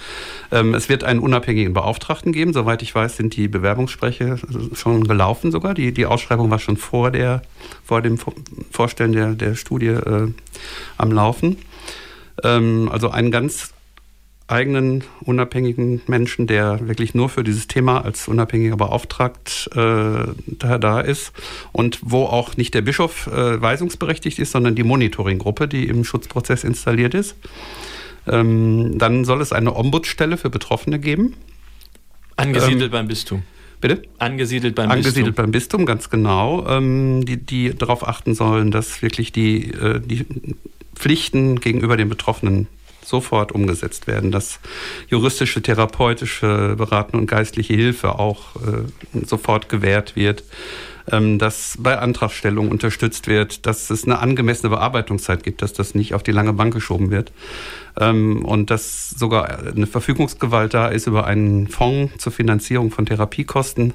Ähm, 0.51 0.73
es 0.73 0.89
wird 0.89 1.03
einen 1.03 1.19
unabhängigen 1.19 1.73
Beauftragten 1.73 2.31
geben. 2.31 2.53
Soweit 2.53 2.81
ich 2.81 2.95
weiß, 2.95 3.17
sind 3.17 3.35
die 3.35 3.47
Bewerbungsspreche 3.47 4.37
schon 4.73 5.03
gelaufen 5.03 5.51
sogar. 5.51 5.73
Die, 5.73 5.91
die 5.91 6.05
Ausschreibung 6.05 6.49
war 6.49 6.59
schon 6.59 6.77
vor, 6.77 7.11
der, 7.11 7.41
vor 7.83 8.01
dem 8.01 8.17
Vorstellen 8.71 9.11
der, 9.11 9.33
der 9.33 9.55
Studie 9.55 9.87
äh, 9.87 10.31
am 10.97 11.11
Laufen. 11.11 11.57
Ähm, 12.43 12.89
also 12.91 13.09
ein 13.09 13.31
ganz 13.31 13.73
eigenen 14.47 15.03
unabhängigen 15.21 16.01
Menschen, 16.07 16.47
der 16.47 16.87
wirklich 16.87 17.13
nur 17.13 17.27
für 17.27 17.43
dieses 17.43 17.67
Thema 17.67 18.03
als 18.03 18.27
unabhängiger 18.27 18.77
Beauftragt 18.77 19.69
äh, 19.73 19.75
da, 19.75 20.77
da 20.77 21.01
ist 21.01 21.33
und 21.73 21.99
wo 22.01 22.23
auch 22.23 22.55
nicht 22.55 22.73
der 22.73 22.81
Bischof 22.81 23.27
äh, 23.27 23.61
weisungsberechtigt 23.61 24.39
ist, 24.39 24.53
sondern 24.53 24.75
die 24.75 24.83
Monitoringgruppe, 24.83 25.67
die 25.67 25.87
im 25.87 26.05
Schutzprozess 26.05 26.63
installiert 26.63 27.13
ist. 27.13 27.35
Ähm, 28.25 28.97
dann 28.97 29.25
soll 29.25 29.41
es 29.41 29.51
eine 29.51 29.75
Ombudsstelle 29.75 30.37
für 30.37 30.49
Betroffene 30.49 30.99
geben. 30.99 31.33
Angesiedelt 32.37 32.85
ähm, 32.85 32.91
beim 32.91 33.07
Bistum. 33.07 33.43
Bitte? 33.81 34.01
Angesiedelt 34.17 34.75
beim 34.75 34.89
Angesiedelt 34.89 35.35
Bistum. 35.35 35.45
beim 35.45 35.51
Bistum, 35.51 35.85
ganz 35.85 36.09
genau. 36.09 36.65
Ähm, 36.67 37.25
die, 37.25 37.37
die 37.37 37.75
darauf 37.75 38.07
achten 38.07 38.33
sollen, 38.33 38.71
dass 38.71 39.01
wirklich 39.01 39.31
die, 39.31 39.71
äh, 39.71 39.99
die 39.99 40.25
Pflichten 40.95 41.59
gegenüber 41.59 41.97
den 41.97 42.09
Betroffenen 42.09 42.67
sofort 43.07 43.51
umgesetzt 43.51 44.07
werden, 44.07 44.31
dass 44.31 44.59
juristische, 45.07 45.61
therapeutische, 45.61 46.75
beratende 46.77 47.19
und 47.19 47.27
geistliche 47.27 47.73
Hilfe 47.73 48.19
auch 48.19 48.55
äh, 48.57 49.25
sofort 49.25 49.69
gewährt 49.69 50.15
wird, 50.15 50.43
ähm, 51.09 51.39
dass 51.39 51.77
bei 51.79 51.97
Antragstellung 51.97 52.69
unterstützt 52.69 53.27
wird, 53.27 53.65
dass 53.65 53.89
es 53.89 54.03
eine 54.03 54.19
angemessene 54.19 54.69
Bearbeitungszeit 54.69 55.43
gibt, 55.43 55.61
dass 55.61 55.73
das 55.73 55.95
nicht 55.95 56.13
auf 56.13 56.23
die 56.23 56.31
lange 56.31 56.53
Bank 56.53 56.73
geschoben 56.73 57.11
wird 57.11 57.31
ähm, 57.99 58.43
und 58.45 58.69
dass 58.69 59.09
sogar 59.11 59.59
eine 59.59 59.87
Verfügungsgewalt 59.87 60.73
da 60.73 60.87
ist 60.87 61.07
über 61.07 61.25
einen 61.25 61.67
Fonds 61.67 62.17
zur 62.17 62.31
Finanzierung 62.31 62.91
von 62.91 63.05
Therapiekosten, 63.05 63.93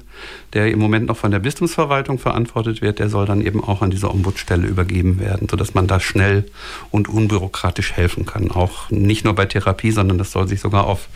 der 0.53 0.71
im 0.71 0.79
Moment 0.79 1.07
noch 1.07 1.17
von 1.17 1.31
der 1.31 1.39
Bistumsverwaltung 1.39 2.19
verantwortet 2.19 2.81
wird, 2.81 2.99
der 2.99 3.09
soll 3.09 3.25
dann 3.25 3.41
eben 3.45 3.63
auch 3.63 3.81
an 3.81 3.91
diese 3.91 4.09
Ombudsstelle 4.09 4.67
übergeben 4.67 5.19
werden, 5.19 5.47
sodass 5.49 5.73
man 5.73 5.87
da 5.87 5.99
schnell 5.99 6.45
und 6.91 7.07
unbürokratisch 7.07 7.93
helfen 7.93 8.25
kann. 8.25 8.51
Auch 8.51 8.89
nicht 8.89 9.23
nur 9.23 9.35
bei 9.35 9.45
Therapie, 9.45 9.91
sondern 9.91 10.17
das 10.17 10.31
soll 10.31 10.47
sich 10.47 10.59
sogar 10.59 10.85
auf 10.85 11.07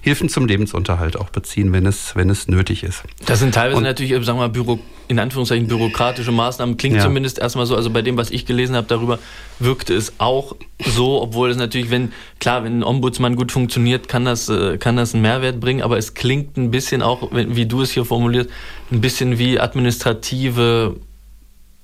Hilfen 0.00 0.28
zum 0.28 0.46
Lebensunterhalt 0.46 1.16
auch 1.16 1.30
beziehen, 1.30 1.72
wenn 1.72 1.86
es, 1.86 2.14
wenn 2.14 2.30
es 2.30 2.48
nötig 2.48 2.84
ist. 2.84 3.02
Das 3.26 3.40
sind 3.40 3.54
teilweise 3.54 3.78
und, 3.78 3.82
natürlich, 3.84 4.12
sagen 4.24 4.38
wir 4.38 4.46
mal, 4.46 4.48
Büro, 4.48 4.78
in 5.08 5.18
Anführungszeichen 5.18 5.66
bürokratische 5.66 6.32
Maßnahmen. 6.32 6.76
Klingt 6.76 6.96
ja. 6.96 7.02
zumindest 7.02 7.38
erstmal 7.38 7.66
so, 7.66 7.74
also 7.74 7.90
bei 7.90 8.02
dem, 8.02 8.16
was 8.16 8.30
ich 8.30 8.46
gelesen 8.46 8.76
habe 8.76 8.86
darüber, 8.86 9.18
wirkte 9.58 9.94
es 9.94 10.12
auch 10.18 10.54
so, 10.84 11.20
obwohl 11.20 11.50
es 11.50 11.56
natürlich, 11.56 11.90
wenn, 11.90 12.12
klar, 12.40 12.64
wenn 12.64 12.80
ein 12.80 12.84
Ombudsmann 12.84 13.36
gut 13.36 13.52
funktioniert, 13.52 14.08
kann 14.08 14.24
das, 14.24 14.48
äh, 14.48 14.78
kann 14.78 14.96
das 14.96 15.14
einen 15.14 15.22
Mehrwert 15.22 15.60
bringen, 15.60 15.82
aber 15.82 15.98
es 15.98 16.14
klingt 16.14 16.56
ein 16.56 16.70
bisschen 16.70 17.02
auch, 17.02 17.30
wie 17.32 17.66
du 17.66 17.82
es 17.82 17.92
hier 17.92 18.04
formulierst, 18.04 18.50
ein 18.90 19.00
bisschen 19.00 19.38
wie 19.38 19.58
administrative 19.60 20.96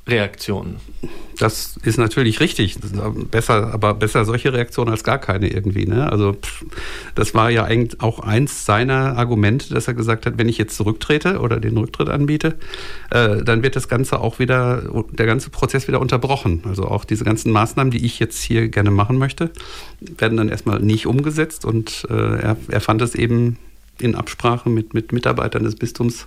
Reaktionen. 0.07 0.77
Das 1.39 1.77
ist 1.83 1.99
natürlich 1.99 2.41
richtig. 2.41 2.77
Besser, 3.31 3.73
aber 3.73 3.95
besser 3.95 4.25
solche 4.25 4.53
Reaktionen 4.53 4.91
als 4.91 5.03
gar 5.03 5.19
keine 5.19 5.49
irgendwie. 5.49 5.87
Ne? 5.87 6.11
Also 6.11 6.37
das 7.15 7.35
war 7.35 7.51
ja 7.51 7.65
eigentlich 7.65 8.01
auch 8.01 8.21
eins 8.21 8.67
seiner 8.67 9.17
Argumente, 9.17 9.73
dass 9.73 9.89
er 9.89 9.95
gesagt 9.95 10.27
hat, 10.27 10.39
wenn 10.39 10.49
ich 10.49 10.59
jetzt 10.59 10.77
zurücktrete 10.77 11.41
oder 11.41 11.59
den 11.59 11.77
Rücktritt 11.77 12.09
anbiete, 12.09 12.57
äh, 13.11 13.43
dann 13.43 13.63
wird 13.63 13.77
das 13.77 13.89
Ganze 13.89 14.21
auch 14.21 14.39
wieder, 14.39 14.83
der 15.13 15.27
ganze 15.27 15.51
Prozess 15.51 15.89
wieder 15.89 16.01
unterbrochen. 16.01 16.63
Also 16.69 16.87
auch 16.87 17.05
diese 17.05 17.25
ganzen 17.25 17.51
Maßnahmen, 17.51 17.91
die 17.91 18.05
ich 18.05 18.19
jetzt 18.21 18.43
hier 18.43 18.69
gerne 18.69 18.91
machen 18.91 19.19
möchte, 19.19 19.51
werden 20.01 20.37
dann 20.37 20.51
erstmal 20.51 20.81
nicht 20.81 21.07
umgesetzt 21.07 21.65
und 21.65 22.07
äh, 22.11 22.15
er, 22.15 22.57
er 22.69 22.81
fand 22.81 23.01
es 23.03 23.15
eben 23.15 23.59
in 23.99 24.15
Absprache 24.15 24.69
mit, 24.69 24.95
mit 24.95 25.13
Mitarbeitern 25.13 25.65
des 25.65 25.77
Bistums 25.77 26.27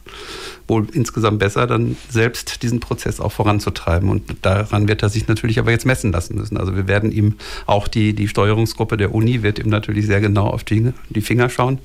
wohl 0.67 0.87
insgesamt 0.91 1.39
besser, 1.39 1.65
dann 1.67 1.97
selbst 2.09 2.61
diesen 2.63 2.79
Prozess 2.79 3.19
auch 3.19 3.31
voranzutreiben. 3.31 4.09
Und 4.09 4.23
daran 4.41 4.87
wird 4.87 5.03
er 5.03 5.09
sich 5.09 5.27
natürlich 5.27 5.59
aber 5.59 5.71
jetzt 5.71 5.85
messen 5.85 6.11
lassen 6.11 6.35
müssen. 6.35 6.57
Also 6.57 6.75
wir 6.75 6.87
werden 6.87 7.11
ihm 7.11 7.35
auch 7.65 7.87
die, 7.87 8.13
die 8.13 8.27
Steuerungsgruppe 8.27 8.97
der 8.97 9.13
Uni 9.13 9.43
wird 9.43 9.59
ihm 9.59 9.69
natürlich 9.69 10.05
sehr 10.05 10.21
genau 10.21 10.47
auf 10.47 10.63
die, 10.63 10.91
die 11.09 11.21
Finger 11.21 11.49
schauen, 11.49 11.79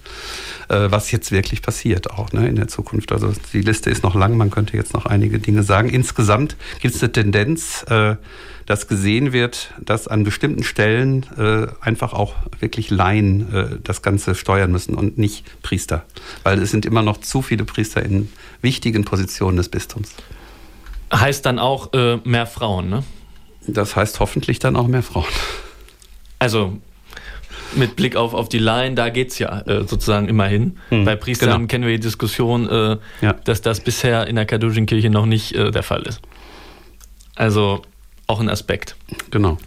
äh, 0.69 0.91
was 0.91 1.11
jetzt 1.11 1.31
wirklich 1.33 1.63
passiert 1.63 2.11
auch 2.11 2.33
ne, 2.33 2.49
in 2.49 2.57
der 2.57 2.69
Zukunft. 2.69 3.13
Also 3.13 3.33
die 3.53 3.63
Liste 3.63 3.91
ist 3.91 4.03
noch 4.03 4.15
lang, 4.15 4.37
man 4.37 4.51
könnte 4.51 4.77
jetzt 4.77 4.95
noch 4.95 5.07
einige 5.07 5.39
Dinge 5.39 5.63
sagen. 5.63 5.89
Insgesamt 5.89 6.57
gibt 6.81 6.95
es 6.95 7.03
eine 7.03 7.13
Tendenz, 7.13 7.85
äh, 7.89 8.17
dass 8.67 8.89
gesehen 8.89 9.33
wird, 9.33 9.73
dass 9.81 10.09
an 10.09 10.25
bestimmten 10.25 10.63
Stellen 10.63 11.27
äh, 11.37 11.67
einfach 11.81 12.13
auch 12.13 12.35
wirklich 12.61 12.91
Laien 12.91 13.53
äh, 13.53 13.67
das 13.83 14.03
Ganze 14.03 14.35
steuern 14.35 14.71
müssen 14.71 14.95
und 14.95 15.19
nicht 15.19 15.45
Priester. 15.63 16.05
Weil 16.43 16.61
es 16.63 16.71
sind 16.71 16.87
immer 16.87 17.03
noch 17.03 17.19
zu 17.19 17.43
viele 17.43 17.65
Priester 17.65 18.03
in 18.03 18.31
wichtigen 18.63 19.05
Positionen 19.05 19.57
des 19.57 19.69
Bistums. 19.69 20.15
Heißt 21.13 21.45
dann 21.45 21.59
auch 21.59 21.93
äh, 21.93 22.17
mehr 22.25 22.47
Frauen, 22.47 22.89
ne? 22.89 23.05
Das 23.67 23.95
heißt 23.95 24.19
hoffentlich 24.21 24.59
dann 24.59 24.77
auch 24.77 24.89
mehr 24.89 25.03
Frauen. 25.03 25.27
Also 26.39 26.79
mit 27.75 27.97
Blick 27.97 28.17
auf, 28.17 28.35
auf 28.35 28.49
die 28.49 28.59
Laien, 28.59 28.97
da 28.97 29.09
geht 29.09 29.31
es 29.31 29.39
ja 29.39 29.61
äh, 29.61 29.87
sozusagen 29.87 30.29
immerhin. 30.29 30.79
Hm, 30.89 31.05
Bei 31.05 31.17
Priestern 31.17 31.51
genau. 31.51 31.67
kennen 31.67 31.85
wir 31.85 31.93
die 31.93 32.01
Diskussion, 32.01 32.69
äh, 32.69 32.97
ja. 33.21 33.33
dass 33.33 33.63
das 33.63 33.81
bisher 33.81 34.27
in 34.27 34.37
der 34.37 34.47
katholischen 34.47 34.87
Kirche 34.87 35.11
noch 35.11 35.27
nicht 35.27 35.55
äh, 35.55 35.71
der 35.71 35.83
Fall 35.83 36.03
ist. 36.03 36.21
Also 37.35 37.83
auch 38.27 38.41
ein 38.41 38.49
Aspekt. 38.49 38.97
Genau. 39.31 39.59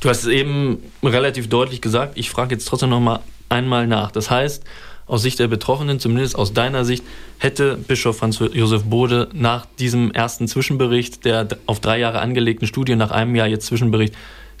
Du 0.00 0.08
hast 0.08 0.22
es 0.22 0.28
eben 0.28 0.78
relativ 1.02 1.48
deutlich 1.48 1.80
gesagt. 1.80 2.16
Ich 2.16 2.30
frage 2.30 2.54
jetzt 2.54 2.66
trotzdem 2.66 2.90
noch 2.90 3.00
mal 3.00 3.20
einmal 3.48 3.86
nach. 3.86 4.10
Das 4.10 4.30
heißt, 4.30 4.64
aus 5.06 5.22
Sicht 5.22 5.38
der 5.38 5.48
Betroffenen, 5.48 6.00
zumindest 6.00 6.36
aus 6.36 6.52
deiner 6.52 6.84
Sicht, 6.84 7.04
hätte 7.38 7.76
Bischof 7.76 8.18
Franz 8.18 8.38
Josef 8.38 8.84
Bode 8.84 9.28
nach 9.32 9.66
diesem 9.78 10.10
ersten 10.10 10.48
Zwischenbericht 10.48 11.24
der 11.24 11.48
auf 11.66 11.80
drei 11.80 11.98
Jahre 11.98 12.20
angelegten 12.20 12.66
Studie, 12.66 12.96
nach 12.96 13.12
einem 13.12 13.36
Jahr 13.36 13.46
jetzt 13.46 13.66
Zwischenbericht, 13.66 14.14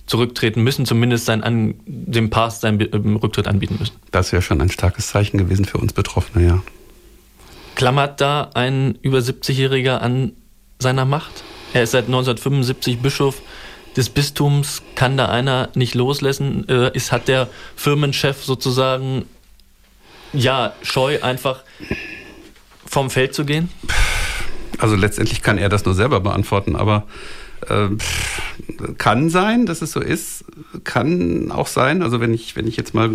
zurücktreten 0.06 0.62
müssen, 0.62 0.86
zumindest 0.86 1.26
sein, 1.26 1.42
an, 1.42 1.74
dem 1.84 2.30
Papst 2.30 2.60
seinen 2.60 2.80
ähm, 2.80 3.16
Rücktritt 3.16 3.48
anbieten 3.48 3.76
müssen. 3.78 3.96
Das 4.12 4.32
wäre 4.32 4.40
schon 4.40 4.60
ein 4.60 4.70
starkes 4.70 5.08
Zeichen 5.08 5.36
gewesen 5.36 5.64
für 5.64 5.78
uns 5.78 5.92
Betroffene, 5.92 6.46
ja. 6.46 6.62
Klammert 7.74 8.20
da 8.20 8.50
ein 8.54 8.96
über 9.02 9.18
70-Jähriger 9.18 9.98
an 9.98 10.32
seiner 10.78 11.04
Macht? 11.04 11.42
Er 11.74 11.82
ist 11.82 11.90
seit 11.90 12.06
1975 12.06 13.00
Bischof 13.00 13.42
des 13.96 14.08
Bistums. 14.08 14.82
Kann 14.94 15.16
da 15.16 15.26
einer 15.26 15.70
nicht 15.74 15.94
loslassen? 15.94 16.66
Äh, 16.68 16.96
ist, 16.96 17.12
hat 17.12 17.28
der 17.28 17.48
Firmenchef 17.74 18.44
sozusagen 18.44 19.26
ja 20.36 20.72
scheu, 20.82 21.18
einfach 21.22 21.62
vom 22.86 23.10
Feld 23.10 23.34
zu 23.34 23.44
gehen? 23.44 23.70
Also 24.78 24.94
letztendlich 24.94 25.42
kann 25.42 25.58
er 25.58 25.68
das 25.68 25.84
nur 25.84 25.94
selber 25.94 26.20
beantworten, 26.20 26.76
aber 26.76 27.04
äh, 27.68 27.88
kann 28.98 29.30
sein, 29.30 29.66
dass 29.66 29.82
es 29.82 29.92
so 29.92 30.00
ist, 30.00 30.44
kann 30.84 31.50
auch 31.50 31.66
sein. 31.66 32.02
Also 32.02 32.20
wenn 32.20 32.32
ich, 32.32 32.56
wenn 32.56 32.66
ich 32.66 32.76
jetzt 32.76 32.94
mal, 32.94 33.10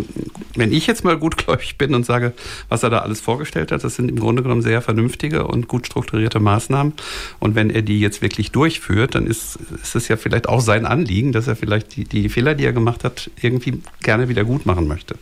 wenn 0.56 0.72
ich 0.72 0.86
jetzt 0.86 1.04
mal 1.04 1.16
gutgläubig 1.16 1.78
bin 1.78 1.94
und 1.94 2.04
sage, 2.04 2.32
was 2.68 2.82
er 2.82 2.90
da 2.90 2.98
alles 2.98 3.20
vorgestellt 3.20 3.72
hat, 3.72 3.84
das 3.84 3.96
sind 3.96 4.08
im 4.08 4.18
Grunde 4.18 4.42
genommen 4.42 4.62
sehr 4.62 4.82
vernünftige 4.82 5.46
und 5.46 5.68
gut 5.68 5.86
strukturierte 5.86 6.40
Maßnahmen. 6.40 6.92
Und 7.38 7.54
wenn 7.54 7.70
er 7.70 7.82
die 7.82 8.00
jetzt 8.00 8.22
wirklich 8.22 8.50
durchführt, 8.52 9.14
dann 9.14 9.26
ist, 9.26 9.58
ist 9.82 9.94
es 9.94 10.08
ja 10.08 10.16
vielleicht 10.16 10.48
auch 10.48 10.60
sein 10.60 10.86
Anliegen, 10.86 11.32
dass 11.32 11.46
er 11.46 11.56
vielleicht 11.56 11.96
die, 11.96 12.04
die 12.04 12.28
Fehler, 12.28 12.54
die 12.54 12.64
er 12.64 12.72
gemacht 12.72 13.04
hat, 13.04 13.30
irgendwie 13.40 13.80
gerne 14.02 14.28
wieder 14.28 14.44
gut 14.44 14.66
machen 14.66 14.86
möchte. 14.88 15.16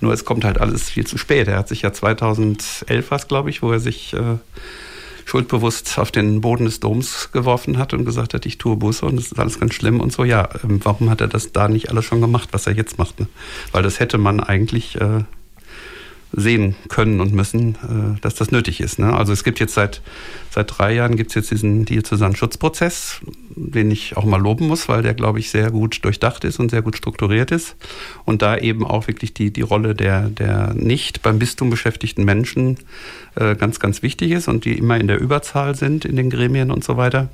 Nur 0.00 0.12
es 0.12 0.24
kommt 0.24 0.44
halt 0.44 0.60
alles 0.60 0.88
viel 0.88 1.06
zu 1.06 1.18
spät. 1.18 1.48
Er 1.48 1.58
hat 1.58 1.68
sich 1.68 1.82
ja 1.82 1.92
2011 1.92 3.10
was, 3.10 3.28
glaube 3.28 3.50
ich, 3.50 3.62
wo 3.62 3.72
er 3.72 3.80
sich 3.80 4.14
äh, 4.14 4.38
schuldbewusst 5.26 5.98
auf 5.98 6.10
den 6.10 6.40
Boden 6.40 6.64
des 6.64 6.80
Doms 6.80 7.30
geworfen 7.32 7.76
hat 7.78 7.92
und 7.92 8.04
gesagt 8.04 8.32
hat, 8.32 8.46
ich 8.46 8.58
tue 8.58 8.76
Buße 8.76 9.04
und 9.04 9.16
das 9.16 9.26
ist 9.26 9.38
alles 9.38 9.60
ganz 9.60 9.74
schlimm 9.74 10.00
und 10.00 10.12
so. 10.12 10.24
Ja, 10.24 10.48
ähm, 10.64 10.80
warum 10.82 11.10
hat 11.10 11.20
er 11.20 11.28
das 11.28 11.52
da 11.52 11.68
nicht 11.68 11.90
alles 11.90 12.04
schon 12.04 12.20
gemacht, 12.20 12.48
was 12.52 12.66
er 12.66 12.74
jetzt 12.74 12.96
macht? 12.96 13.20
Ne? 13.20 13.26
Weil 13.72 13.82
das 13.82 14.00
hätte 14.00 14.18
man 14.18 14.40
eigentlich 14.40 14.98
äh, 15.00 15.24
sehen 16.36 16.76
können 16.88 17.20
und 17.20 17.32
müssen, 17.32 17.74
äh, 17.76 18.20
dass 18.20 18.34
das 18.34 18.50
nötig 18.50 18.80
ist. 18.80 18.98
Ne? 18.98 19.12
Also 19.12 19.32
es 19.32 19.42
gibt 19.42 19.58
jetzt 19.58 19.72
seit, 19.74 20.02
seit 20.50 20.78
drei 20.78 20.92
Jahren 20.92 21.16
gibt 21.16 21.30
es 21.30 21.34
jetzt 21.34 21.50
diesen 21.50 21.86
Diözesans-Schutzprozess, 21.86 23.20
den 23.56 23.90
ich 23.90 24.18
auch 24.18 24.24
mal 24.24 24.40
loben 24.40 24.68
muss, 24.68 24.86
weil 24.88 25.02
der, 25.02 25.14
glaube 25.14 25.38
ich, 25.38 25.50
sehr 25.50 25.70
gut 25.70 26.04
durchdacht 26.04 26.44
ist 26.44 26.60
und 26.60 26.70
sehr 26.70 26.82
gut 26.82 26.96
strukturiert 26.96 27.50
ist. 27.50 27.76
Und 28.26 28.42
da 28.42 28.58
eben 28.58 28.84
auch 28.84 29.08
wirklich 29.08 29.32
die, 29.32 29.50
die 29.50 29.62
Rolle 29.62 29.94
der, 29.94 30.28
der 30.28 30.74
nicht 30.74 31.22
beim 31.22 31.38
Bistum 31.38 31.70
beschäftigten 31.70 32.24
Menschen 32.24 32.76
äh, 33.34 33.56
ganz, 33.56 33.80
ganz 33.80 34.02
wichtig 34.02 34.32
ist 34.32 34.46
und 34.46 34.66
die 34.66 34.76
immer 34.76 34.98
in 35.00 35.08
der 35.08 35.18
Überzahl 35.18 35.74
sind 35.74 36.04
in 36.04 36.16
den 36.16 36.28
Gremien 36.28 36.70
und 36.70 36.84
so 36.84 36.98
weiter. 36.98 37.30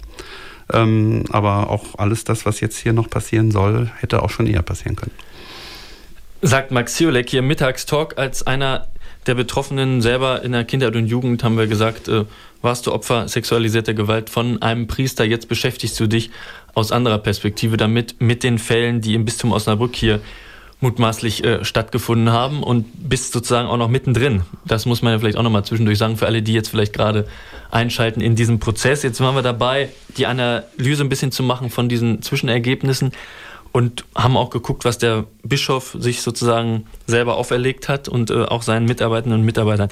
Ähm, 0.73 1.25
aber 1.31 1.71
auch 1.71 1.99
alles 1.99 2.23
das, 2.23 2.47
was 2.47 2.61
jetzt 2.61 2.79
hier 2.79 2.93
noch 2.93 3.11
passieren 3.11 3.51
soll, 3.51 3.91
hätte 3.99 4.23
auch 4.23 4.31
schon 4.31 4.47
eher 4.47 4.63
passieren 4.63 4.95
können. 4.95 5.13
Sagt 6.45 6.73
Max 6.73 6.97
Siolek 6.97 7.31
hier 7.31 7.39
im 7.39 7.47
Mittagstalk 7.47 8.19
als 8.19 8.45
einer 8.45 8.89
der 9.27 9.35
Betroffenen 9.35 10.03
selber 10.03 10.43
in 10.43 10.53
der 10.53 10.65
Kindheit 10.65 10.97
und 10.97 11.07
Jugend, 11.07 11.45
haben 11.45 11.57
wir 11.57 11.67
gesagt, 11.67 12.09
äh, 12.09 12.25
warst 12.61 12.87
du 12.87 12.93
Opfer 12.93 13.29
sexualisierter 13.29 13.95
Gewalt 13.95 14.31
von 14.31 14.63
einem 14.63 14.87
Priester. 14.87 15.25
Jetzt 15.25 15.49
beschäftigst 15.49 15.99
du 16.01 16.07
dich 16.07 16.31
aus 16.75 16.93
anderer 16.93 17.19
Perspektive 17.19 17.77
damit, 17.77 18.17
mit 18.21 18.43
den 18.43 18.59
Fällen, 18.59 19.01
die 19.01 19.15
im 19.15 19.25
Bistum 19.25 19.53
Osnabrück 19.53 19.95
hier 19.95 20.21
mutmaßlich 20.81 21.45
äh, 21.45 21.65
stattgefunden 21.65 22.31
haben 22.31 22.63
und 22.63 22.87
bist 23.09 23.33
sozusagen 23.33 23.69
auch 23.69 23.77
noch 23.77 23.89
mittendrin. 23.89 24.43
Das 24.65 24.85
muss 24.85 25.01
man 25.01 25.13
ja 25.13 25.19
vielleicht 25.21 25.37
auch 25.37 25.45
noch 25.45 25.51
mal 25.51 25.65
zwischendurch 25.65 25.99
sagen 25.99 26.17
für 26.17 26.27
alle, 26.27 26.43
die 26.43 26.53
jetzt 26.53 26.69
vielleicht 26.69 26.93
gerade 26.93 27.27
einschalten 27.71 28.21
in 28.21 28.35
diesem 28.35 28.59
Prozess. 28.59 29.05
Jetzt 29.05 29.21
waren 29.21 29.37
wir 29.37 29.43
dabei, 29.43 29.91
die 30.17 30.27
Analyse 30.27 31.05
ein 31.05 31.09
bisschen 31.09 31.31
zu 31.31 31.45
machen 31.45 31.71
von 31.71 31.89
diesen 31.89 32.21
Zwischenergebnissen 32.21 33.13
und 33.73 34.05
haben 34.15 34.37
auch 34.37 34.51
geguckt, 34.51 34.85
was 34.85 34.99
der 34.99 35.25
Bischof 35.43 35.97
sich 35.99 36.23
sozusagen 36.23 36.87
selber 37.07 37.37
auferlegt 37.37 37.89
hat 37.89 38.09
und 38.09 38.31
äh, 38.31 38.45
auch 38.45 38.63
seinen 38.63 38.87
Mitarbeitenden 38.87 39.41
und 39.41 39.47
Mitarbeitern. 39.47 39.89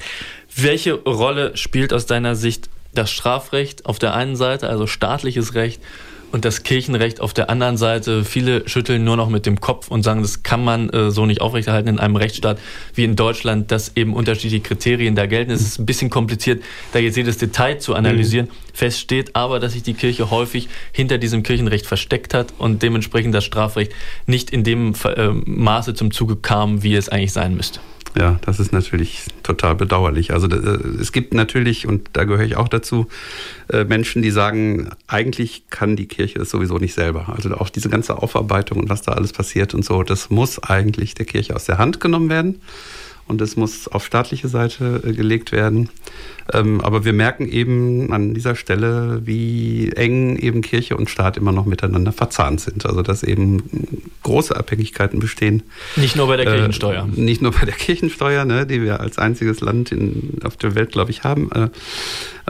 Welche 0.55 0.93
Rolle 0.93 1.57
spielt 1.57 1.91
aus 1.91 2.05
deiner 2.05 2.35
Sicht 2.35 2.69
das 2.93 3.11
Strafrecht 3.11 3.85
auf 3.85 3.99
der 3.99 4.13
einen 4.13 4.35
Seite, 4.35 4.69
also 4.69 4.85
staatliches 4.85 5.55
Recht, 5.55 5.81
und 6.31 6.45
das 6.45 6.63
Kirchenrecht 6.63 7.21
auf 7.21 7.33
der 7.33 7.49
anderen 7.49 7.77
Seite. 7.77 8.23
Viele 8.25 8.67
schütteln 8.67 9.03
nur 9.03 9.17
noch 9.17 9.29
mit 9.29 9.45
dem 9.45 9.59
Kopf 9.59 9.89
und 9.89 10.03
sagen, 10.03 10.21
das 10.21 10.43
kann 10.43 10.63
man 10.63 10.89
äh, 10.89 11.11
so 11.11 11.25
nicht 11.25 11.41
aufrechterhalten 11.41 11.89
in 11.89 11.99
einem 11.99 12.15
Rechtsstaat 12.15 12.59
wie 12.93 13.03
in 13.03 13.15
Deutschland, 13.15 13.71
dass 13.71 13.95
eben 13.95 14.13
unterschiedliche 14.13 14.61
Kriterien 14.61 15.15
da 15.15 15.25
gelten. 15.25 15.51
Es 15.51 15.61
ist 15.61 15.79
ein 15.79 15.85
bisschen 15.85 16.09
kompliziert, 16.09 16.63
da 16.93 16.99
jetzt 16.99 17.17
jedes 17.17 17.37
Detail 17.37 17.79
zu 17.79 17.95
analysieren. 17.95 18.47
Mhm. 18.47 18.73
Fest 18.73 18.99
steht 18.99 19.35
aber, 19.35 19.59
dass 19.59 19.73
sich 19.73 19.83
die 19.83 19.93
Kirche 19.93 20.31
häufig 20.31 20.69
hinter 20.91 21.17
diesem 21.17 21.43
Kirchenrecht 21.43 21.85
versteckt 21.85 22.33
hat 22.33 22.53
und 22.57 22.81
dementsprechend 22.81 23.35
das 23.35 23.43
Strafrecht 23.43 23.91
nicht 24.25 24.51
in 24.51 24.63
dem 24.63 24.93
äh, 25.03 25.27
Maße 25.29 25.93
zum 25.93 26.11
Zuge 26.11 26.37
kam, 26.37 26.83
wie 26.83 26.95
es 26.95 27.09
eigentlich 27.09 27.33
sein 27.33 27.55
müsste. 27.55 27.79
Ja, 28.17 28.39
das 28.41 28.59
ist 28.59 28.73
natürlich 28.73 29.27
total 29.41 29.75
bedauerlich. 29.75 30.33
Also 30.33 30.47
äh, 30.47 30.79
es 30.99 31.11
gibt 31.11 31.33
natürlich, 31.33 31.87
und 31.87 32.09
da 32.13 32.25
gehöre 32.25 32.45
ich 32.45 32.57
auch 32.57 32.67
dazu, 32.67 33.07
äh, 33.71 33.85
Menschen, 33.85 34.21
die 34.21 34.31
sagen, 34.31 34.89
eigentlich 35.07 35.63
kann 35.69 35.95
die 35.95 36.07
Kirche 36.07 36.39
es 36.39 36.49
sowieso 36.49 36.77
nicht 36.77 36.93
selber. 36.93 37.29
Also 37.33 37.53
auch 37.55 37.69
diese 37.69 37.89
ganze 37.89 38.17
Aufarbeitung 38.17 38.79
und 38.79 38.89
was 38.89 39.01
da 39.01 39.13
alles 39.13 39.31
passiert 39.31 39.73
und 39.73 39.85
so, 39.85 40.03
das 40.03 40.29
muss 40.29 40.61
eigentlich 40.61 41.15
der 41.15 41.25
Kirche 41.25 41.55
aus 41.55 41.65
der 41.65 41.77
Hand 41.77 42.01
genommen 42.01 42.29
werden 42.29 42.61
und 43.27 43.39
es 43.39 43.55
muss 43.55 43.87
auf 43.87 44.05
staatliche 44.05 44.49
Seite 44.49 45.01
äh, 45.05 45.13
gelegt 45.13 45.53
werden. 45.53 45.89
Ähm, 46.53 46.81
aber 46.81 47.05
wir 47.05 47.13
merken 47.13 47.47
eben 47.47 48.11
an 48.11 48.33
dieser 48.33 48.55
Stelle, 48.55 49.21
wie 49.25 49.91
eng 49.95 50.37
eben 50.37 50.61
Kirche 50.61 50.97
und 50.97 51.09
Staat 51.09 51.37
immer 51.37 51.51
noch 51.51 51.65
miteinander 51.65 52.11
verzahnt 52.11 52.61
sind. 52.61 52.85
Also 52.85 53.01
dass 53.01 53.23
eben 53.23 53.63
große 54.23 54.55
Abhängigkeiten 54.55 55.19
bestehen. 55.19 55.63
Nicht 55.95 56.15
nur 56.15 56.27
bei 56.27 56.37
der 56.37 56.45
Kirchensteuer. 56.45 57.07
Äh, 57.15 57.19
nicht 57.19 57.41
nur 57.41 57.51
bei 57.51 57.65
der 57.65 57.75
Kirchensteuer, 57.75 58.45
ne, 58.45 58.65
die 58.65 58.81
wir 58.81 58.99
als 58.99 59.17
einziges 59.17 59.61
Land 59.61 59.91
in, 59.91 60.39
auf 60.43 60.57
der 60.57 60.75
Welt, 60.75 60.91
glaube 60.91 61.11
ich, 61.11 61.23
haben. 61.23 61.51
Äh, 61.51 61.69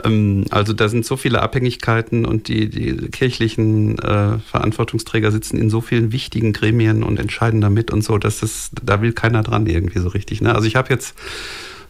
ähm, 0.04 0.44
also 0.50 0.72
da 0.72 0.88
sind 0.88 1.04
so 1.04 1.16
viele 1.16 1.42
Abhängigkeiten 1.42 2.24
und 2.24 2.48
die, 2.48 2.68
die 2.68 3.08
kirchlichen 3.08 3.98
äh, 3.98 4.38
Verantwortungsträger 4.38 5.30
sitzen 5.30 5.58
in 5.58 5.70
so 5.70 5.80
vielen 5.80 6.12
wichtigen 6.12 6.52
Gremien 6.52 7.02
und 7.02 7.18
entscheiden 7.18 7.60
damit 7.60 7.90
und 7.90 8.02
so, 8.02 8.18
dass 8.18 8.42
es, 8.42 8.70
da 8.82 9.00
will 9.00 9.12
keiner 9.12 9.42
dran 9.42 9.66
irgendwie 9.66 9.98
so 9.98 10.08
richtig. 10.08 10.40
Ne? 10.40 10.54
Also 10.54 10.66
ich 10.66 10.76
habe 10.76 10.90
jetzt 10.90 11.14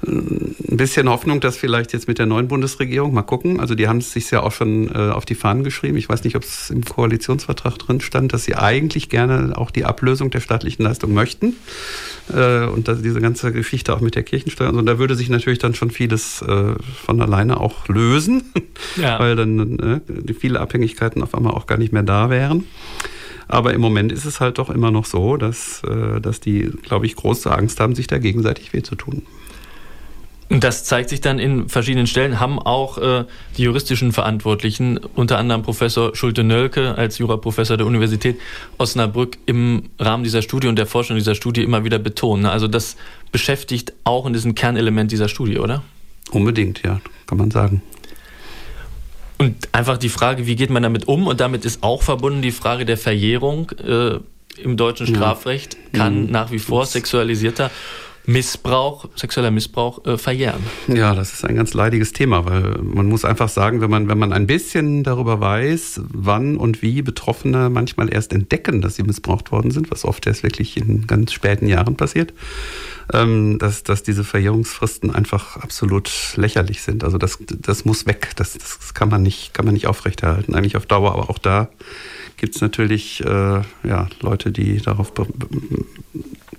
ein 0.07 0.77
bisschen 0.77 1.09
Hoffnung, 1.09 1.41
dass 1.41 1.57
vielleicht 1.57 1.93
jetzt 1.93 2.09
mit 2.09 2.19
der 2.19 2.27
neuen 2.27 2.49
Bundesregierung, 2.49 3.15
mal 3.15 3.23
gucken, 3.23 3.61
also 3.61 3.75
die 3.75 3.87
haben 3.89 3.99
es 3.99 4.13
sich 4.13 4.31
ja 4.31 4.43
auch 4.43 4.53
schon 4.53 4.89
äh, 4.89 5.11
auf 5.11 5.25
die 5.25 5.35
Fahnen 5.35 5.63
geschrieben. 5.63 5.97
Ich 5.97 6.09
weiß 6.09 6.25
nicht, 6.25 6.35
ob 6.35 6.43
es 6.43 6.71
im 6.71 6.85
Koalitionsvertrag 6.85 7.79
drin 7.79 8.01
stand, 8.01 8.33
dass 8.33 8.45
sie 8.45 8.57
eigentlich 8.57 9.09
gerne 9.09 9.53
auch 9.57 9.71
die 9.71 9.85
Ablösung 9.85 10.31
der 10.31 10.41
staatlichen 10.41 10.83
Leistung 10.83 11.13
möchten. 11.13 11.55
Äh, 12.35 12.67
und 12.67 12.89
dass 12.89 13.03
diese 13.03 13.21
ganze 13.21 13.53
Geschichte 13.53 13.95
auch 13.95 14.01
mit 14.01 14.15
der 14.15 14.23
Kirchensteuer. 14.23 14.73
Und 14.73 14.87
da 14.87 14.99
würde 14.99 15.15
sich 15.15 15.29
natürlich 15.29 15.59
dann 15.59 15.75
schon 15.75 15.91
vieles 15.91 16.43
äh, 16.43 16.75
von 17.05 17.21
alleine 17.21 17.61
auch 17.61 17.89
lösen, 17.89 18.53
ja. 18.97 19.19
weil 19.19 19.37
dann 19.37 19.79
äh, 19.79 20.35
viele 20.35 20.61
Abhängigkeiten 20.61 21.23
auf 21.23 21.35
einmal 21.35 21.53
auch 21.55 21.67
gar 21.67 21.79
nicht 21.79 21.93
mehr 21.93 22.03
da 22.03 22.31
wären. 22.31 22.65
Aber 23.49 23.75
im 23.75 23.81
Moment 23.81 24.13
ist 24.13 24.25
es 24.25 24.41
halt 24.41 24.59
doch 24.59 24.71
immer 24.71 24.91
noch 24.91 25.05
so, 25.05 25.37
dass, 25.37 25.83
äh, 25.85 26.21
dass 26.21 26.41
die, 26.41 26.71
glaube 26.83 27.07
ich, 27.07 27.17
große 27.17 27.51
Angst 27.51 27.81
haben, 27.81 27.95
sich 27.95 28.07
da 28.07 28.19
gegenseitig 28.19 28.73
weh 28.73 28.83
zu 28.83 28.95
tun. 28.95 29.23
Und 30.49 30.65
das 30.65 30.85
zeigt 30.85 31.09
sich 31.09 31.21
dann 31.21 31.39
in 31.39 31.69
verschiedenen 31.69 32.07
Stellen, 32.07 32.39
haben 32.39 32.59
auch 32.59 32.99
äh, 32.99 33.25
die 33.57 33.63
juristischen 33.63 34.13
Verantwortlichen, 34.13 34.99
unter 35.15 35.39
anderem 35.39 35.63
Professor 35.63 36.15
Schulte-Nölke 36.15 36.95
als 36.95 37.19
Juraprofessor 37.19 37.79
der 37.79 37.87
Universität 37.87 38.39
Osnabrück 38.77 39.39
im 39.47 39.85
Rahmen 39.99 40.25
dieser 40.25 40.43
Studie 40.43 40.69
und 40.69 40.77
der 40.77 40.87
Forschung 40.87 41.17
dieser 41.17 41.35
Studie 41.35 41.63
immer 41.63 41.85
wieder 41.85 41.99
betont. 41.99 42.45
Also 42.45 42.69
das 42.69 42.97
beschäftigt 43.31 43.95
auch 44.05 44.27
in 44.27 44.35
diesem 44.35 44.55
Kernelement 44.55 45.11
dieser 45.11 45.29
Studie, 45.29 45.59
oder? 45.59 45.83
Unbedingt, 46.31 46.83
ja, 46.83 47.01
kann 47.27 47.39
man 47.39 47.51
sagen. 47.51 47.83
Und 49.39 49.69
einfach 49.73 49.99
die 49.99 50.09
Frage, 50.09 50.47
wie 50.47 50.55
geht 50.55 50.71
man 50.71 50.83
damit 50.83 51.09
um? 51.09 51.27
Und 51.27 51.41
damit 51.41 51.65
ist 51.65 51.83
auch 51.83 52.03
verbunden 52.03 52.43
die 52.43 52.53
Frage 52.53 52.85
der 52.85 52.97
Verjährung 52.97 53.71
äh, 53.71 54.19
im 54.63 54.77
deutschen 54.77 55.07
Strafrecht. 55.07 55.77
Kann 55.93 56.27
mhm. 56.27 56.31
nach 56.31 56.53
wie 56.53 56.59
vor 56.59 56.87
sexualisierter 56.87 57.71
Missbrauch, 58.25 59.09
sexueller 59.17 59.51
Missbrauch 59.51 60.05
äh, 60.05 60.17
verjähren. 60.17 60.63
Ja, 60.87 61.15
das 61.15 61.33
ist 61.33 61.45
ein 61.45 61.57
ganz 61.57 61.75
leidiges 61.75 62.13
Thema, 62.13 62.45
weil 62.45 62.79
man 62.83 63.07
muss 63.07 63.25
einfach 63.25 63.49
sagen, 63.49 63.81
wenn 63.81 63.91
man, 63.91 64.09
wenn 64.09 64.19
man 64.19 64.33
ein 64.33 64.47
bisschen 64.47 65.03
darüber 65.03 65.41
weiß, 65.41 66.03
wann 66.13 66.57
und 66.57 66.83
wie 66.83 67.03
Betroffene 67.03 67.69
manchmal 67.69 68.13
erst 68.13 68.33
entdecken, 68.33 68.81
dass 68.81 68.95
sie 68.95 69.03
missbraucht 69.03 69.51
worden 69.51 69.73
sind, 69.73 69.91
was 69.91 70.05
oft 70.05 70.27
erst 70.27 70.45
wirklich 70.45 70.77
in 70.77 71.07
ganz 71.09 71.33
späten 71.33 71.67
Jahren 71.67 71.97
passiert, 71.97 72.33
ähm, 73.13 73.59
dass, 73.59 73.83
dass 73.83 74.05
diese 74.05 74.23
Verjährungsfristen 74.23 75.13
einfach 75.13 75.57
absolut 75.57 76.11
lächerlich 76.37 76.83
sind. 76.83 77.03
Also 77.03 77.19
das, 77.19 77.39
das 77.41 77.85
muss 77.85 78.07
weg. 78.07 78.31
Das, 78.37 78.53
das 78.53 78.95
kann 78.95 79.09
man 79.09 79.23
nicht, 79.23 79.53
kann 79.53 79.65
man 79.65 79.75
nicht 79.75 79.89
aufrechterhalten, 79.89 80.55
eigentlich 80.55 80.77
auf 80.77 80.87
Dauer, 80.87 81.13
aber 81.13 81.29
auch 81.29 81.39
da 81.39 81.69
gibt 82.37 82.55
es 82.55 82.61
natürlich 82.61 83.21
äh, 83.25 83.63
ja, 83.85 84.09
Leute, 84.21 84.53
die 84.53 84.79
darauf 84.79 85.13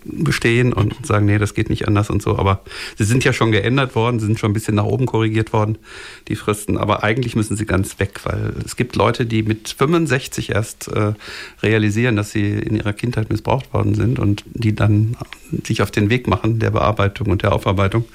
bestehen 0.06 0.74
und 0.74 1.06
sagen, 1.06 1.26
nee, 1.26 1.38
das 1.38 1.54
geht 1.54 1.70
nicht 1.70 1.88
anders 1.88 2.10
und 2.10 2.22
so. 2.22 2.38
Aber 2.38 2.62
sie 2.97 3.04
sind 3.04 3.24
ja 3.24 3.34
schon 3.34 3.51
geändert 3.51 3.95
worden, 3.95 4.20
sie 4.20 4.26
sind 4.26 4.39
schon 4.39 4.51
ein 4.51 4.54
bisschen 4.54 4.76
nach 4.76 4.86
oben 4.86 5.06
korrigiert 5.06 5.54
worden, 5.54 5.78
die 6.28 6.36
Fristen. 6.36 6.78
Aber 6.78 7.04
eigentlich 7.04 7.36
müssen 7.36 7.58
sie 7.58 7.66
ganz 7.66 7.99
weg, 7.99 8.22
weil 8.24 8.54
es 8.66 8.76
gibt 8.76 8.95
Leute, 8.95 9.26
die 9.26 9.43
mit 9.43 9.70
65 9.70 10.51
erst 10.51 10.88
äh, 10.89 11.14
realisieren, 11.62 12.16
dass 12.16 12.32
sie 12.32 12.51
in 12.54 12.76
ihrer 12.76 12.93
Kindheit 12.93 13.30
missbraucht 13.30 13.74
worden 13.74 13.95
sind 13.95 14.20
und 14.20 14.43
die 14.54 14.76
dann 14.76 15.16
sich 15.66 15.82
auf 15.82 15.91
den 15.91 16.10
Weg 16.10 16.28
machen 16.28 16.60
der 16.60 16.72
Bearbeitung 16.72 17.28
und 17.28 17.43
der 17.43 17.54
Aufarbeitung. 17.54 18.06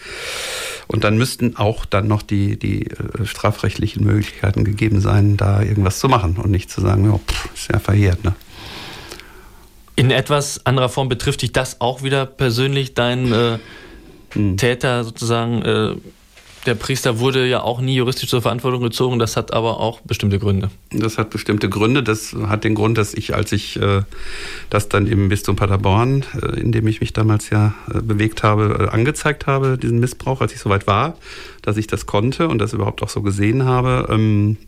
Und 0.87 1.05
dann 1.05 1.19
müssten 1.19 1.57
auch 1.57 1.85
dann 1.85 2.09
noch 2.09 2.23
die, 2.23 2.59
die 2.59 2.87
äh, 2.87 3.25
strafrechtlichen 3.25 4.05
Möglichkeiten 4.05 4.65
gegeben 4.65 5.01
sein, 5.01 5.37
da 5.37 5.63
irgendwas 5.63 5.99
zu 5.99 6.09
machen 6.09 6.37
und 6.37 6.51
nicht 6.51 6.71
zu 6.71 6.81
sagen, 6.81 7.05
ja, 7.05 7.21
ist 7.55 7.71
ja 7.71 7.79
verjährt. 7.79 8.25
Ne? 8.25 8.35
In 9.99 10.13
etwas 10.13 10.65
anderer 10.65 10.89
Form 10.89 11.09
betrifft 11.09 11.43
dich 11.43 11.51
das 11.51 11.81
auch 11.81 12.05
wieder 12.05 12.25
persönlich, 12.25 12.95
dein 12.95 13.33
äh, 13.33 13.59
hm. 14.31 14.57
Täter 14.57 15.03
sozusagen. 15.03 15.63
Äh, 15.63 15.97
der 16.67 16.77
Priester 16.77 17.19
wurde 17.19 17.49
ja 17.49 17.63
auch 17.63 17.81
nie 17.81 17.97
juristisch 17.97 18.29
zur 18.29 18.41
Verantwortung 18.41 18.81
gezogen, 18.81 19.19
das 19.19 19.37
hat 19.37 19.53
aber 19.53 19.81
auch 19.81 20.01
bestimmte 20.03 20.39
Gründe. 20.39 20.71
Das 20.93 21.19
hat 21.19 21.31
bestimmte 21.31 21.69
Gründe. 21.69 22.05
Das 22.05 22.33
hat 22.47 22.63
den 22.63 22.77
Grund, 22.77 22.97
dass 22.97 23.13
ich, 23.13 23.35
als 23.35 23.51
ich 23.51 23.81
äh, 23.81 24.03
das 24.71 24.89
dann 24.89 25.09
im 25.09 25.31
Bistum 25.31 25.57
Paderborn, 25.57 26.25
äh, 26.41 26.61
in 26.61 26.71
dem 26.71 26.87
ich 26.87 27.01
mich 27.01 27.13
damals 27.13 27.51
ja 27.51 27.75
äh, 27.93 28.01
bewegt 28.01 28.45
habe, 28.45 28.91
äh, 28.93 28.95
angezeigt 28.95 29.49
habe, 29.49 29.79
diesen 29.79 29.99
Missbrauch, 29.99 30.41
als 30.41 30.53
ich 30.53 30.61
soweit 30.61 30.87
war, 30.87 31.17
dass 31.63 31.77
ich 31.77 31.89
das 31.89 32.07
konnte 32.07 32.47
und 32.47 32.59
das 32.59 32.73
überhaupt 32.73 33.03
auch 33.03 33.09
so 33.09 33.23
gesehen 33.23 33.65
habe. 33.65 34.07
Ähm, 34.13 34.59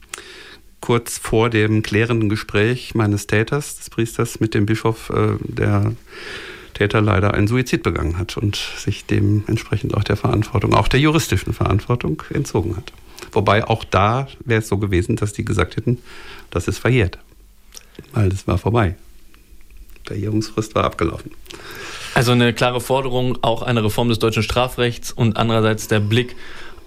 kurz 0.81 1.19
vor 1.19 1.51
dem 1.51 1.83
klärenden 1.83 2.29
Gespräch 2.29 2.95
meines 2.95 3.27
Täters, 3.27 3.77
des 3.77 3.91
Priesters, 3.91 4.41
mit 4.41 4.55
dem 4.55 4.67
Bischof, 4.67 5.11
äh, 5.11 5.37
der 5.43 5.93
Täter 6.75 7.01
leider 7.01 7.35
einen 7.35 7.47
Suizid 7.47 7.83
begangen 7.83 8.17
hat 8.17 8.37
und 8.37 8.57
sich 8.57 9.05
dementsprechend 9.05 9.95
auch 9.95 10.05
der 10.05 10.17
Verantwortung, 10.17 10.75
auch 10.75 10.89
der 10.89 11.01
juristischen 11.01 11.53
Verantwortung 11.53 12.23
entzogen 12.33 12.77
hat. 12.77 12.93
Wobei 13.33 13.67
auch 13.67 13.85
da 13.85 14.29
wäre 14.45 14.61
es 14.61 14.69
so 14.69 14.79
gewesen, 14.79 15.17
dass 15.17 15.33
die 15.33 15.45
gesagt 15.45 15.77
hätten, 15.77 15.99
das 16.51 16.69
ist 16.69 16.79
verjährt. 16.79 17.19
Weil 18.13 18.31
das 18.31 18.47
war 18.47 18.57
vorbei. 18.57 18.97
Verjährungsfrist 20.07 20.75
war 20.75 20.85
abgelaufen. 20.85 21.31
Also 22.15 22.33
eine 22.33 22.53
klare 22.53 22.81
Forderung, 22.81 23.39
auch 23.43 23.63
eine 23.63 23.85
Reform 23.85 24.09
des 24.09 24.19
deutschen 24.19 24.43
Strafrechts 24.43 25.13
und 25.13 25.37
andererseits 25.37 25.87
der 25.87 26.01
Blick 26.01 26.35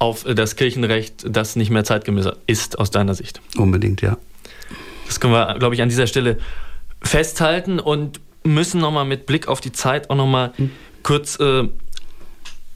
auf 0.03 0.25
das 0.25 0.57
Kirchenrecht, 0.57 1.23
das 1.25 1.55
nicht 1.55 1.69
mehr 1.69 1.85
zeitgemäß 1.85 2.27
ist 2.45 2.77
aus 2.77 2.91
deiner 2.91 3.13
Sicht. 3.13 3.39
Unbedingt, 3.55 4.01
ja. 4.01 4.17
Das 5.07 5.21
können 5.21 5.31
wir, 5.31 5.55
glaube 5.57 5.75
ich, 5.75 5.81
an 5.81 5.87
dieser 5.87 6.07
Stelle 6.07 6.39
festhalten 7.01 7.79
und 7.79 8.19
müssen 8.43 8.81
nochmal 8.81 9.05
mit 9.05 9.25
Blick 9.25 9.47
auf 9.47 9.61
die 9.61 9.71
Zeit 9.71 10.09
auch 10.09 10.15
nochmal 10.17 10.51
hm. 10.57 10.71
kurz 11.03 11.39
äh, 11.39 11.69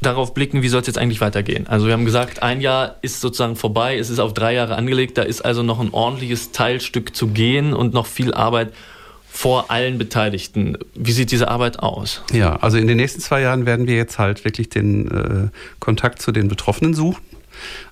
darauf 0.01 0.33
blicken, 0.33 0.61
wie 0.61 0.69
soll 0.69 0.79
es 0.79 0.87
jetzt 0.87 0.97
eigentlich 0.97 1.19
weitergehen. 1.19 1.67
Also 1.67 1.87
wir 1.87 1.93
haben 1.93 2.05
gesagt, 2.05 2.43
ein 2.43 2.61
Jahr 2.61 2.95
ist 3.01 3.19
sozusagen 3.19 3.57
vorbei, 3.57 3.97
es 3.97 4.09
ist 4.09 4.19
auf 4.19 4.33
drei 4.33 4.53
Jahre 4.53 4.75
angelegt, 4.75 5.17
da 5.17 5.23
ist 5.23 5.41
also 5.41 5.63
noch 5.63 5.81
ein 5.81 5.89
ordentliches 5.91 6.53
Teilstück 6.53 7.13
zu 7.13 7.27
gehen 7.27 7.73
und 7.73 7.93
noch 7.93 8.05
viel 8.05 8.33
Arbeit 8.33 8.71
vor 9.37 9.69
allen 9.69 9.99
Beteiligten. 9.99 10.79
Wie 10.95 11.11
sieht 11.11 11.29
diese 11.29 11.47
Arbeit 11.47 11.77
aus? 11.77 12.23
Ja, 12.33 12.55
also 12.55 12.79
in 12.79 12.87
den 12.87 12.97
nächsten 12.97 13.21
zwei 13.21 13.41
Jahren 13.41 13.67
werden 13.67 13.85
wir 13.85 13.95
jetzt 13.95 14.17
halt 14.17 14.43
wirklich 14.43 14.69
den 14.69 15.11
äh, 15.11 15.49
Kontakt 15.79 16.23
zu 16.23 16.31
den 16.31 16.47
Betroffenen 16.47 16.95
suchen. 16.95 17.21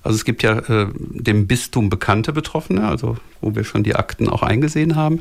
Also 0.02 0.16
es 0.16 0.24
gibt 0.24 0.42
ja 0.42 0.58
äh, 0.58 0.88
dem 0.92 1.46
Bistum 1.46 1.88
bekannte 1.88 2.32
Betroffene, 2.32 2.88
also 2.88 3.16
wo 3.40 3.54
wir 3.54 3.62
schon 3.62 3.84
die 3.84 3.94
Akten 3.94 4.28
auch 4.28 4.42
eingesehen 4.42 4.96
haben. 4.96 5.20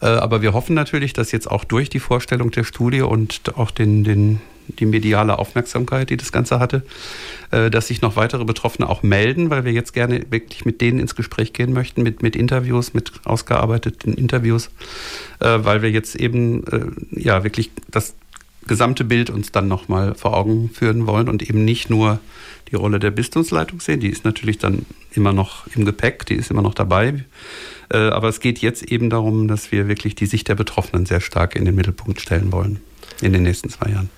Äh, 0.00 0.06
aber 0.06 0.40
wir 0.40 0.54
hoffen 0.54 0.72
natürlich, 0.74 1.12
dass 1.12 1.32
jetzt 1.32 1.50
auch 1.50 1.64
durch 1.64 1.90
die 1.90 2.00
Vorstellung 2.00 2.50
der 2.50 2.64
Studie 2.64 3.02
und 3.02 3.42
auch 3.58 3.70
den, 3.70 4.04
den 4.04 4.40
die 4.68 4.86
mediale 4.86 5.38
Aufmerksamkeit, 5.38 6.10
die 6.10 6.16
das 6.16 6.32
Ganze 6.32 6.58
hatte, 6.58 6.82
äh, 7.50 7.70
dass 7.70 7.88
sich 7.88 8.02
noch 8.02 8.16
weitere 8.16 8.44
Betroffene 8.44 8.88
auch 8.88 9.02
melden, 9.02 9.50
weil 9.50 9.64
wir 9.64 9.72
jetzt 9.72 9.92
gerne 9.92 10.24
wirklich 10.30 10.64
mit 10.64 10.80
denen 10.80 10.98
ins 10.98 11.14
Gespräch 11.14 11.52
gehen 11.52 11.72
möchten, 11.72 12.02
mit, 12.02 12.22
mit 12.22 12.36
Interviews, 12.36 12.94
mit 12.94 13.12
ausgearbeiteten 13.24 14.14
Interviews, 14.14 14.70
äh, 15.40 15.58
weil 15.62 15.82
wir 15.82 15.90
jetzt 15.90 16.16
eben 16.16 16.66
äh, 16.66 16.86
ja 17.10 17.44
wirklich 17.44 17.70
das 17.90 18.14
gesamte 18.66 19.04
Bild 19.04 19.30
uns 19.30 19.50
dann 19.50 19.66
nochmal 19.66 20.14
vor 20.14 20.36
Augen 20.36 20.70
führen 20.70 21.06
wollen 21.06 21.28
und 21.28 21.42
eben 21.48 21.64
nicht 21.64 21.88
nur 21.88 22.20
die 22.70 22.76
Rolle 22.76 22.98
der 22.98 23.10
Bistumsleitung 23.10 23.80
sehen. 23.80 24.00
Die 24.00 24.10
ist 24.10 24.26
natürlich 24.26 24.58
dann 24.58 24.84
immer 25.12 25.32
noch 25.32 25.66
im 25.74 25.86
Gepäck, 25.86 26.26
die 26.26 26.34
ist 26.34 26.50
immer 26.50 26.60
noch 26.60 26.74
dabei. 26.74 27.24
Aber 27.88 28.28
es 28.28 28.40
geht 28.40 28.58
jetzt 28.58 28.82
eben 28.82 29.08
darum, 29.08 29.48
dass 29.48 29.72
wir 29.72 29.88
wirklich 29.88 30.16
die 30.16 30.26
Sicht 30.26 30.48
der 30.48 30.54
Betroffenen 30.54 31.06
sehr 31.06 31.22
stark 31.22 31.56
in 31.56 31.64
den 31.64 31.76
Mittelpunkt 31.76 32.20
stellen 32.20 32.52
wollen 32.52 32.80
in 33.22 33.32
den 33.32 33.42
nächsten 33.42 33.70
zwei 33.70 33.90
Jahren. 33.90 34.10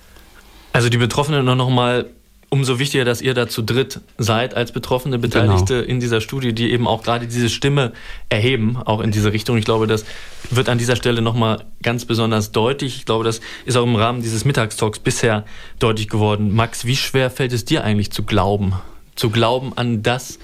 Also 0.73 0.89
die 0.89 0.97
Betroffenen 0.97 1.45
noch 1.45 1.69
mal 1.69 2.09
umso 2.51 2.79
wichtiger, 2.79 3.05
dass 3.05 3.21
ihr 3.21 3.33
da 3.33 3.47
zu 3.47 3.61
dritt 3.61 4.01
seid 4.17 4.55
als 4.55 4.73
Betroffene, 4.73 5.17
Beteiligte 5.17 5.75
genau. 5.75 5.87
in 5.87 5.99
dieser 6.01 6.19
Studie, 6.19 6.51
die 6.53 6.71
eben 6.71 6.85
auch 6.85 7.01
gerade 7.01 7.25
diese 7.25 7.49
Stimme 7.49 7.93
erheben, 8.27 8.75
auch 8.75 8.99
in 8.99 9.11
diese 9.11 9.31
Richtung. 9.31 9.55
Ich 9.57 9.63
glaube, 9.63 9.87
das 9.87 10.03
wird 10.49 10.67
an 10.67 10.77
dieser 10.77 10.97
Stelle 10.97 11.21
nochmal 11.21 11.63
ganz 11.81 12.03
besonders 12.03 12.51
deutlich. 12.51 12.97
Ich 12.97 13.05
glaube, 13.05 13.23
das 13.23 13.39
ist 13.65 13.77
auch 13.77 13.85
im 13.85 13.95
Rahmen 13.95 14.21
dieses 14.21 14.43
Mittagstalks 14.43 14.99
bisher 14.99 15.45
deutlich 15.79 16.09
geworden. 16.09 16.53
Max, 16.53 16.85
wie 16.85 16.97
schwer 16.97 17.31
fällt 17.31 17.53
es 17.53 17.63
dir 17.63 17.85
eigentlich 17.85 18.11
zu 18.11 18.23
glauben? 18.23 18.73
Zu 19.15 19.29
glauben 19.29 19.71
an 19.77 20.03
das, 20.03 20.37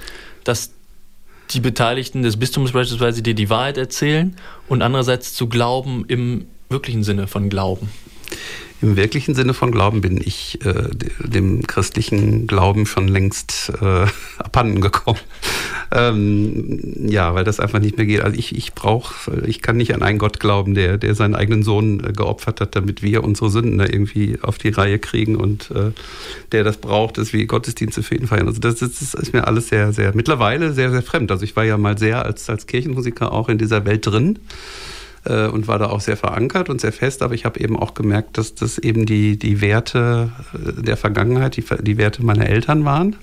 dass 0.45 0.71
die 1.51 1.59
Beteiligten 1.59 2.23
des 2.23 2.38
Bistums 2.38 2.71
beispielsweise 2.71 3.21
dir 3.21 3.34
die 3.34 3.49
Wahrheit 3.49 3.78
erzählen 3.78 4.38
und 4.69 4.82
andererseits 4.82 5.34
zu 5.34 5.47
glauben 5.47 6.05
im 6.07 6.47
wirklichen 6.69 7.03
Sinne 7.03 7.28
von 7.28 7.49
Glauben? 7.49 7.89
Im 8.80 8.95
wirklichen 8.95 9.34
Sinne 9.34 9.55
von 9.55 9.71
Glauben 9.71 10.01
bin 10.01 10.17
ich 10.23 10.63
äh, 10.63 10.89
dem 11.19 11.65
christlichen 11.65 12.45
Glauben 12.45 12.86
schon 12.86 13.07
längst 13.07 13.71
äh, 13.82 14.05
abhanden 14.38 14.82
gekommen. 14.82 15.19
Ähm, 15.91 17.07
ja, 17.09 17.34
weil 17.34 17.43
das 17.43 17.59
einfach 17.59 17.80
nicht 17.80 17.97
mehr 17.97 18.05
geht. 18.05 18.21
Also 18.21 18.38
ich, 18.38 18.55
ich 18.55 18.73
brauche, 18.73 19.41
ich 19.47 19.61
kann 19.61 19.78
nicht 19.78 19.95
an 19.95 20.03
einen 20.03 20.19
Gott 20.19 20.39
glauben, 20.39 20.75
der, 20.75 20.97
der 20.97 21.15
seinen 21.15 21.34
eigenen 21.34 21.63
Sohn 21.63 22.03
äh, 22.03 22.11
geopfert 22.11 22.61
hat, 22.61 22.75
damit 22.75 23.01
wir 23.01 23.23
unsere 23.23 23.49
Sünden 23.49 23.80
da 23.80 23.86
irgendwie 23.86 24.38
auf 24.41 24.59
die 24.59 24.69
Reihe 24.69 24.99
kriegen 24.99 25.38
und 25.38 25.71
äh, 25.71 25.91
der 26.51 26.63
das 26.63 26.78
braucht, 26.78 27.17
ist 27.17 27.34
wie 27.34 27.47
Gottesdienste 27.47 28.03
für 28.03 28.15
ihn 28.15 28.28
feiern. 28.28 28.47
Also 28.47 28.59
das, 28.59 28.75
das 28.75 29.01
ist 29.01 29.34
mir 29.34 29.47
alles 29.47 29.69
sehr, 29.69 29.91
sehr, 29.91 30.13
mittlerweile 30.15 30.73
sehr, 30.73 30.91
sehr 30.91 31.01
fremd. 31.01 31.32
Also 31.32 31.45
ich 31.45 31.55
war 31.55 31.63
ja 31.63 31.78
mal 31.78 31.97
sehr 31.97 32.25
als, 32.25 32.47
als 32.49 32.67
Kirchenmusiker 32.67 33.32
auch 33.32 33.49
in 33.49 33.57
dieser 33.57 33.86
Welt 33.86 34.05
drin 34.05 34.38
äh, 35.28 35.47
und 35.47 35.67
war 35.67 35.80
da 35.80 35.88
auch 35.88 36.01
sehr 36.01 36.17
verankert 36.17 36.69
und 36.69 36.82
sehr 36.82 36.93
fest, 36.93 37.21
aber 37.21 37.34
ich 37.34 37.45
habe 37.45 37.59
eben 37.59 37.78
auch 37.78 37.93
gemerkt, 37.93 38.38
dass 38.38 38.55
das 38.55 38.78
eben 38.78 39.05
die, 39.05 39.38
die 39.38 39.61
Werte 39.61 40.32
äh, 40.53 40.82
der 40.82 40.97
Vergangenheit, 40.97 41.57
die, 41.57 41.65
die 41.82 41.97
Werte 41.97 42.23
meiner 42.23 42.47
Eltern 42.47 42.86
waren, 42.86 43.15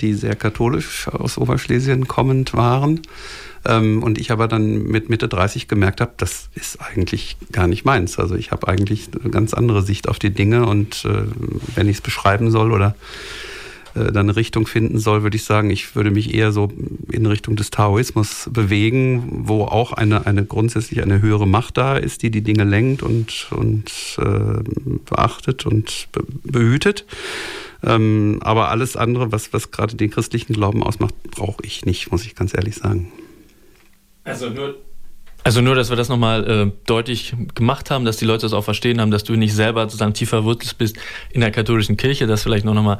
die 0.00 0.14
sehr 0.14 0.36
katholisch 0.36 1.08
aus 1.08 1.38
Oberschlesien 1.38 2.08
kommend 2.08 2.54
waren. 2.54 3.02
Ähm, 3.66 4.02
und 4.02 4.18
ich 4.18 4.30
aber 4.30 4.46
dann 4.46 4.84
mit 4.84 5.08
Mitte 5.08 5.28
30 5.28 5.68
gemerkt 5.68 6.00
habe, 6.00 6.12
das 6.16 6.50
ist 6.54 6.80
eigentlich 6.80 7.36
gar 7.50 7.66
nicht 7.66 7.84
meins. 7.84 8.18
Also 8.18 8.34
ich 8.34 8.50
habe 8.50 8.68
eigentlich 8.68 9.08
eine 9.18 9.30
ganz 9.30 9.54
andere 9.54 9.82
Sicht 9.82 10.08
auf 10.08 10.18
die 10.18 10.30
Dinge 10.30 10.66
und 10.66 11.04
äh, 11.04 11.24
wenn 11.74 11.88
ich 11.88 11.96
es 11.96 12.02
beschreiben 12.02 12.50
soll 12.50 12.72
oder 12.72 12.94
äh, 13.94 14.12
dann 14.12 14.26
eine 14.26 14.36
Richtung 14.36 14.66
finden 14.66 14.98
soll, 14.98 15.22
würde 15.22 15.36
ich 15.36 15.44
sagen, 15.44 15.70
ich 15.70 15.94
würde 15.94 16.10
mich 16.10 16.34
eher 16.34 16.52
so 16.52 16.68
in 17.10 17.26
Richtung 17.26 17.56
des 17.56 17.70
Taoismus 17.70 18.48
bewegen, 18.52 19.42
wo 19.46 19.62
auch 19.62 19.92
eine, 19.92 20.26
eine 20.26 20.44
grundsätzlich 20.44 21.02
eine 21.02 21.22
höhere 21.22 21.46
Macht 21.46 21.76
da 21.76 21.96
ist, 21.96 22.22
die 22.22 22.30
die 22.30 22.42
Dinge 22.42 22.64
lenkt 22.64 23.02
und, 23.02 23.48
und 23.50 24.18
äh, 24.18 24.62
beachtet 25.04 25.66
und 25.66 26.08
be 26.12 26.24
behütet. 26.44 27.04
Ähm, 27.82 28.38
aber 28.42 28.70
alles 28.70 28.96
andere, 28.96 29.32
was, 29.32 29.52
was 29.52 29.70
gerade 29.70 29.94
den 29.96 30.10
christlichen 30.10 30.54
Glauben 30.54 30.82
ausmacht, 30.82 31.14
brauche 31.30 31.62
ich 31.64 31.84
nicht, 31.84 32.10
muss 32.10 32.24
ich 32.24 32.34
ganz 32.34 32.54
ehrlich 32.54 32.76
sagen. 32.76 33.12
Also 34.24 34.48
nur 34.48 34.76
also 35.46 35.60
nur, 35.60 35.74
dass 35.74 35.90
wir 35.90 35.96
das 35.96 36.08
nochmal 36.08 36.48
äh, 36.48 36.72
deutlich 36.86 37.34
gemacht 37.54 37.90
haben, 37.90 38.06
dass 38.06 38.16
die 38.16 38.24
Leute 38.24 38.46
das 38.46 38.54
auch 38.54 38.64
verstehen 38.64 38.98
haben, 38.98 39.10
dass 39.10 39.24
du 39.24 39.36
nicht 39.36 39.54
selber 39.54 39.82
sozusagen 39.82 40.14
tiefer 40.14 40.38
verwurzelt 40.38 40.78
bist 40.78 40.96
in 41.32 41.42
der 41.42 41.50
katholischen 41.50 41.98
Kirche, 41.98 42.26
das 42.26 42.42
vielleicht 42.42 42.64
noch 42.64 42.72
nochmal 42.72 42.96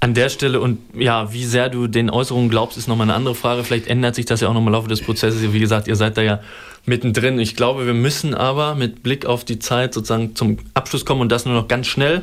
an 0.00 0.14
der 0.14 0.28
Stelle 0.28 0.60
und 0.60 0.78
ja, 0.94 1.32
wie 1.32 1.44
sehr 1.44 1.68
du 1.68 1.88
den 1.88 2.08
Äußerungen 2.08 2.50
glaubst, 2.50 2.78
ist 2.78 2.86
nochmal 2.86 3.06
eine 3.06 3.14
andere 3.14 3.34
Frage. 3.34 3.64
Vielleicht 3.64 3.88
ändert 3.88 4.14
sich 4.14 4.26
das 4.26 4.40
ja 4.40 4.48
auch 4.48 4.54
nochmal 4.54 4.68
im 4.68 4.74
Laufe 4.74 4.88
des 4.88 5.02
Prozesses. 5.02 5.52
Wie 5.52 5.58
gesagt, 5.58 5.88
ihr 5.88 5.96
seid 5.96 6.16
da 6.16 6.22
ja 6.22 6.40
mittendrin. 6.86 7.38
Ich 7.40 7.56
glaube, 7.56 7.84
wir 7.86 7.94
müssen 7.94 8.34
aber 8.34 8.74
mit 8.76 9.02
Blick 9.02 9.26
auf 9.26 9.44
die 9.44 9.58
Zeit 9.58 9.94
sozusagen 9.94 10.36
zum 10.36 10.58
Abschluss 10.74 11.04
kommen 11.04 11.20
und 11.20 11.30
das 11.30 11.46
nur 11.46 11.54
noch 11.54 11.68
ganz 11.68 11.88
schnell. 11.88 12.22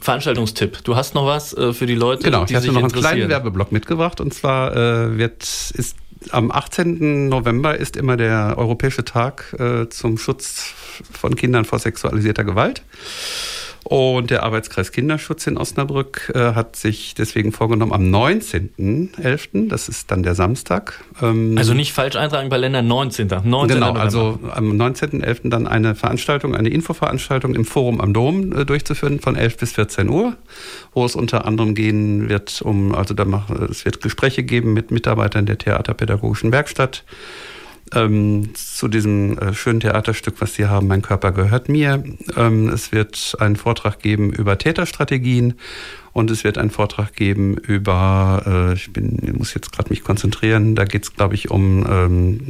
Veranstaltungstipp. 0.00 0.84
Du 0.84 0.96
hast 0.96 1.14
noch 1.14 1.26
was 1.26 1.54
äh, 1.54 1.72
für 1.72 1.86
die 1.86 1.94
Leute, 1.94 2.22
genau, 2.22 2.44
die 2.44 2.54
sich 2.54 2.62
Genau, 2.62 2.70
ich 2.70 2.76
habe 2.76 2.86
noch 2.86 2.94
einen 2.94 3.02
kleinen 3.02 3.28
Werbeblock 3.28 3.72
mitgebracht 3.72 4.20
und 4.20 4.32
zwar 4.32 4.76
äh, 4.76 5.18
wird 5.18 5.42
ist 5.42 5.96
am 6.30 6.50
18. 6.50 7.28
November 7.28 7.76
ist 7.76 7.96
immer 7.96 8.16
der 8.16 8.54
Europäische 8.56 9.04
Tag 9.04 9.54
äh, 9.58 9.88
zum 9.88 10.18
Schutz 10.18 10.72
von 11.12 11.36
Kindern 11.36 11.64
vor 11.64 11.78
sexualisierter 11.78 12.44
Gewalt. 12.44 12.82
Und 13.84 14.30
der 14.30 14.42
Arbeitskreis 14.42 14.92
Kinderschutz 14.92 15.46
in 15.46 15.56
Osnabrück 15.56 16.32
äh, 16.34 16.52
hat 16.54 16.76
sich 16.76 17.14
deswegen 17.14 17.52
vorgenommen, 17.52 17.92
am 17.92 18.02
19.11., 18.02 19.68
das 19.68 19.88
ist 19.88 20.10
dann 20.10 20.22
der 20.22 20.34
Samstag. 20.34 21.02
Ähm, 21.22 21.56
also 21.56 21.74
nicht 21.74 21.92
falsch 21.92 22.16
eintragen, 22.16 22.50
Ländern 22.50 22.86
19. 22.86 23.28
19. 23.44 23.76
Genau, 23.76 23.92
also 23.92 24.38
am 24.54 24.72
19.11. 24.72 25.48
dann 25.48 25.66
eine 25.66 25.94
Veranstaltung, 25.94 26.54
eine 26.54 26.68
Infoveranstaltung 26.68 27.54
im 27.54 27.64
Forum 27.64 28.00
am 28.00 28.12
Dom 28.12 28.52
äh, 28.52 28.64
durchzuführen 28.64 29.20
von 29.20 29.36
11 29.36 29.56
bis 29.56 29.72
14 29.72 30.08
Uhr, 30.08 30.36
wo 30.92 31.04
es 31.04 31.14
unter 31.14 31.46
anderem 31.46 31.74
gehen 31.74 32.28
wird 32.28 32.60
um, 32.62 32.94
also 32.94 33.14
da 33.14 33.24
mach, 33.24 33.50
es 33.50 33.84
wird 33.84 34.00
Gespräche 34.00 34.42
geben 34.42 34.72
mit 34.72 34.90
Mitarbeitern 34.90 35.46
der 35.46 35.58
Theaterpädagogischen 35.58 36.52
Werkstatt, 36.52 37.04
ähm, 37.94 38.50
zu 38.54 38.88
diesem 38.88 39.38
äh, 39.38 39.54
schönen 39.54 39.80
Theaterstück, 39.80 40.36
was 40.40 40.54
Sie 40.54 40.66
haben, 40.66 40.86
Mein 40.86 41.02
Körper 41.02 41.32
gehört 41.32 41.68
mir. 41.68 42.02
Ähm, 42.36 42.68
es 42.68 42.92
wird 42.92 43.36
einen 43.38 43.56
Vortrag 43.56 44.00
geben 44.00 44.32
über 44.32 44.58
Täterstrategien 44.58 45.54
und 46.12 46.30
es 46.30 46.44
wird 46.44 46.58
einen 46.58 46.70
Vortrag 46.70 47.14
geben 47.14 47.56
über, 47.56 48.42
äh, 48.46 48.74
ich 48.74 48.92
bin, 48.92 49.34
muss 49.36 49.54
jetzt 49.54 49.72
gerade 49.72 49.90
mich 49.90 50.02
konzentrieren, 50.02 50.74
da 50.74 50.84
geht 50.84 51.04
es, 51.04 51.14
glaube 51.14 51.34
ich, 51.34 51.50
um, 51.50 51.86
ähm, 51.88 52.40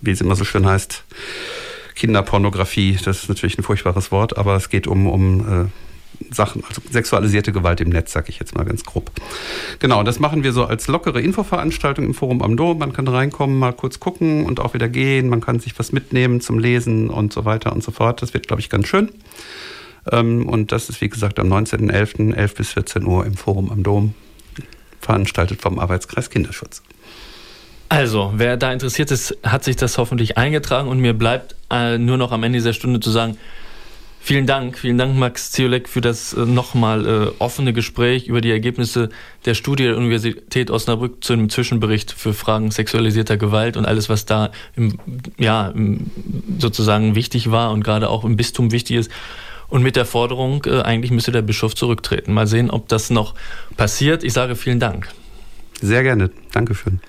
wie 0.00 0.10
es 0.10 0.20
immer 0.20 0.36
so 0.36 0.44
schön 0.44 0.66
heißt, 0.66 1.04
Kinderpornografie. 1.94 2.96
Das 3.04 3.22
ist 3.22 3.28
natürlich 3.28 3.58
ein 3.58 3.64
furchtbares 3.64 4.12
Wort, 4.12 4.38
aber 4.38 4.54
es 4.56 4.68
geht 4.68 4.86
um, 4.86 5.06
um 5.06 5.40
äh, 5.40 5.66
Sachen, 6.30 6.62
also 6.68 6.82
sexualisierte 6.90 7.52
Gewalt 7.52 7.80
im 7.80 7.90
Netz, 7.90 8.12
sage 8.12 8.30
ich 8.30 8.38
jetzt 8.38 8.54
mal 8.54 8.64
ganz 8.64 8.84
grob. 8.84 9.10
Genau, 9.78 10.02
das 10.02 10.18
machen 10.18 10.42
wir 10.42 10.52
so 10.52 10.64
als 10.64 10.88
lockere 10.88 11.20
Infoveranstaltung 11.20 12.04
im 12.04 12.14
Forum 12.14 12.42
am 12.42 12.56
Dom. 12.56 12.78
Man 12.78 12.92
kann 12.92 13.08
reinkommen, 13.08 13.58
mal 13.58 13.72
kurz 13.72 14.00
gucken 14.00 14.44
und 14.44 14.60
auch 14.60 14.74
wieder 14.74 14.88
gehen. 14.88 15.28
Man 15.28 15.40
kann 15.40 15.60
sich 15.60 15.78
was 15.78 15.92
mitnehmen 15.92 16.40
zum 16.40 16.58
Lesen 16.58 17.08
und 17.08 17.32
so 17.32 17.44
weiter 17.44 17.72
und 17.72 17.82
so 17.82 17.92
fort. 17.92 18.22
Das 18.22 18.34
wird, 18.34 18.46
glaube 18.46 18.60
ich, 18.60 18.68
ganz 18.68 18.88
schön. 18.88 19.10
Ähm, 20.10 20.48
und 20.48 20.72
das 20.72 20.88
ist, 20.88 21.00
wie 21.00 21.08
gesagt, 21.08 21.38
am 21.38 21.52
19.11., 21.52 22.34
11 22.34 22.54
bis 22.54 22.72
14 22.72 23.04
Uhr 23.04 23.26
im 23.26 23.34
Forum 23.34 23.70
am 23.70 23.82
Dom, 23.82 24.14
veranstaltet 25.00 25.62
vom 25.62 25.78
Arbeitskreis 25.78 26.30
Kinderschutz. 26.30 26.82
Also, 27.90 28.34
wer 28.36 28.56
da 28.58 28.72
interessiert 28.72 29.10
ist, 29.10 29.36
hat 29.42 29.64
sich 29.64 29.76
das 29.76 29.96
hoffentlich 29.96 30.36
eingetragen 30.36 30.88
und 30.88 30.98
mir 30.98 31.14
bleibt 31.14 31.56
äh, 31.70 31.96
nur 31.96 32.18
noch 32.18 32.32
am 32.32 32.42
Ende 32.42 32.58
dieser 32.58 32.74
Stunde 32.74 33.00
zu 33.00 33.10
sagen, 33.10 33.38
Vielen 34.20 34.46
Dank, 34.46 34.76
vielen 34.78 34.98
Dank, 34.98 35.16
Max 35.16 35.52
Ziolek, 35.52 35.88
für 35.88 36.00
das 36.00 36.34
äh, 36.34 36.44
nochmal 36.44 37.06
äh, 37.06 37.30
offene 37.38 37.72
Gespräch 37.72 38.26
über 38.26 38.40
die 38.40 38.50
Ergebnisse 38.50 39.08
der 39.44 39.54
Studie 39.54 39.84
der 39.84 39.96
Universität 39.96 40.70
Osnabrück 40.70 41.24
zu 41.24 41.32
einem 41.32 41.48
Zwischenbericht 41.48 42.12
für 42.12 42.34
Fragen 42.34 42.70
sexualisierter 42.70 43.36
Gewalt 43.36 43.76
und 43.76 43.86
alles, 43.86 44.08
was 44.08 44.26
da 44.26 44.50
im, 44.76 44.98
ja, 45.38 45.68
im, 45.68 46.10
sozusagen 46.58 47.14
wichtig 47.14 47.50
war 47.50 47.70
und 47.70 47.84
gerade 47.84 48.10
auch 48.10 48.24
im 48.24 48.36
Bistum 48.36 48.70
wichtig 48.72 48.96
ist. 48.96 49.10
Und 49.68 49.82
mit 49.82 49.96
der 49.96 50.04
Forderung, 50.04 50.64
äh, 50.66 50.80
eigentlich 50.82 51.10
müsste 51.10 51.32
der 51.32 51.42
Bischof 51.42 51.74
zurücktreten. 51.74 52.32
Mal 52.32 52.46
sehen, 52.46 52.70
ob 52.70 52.88
das 52.88 53.10
noch 53.10 53.34
passiert. 53.76 54.24
Ich 54.24 54.32
sage 54.32 54.56
vielen 54.56 54.80
Dank. 54.80 55.08
Sehr 55.80 56.02
gerne. 56.02 56.30
Dankeschön. 56.52 57.00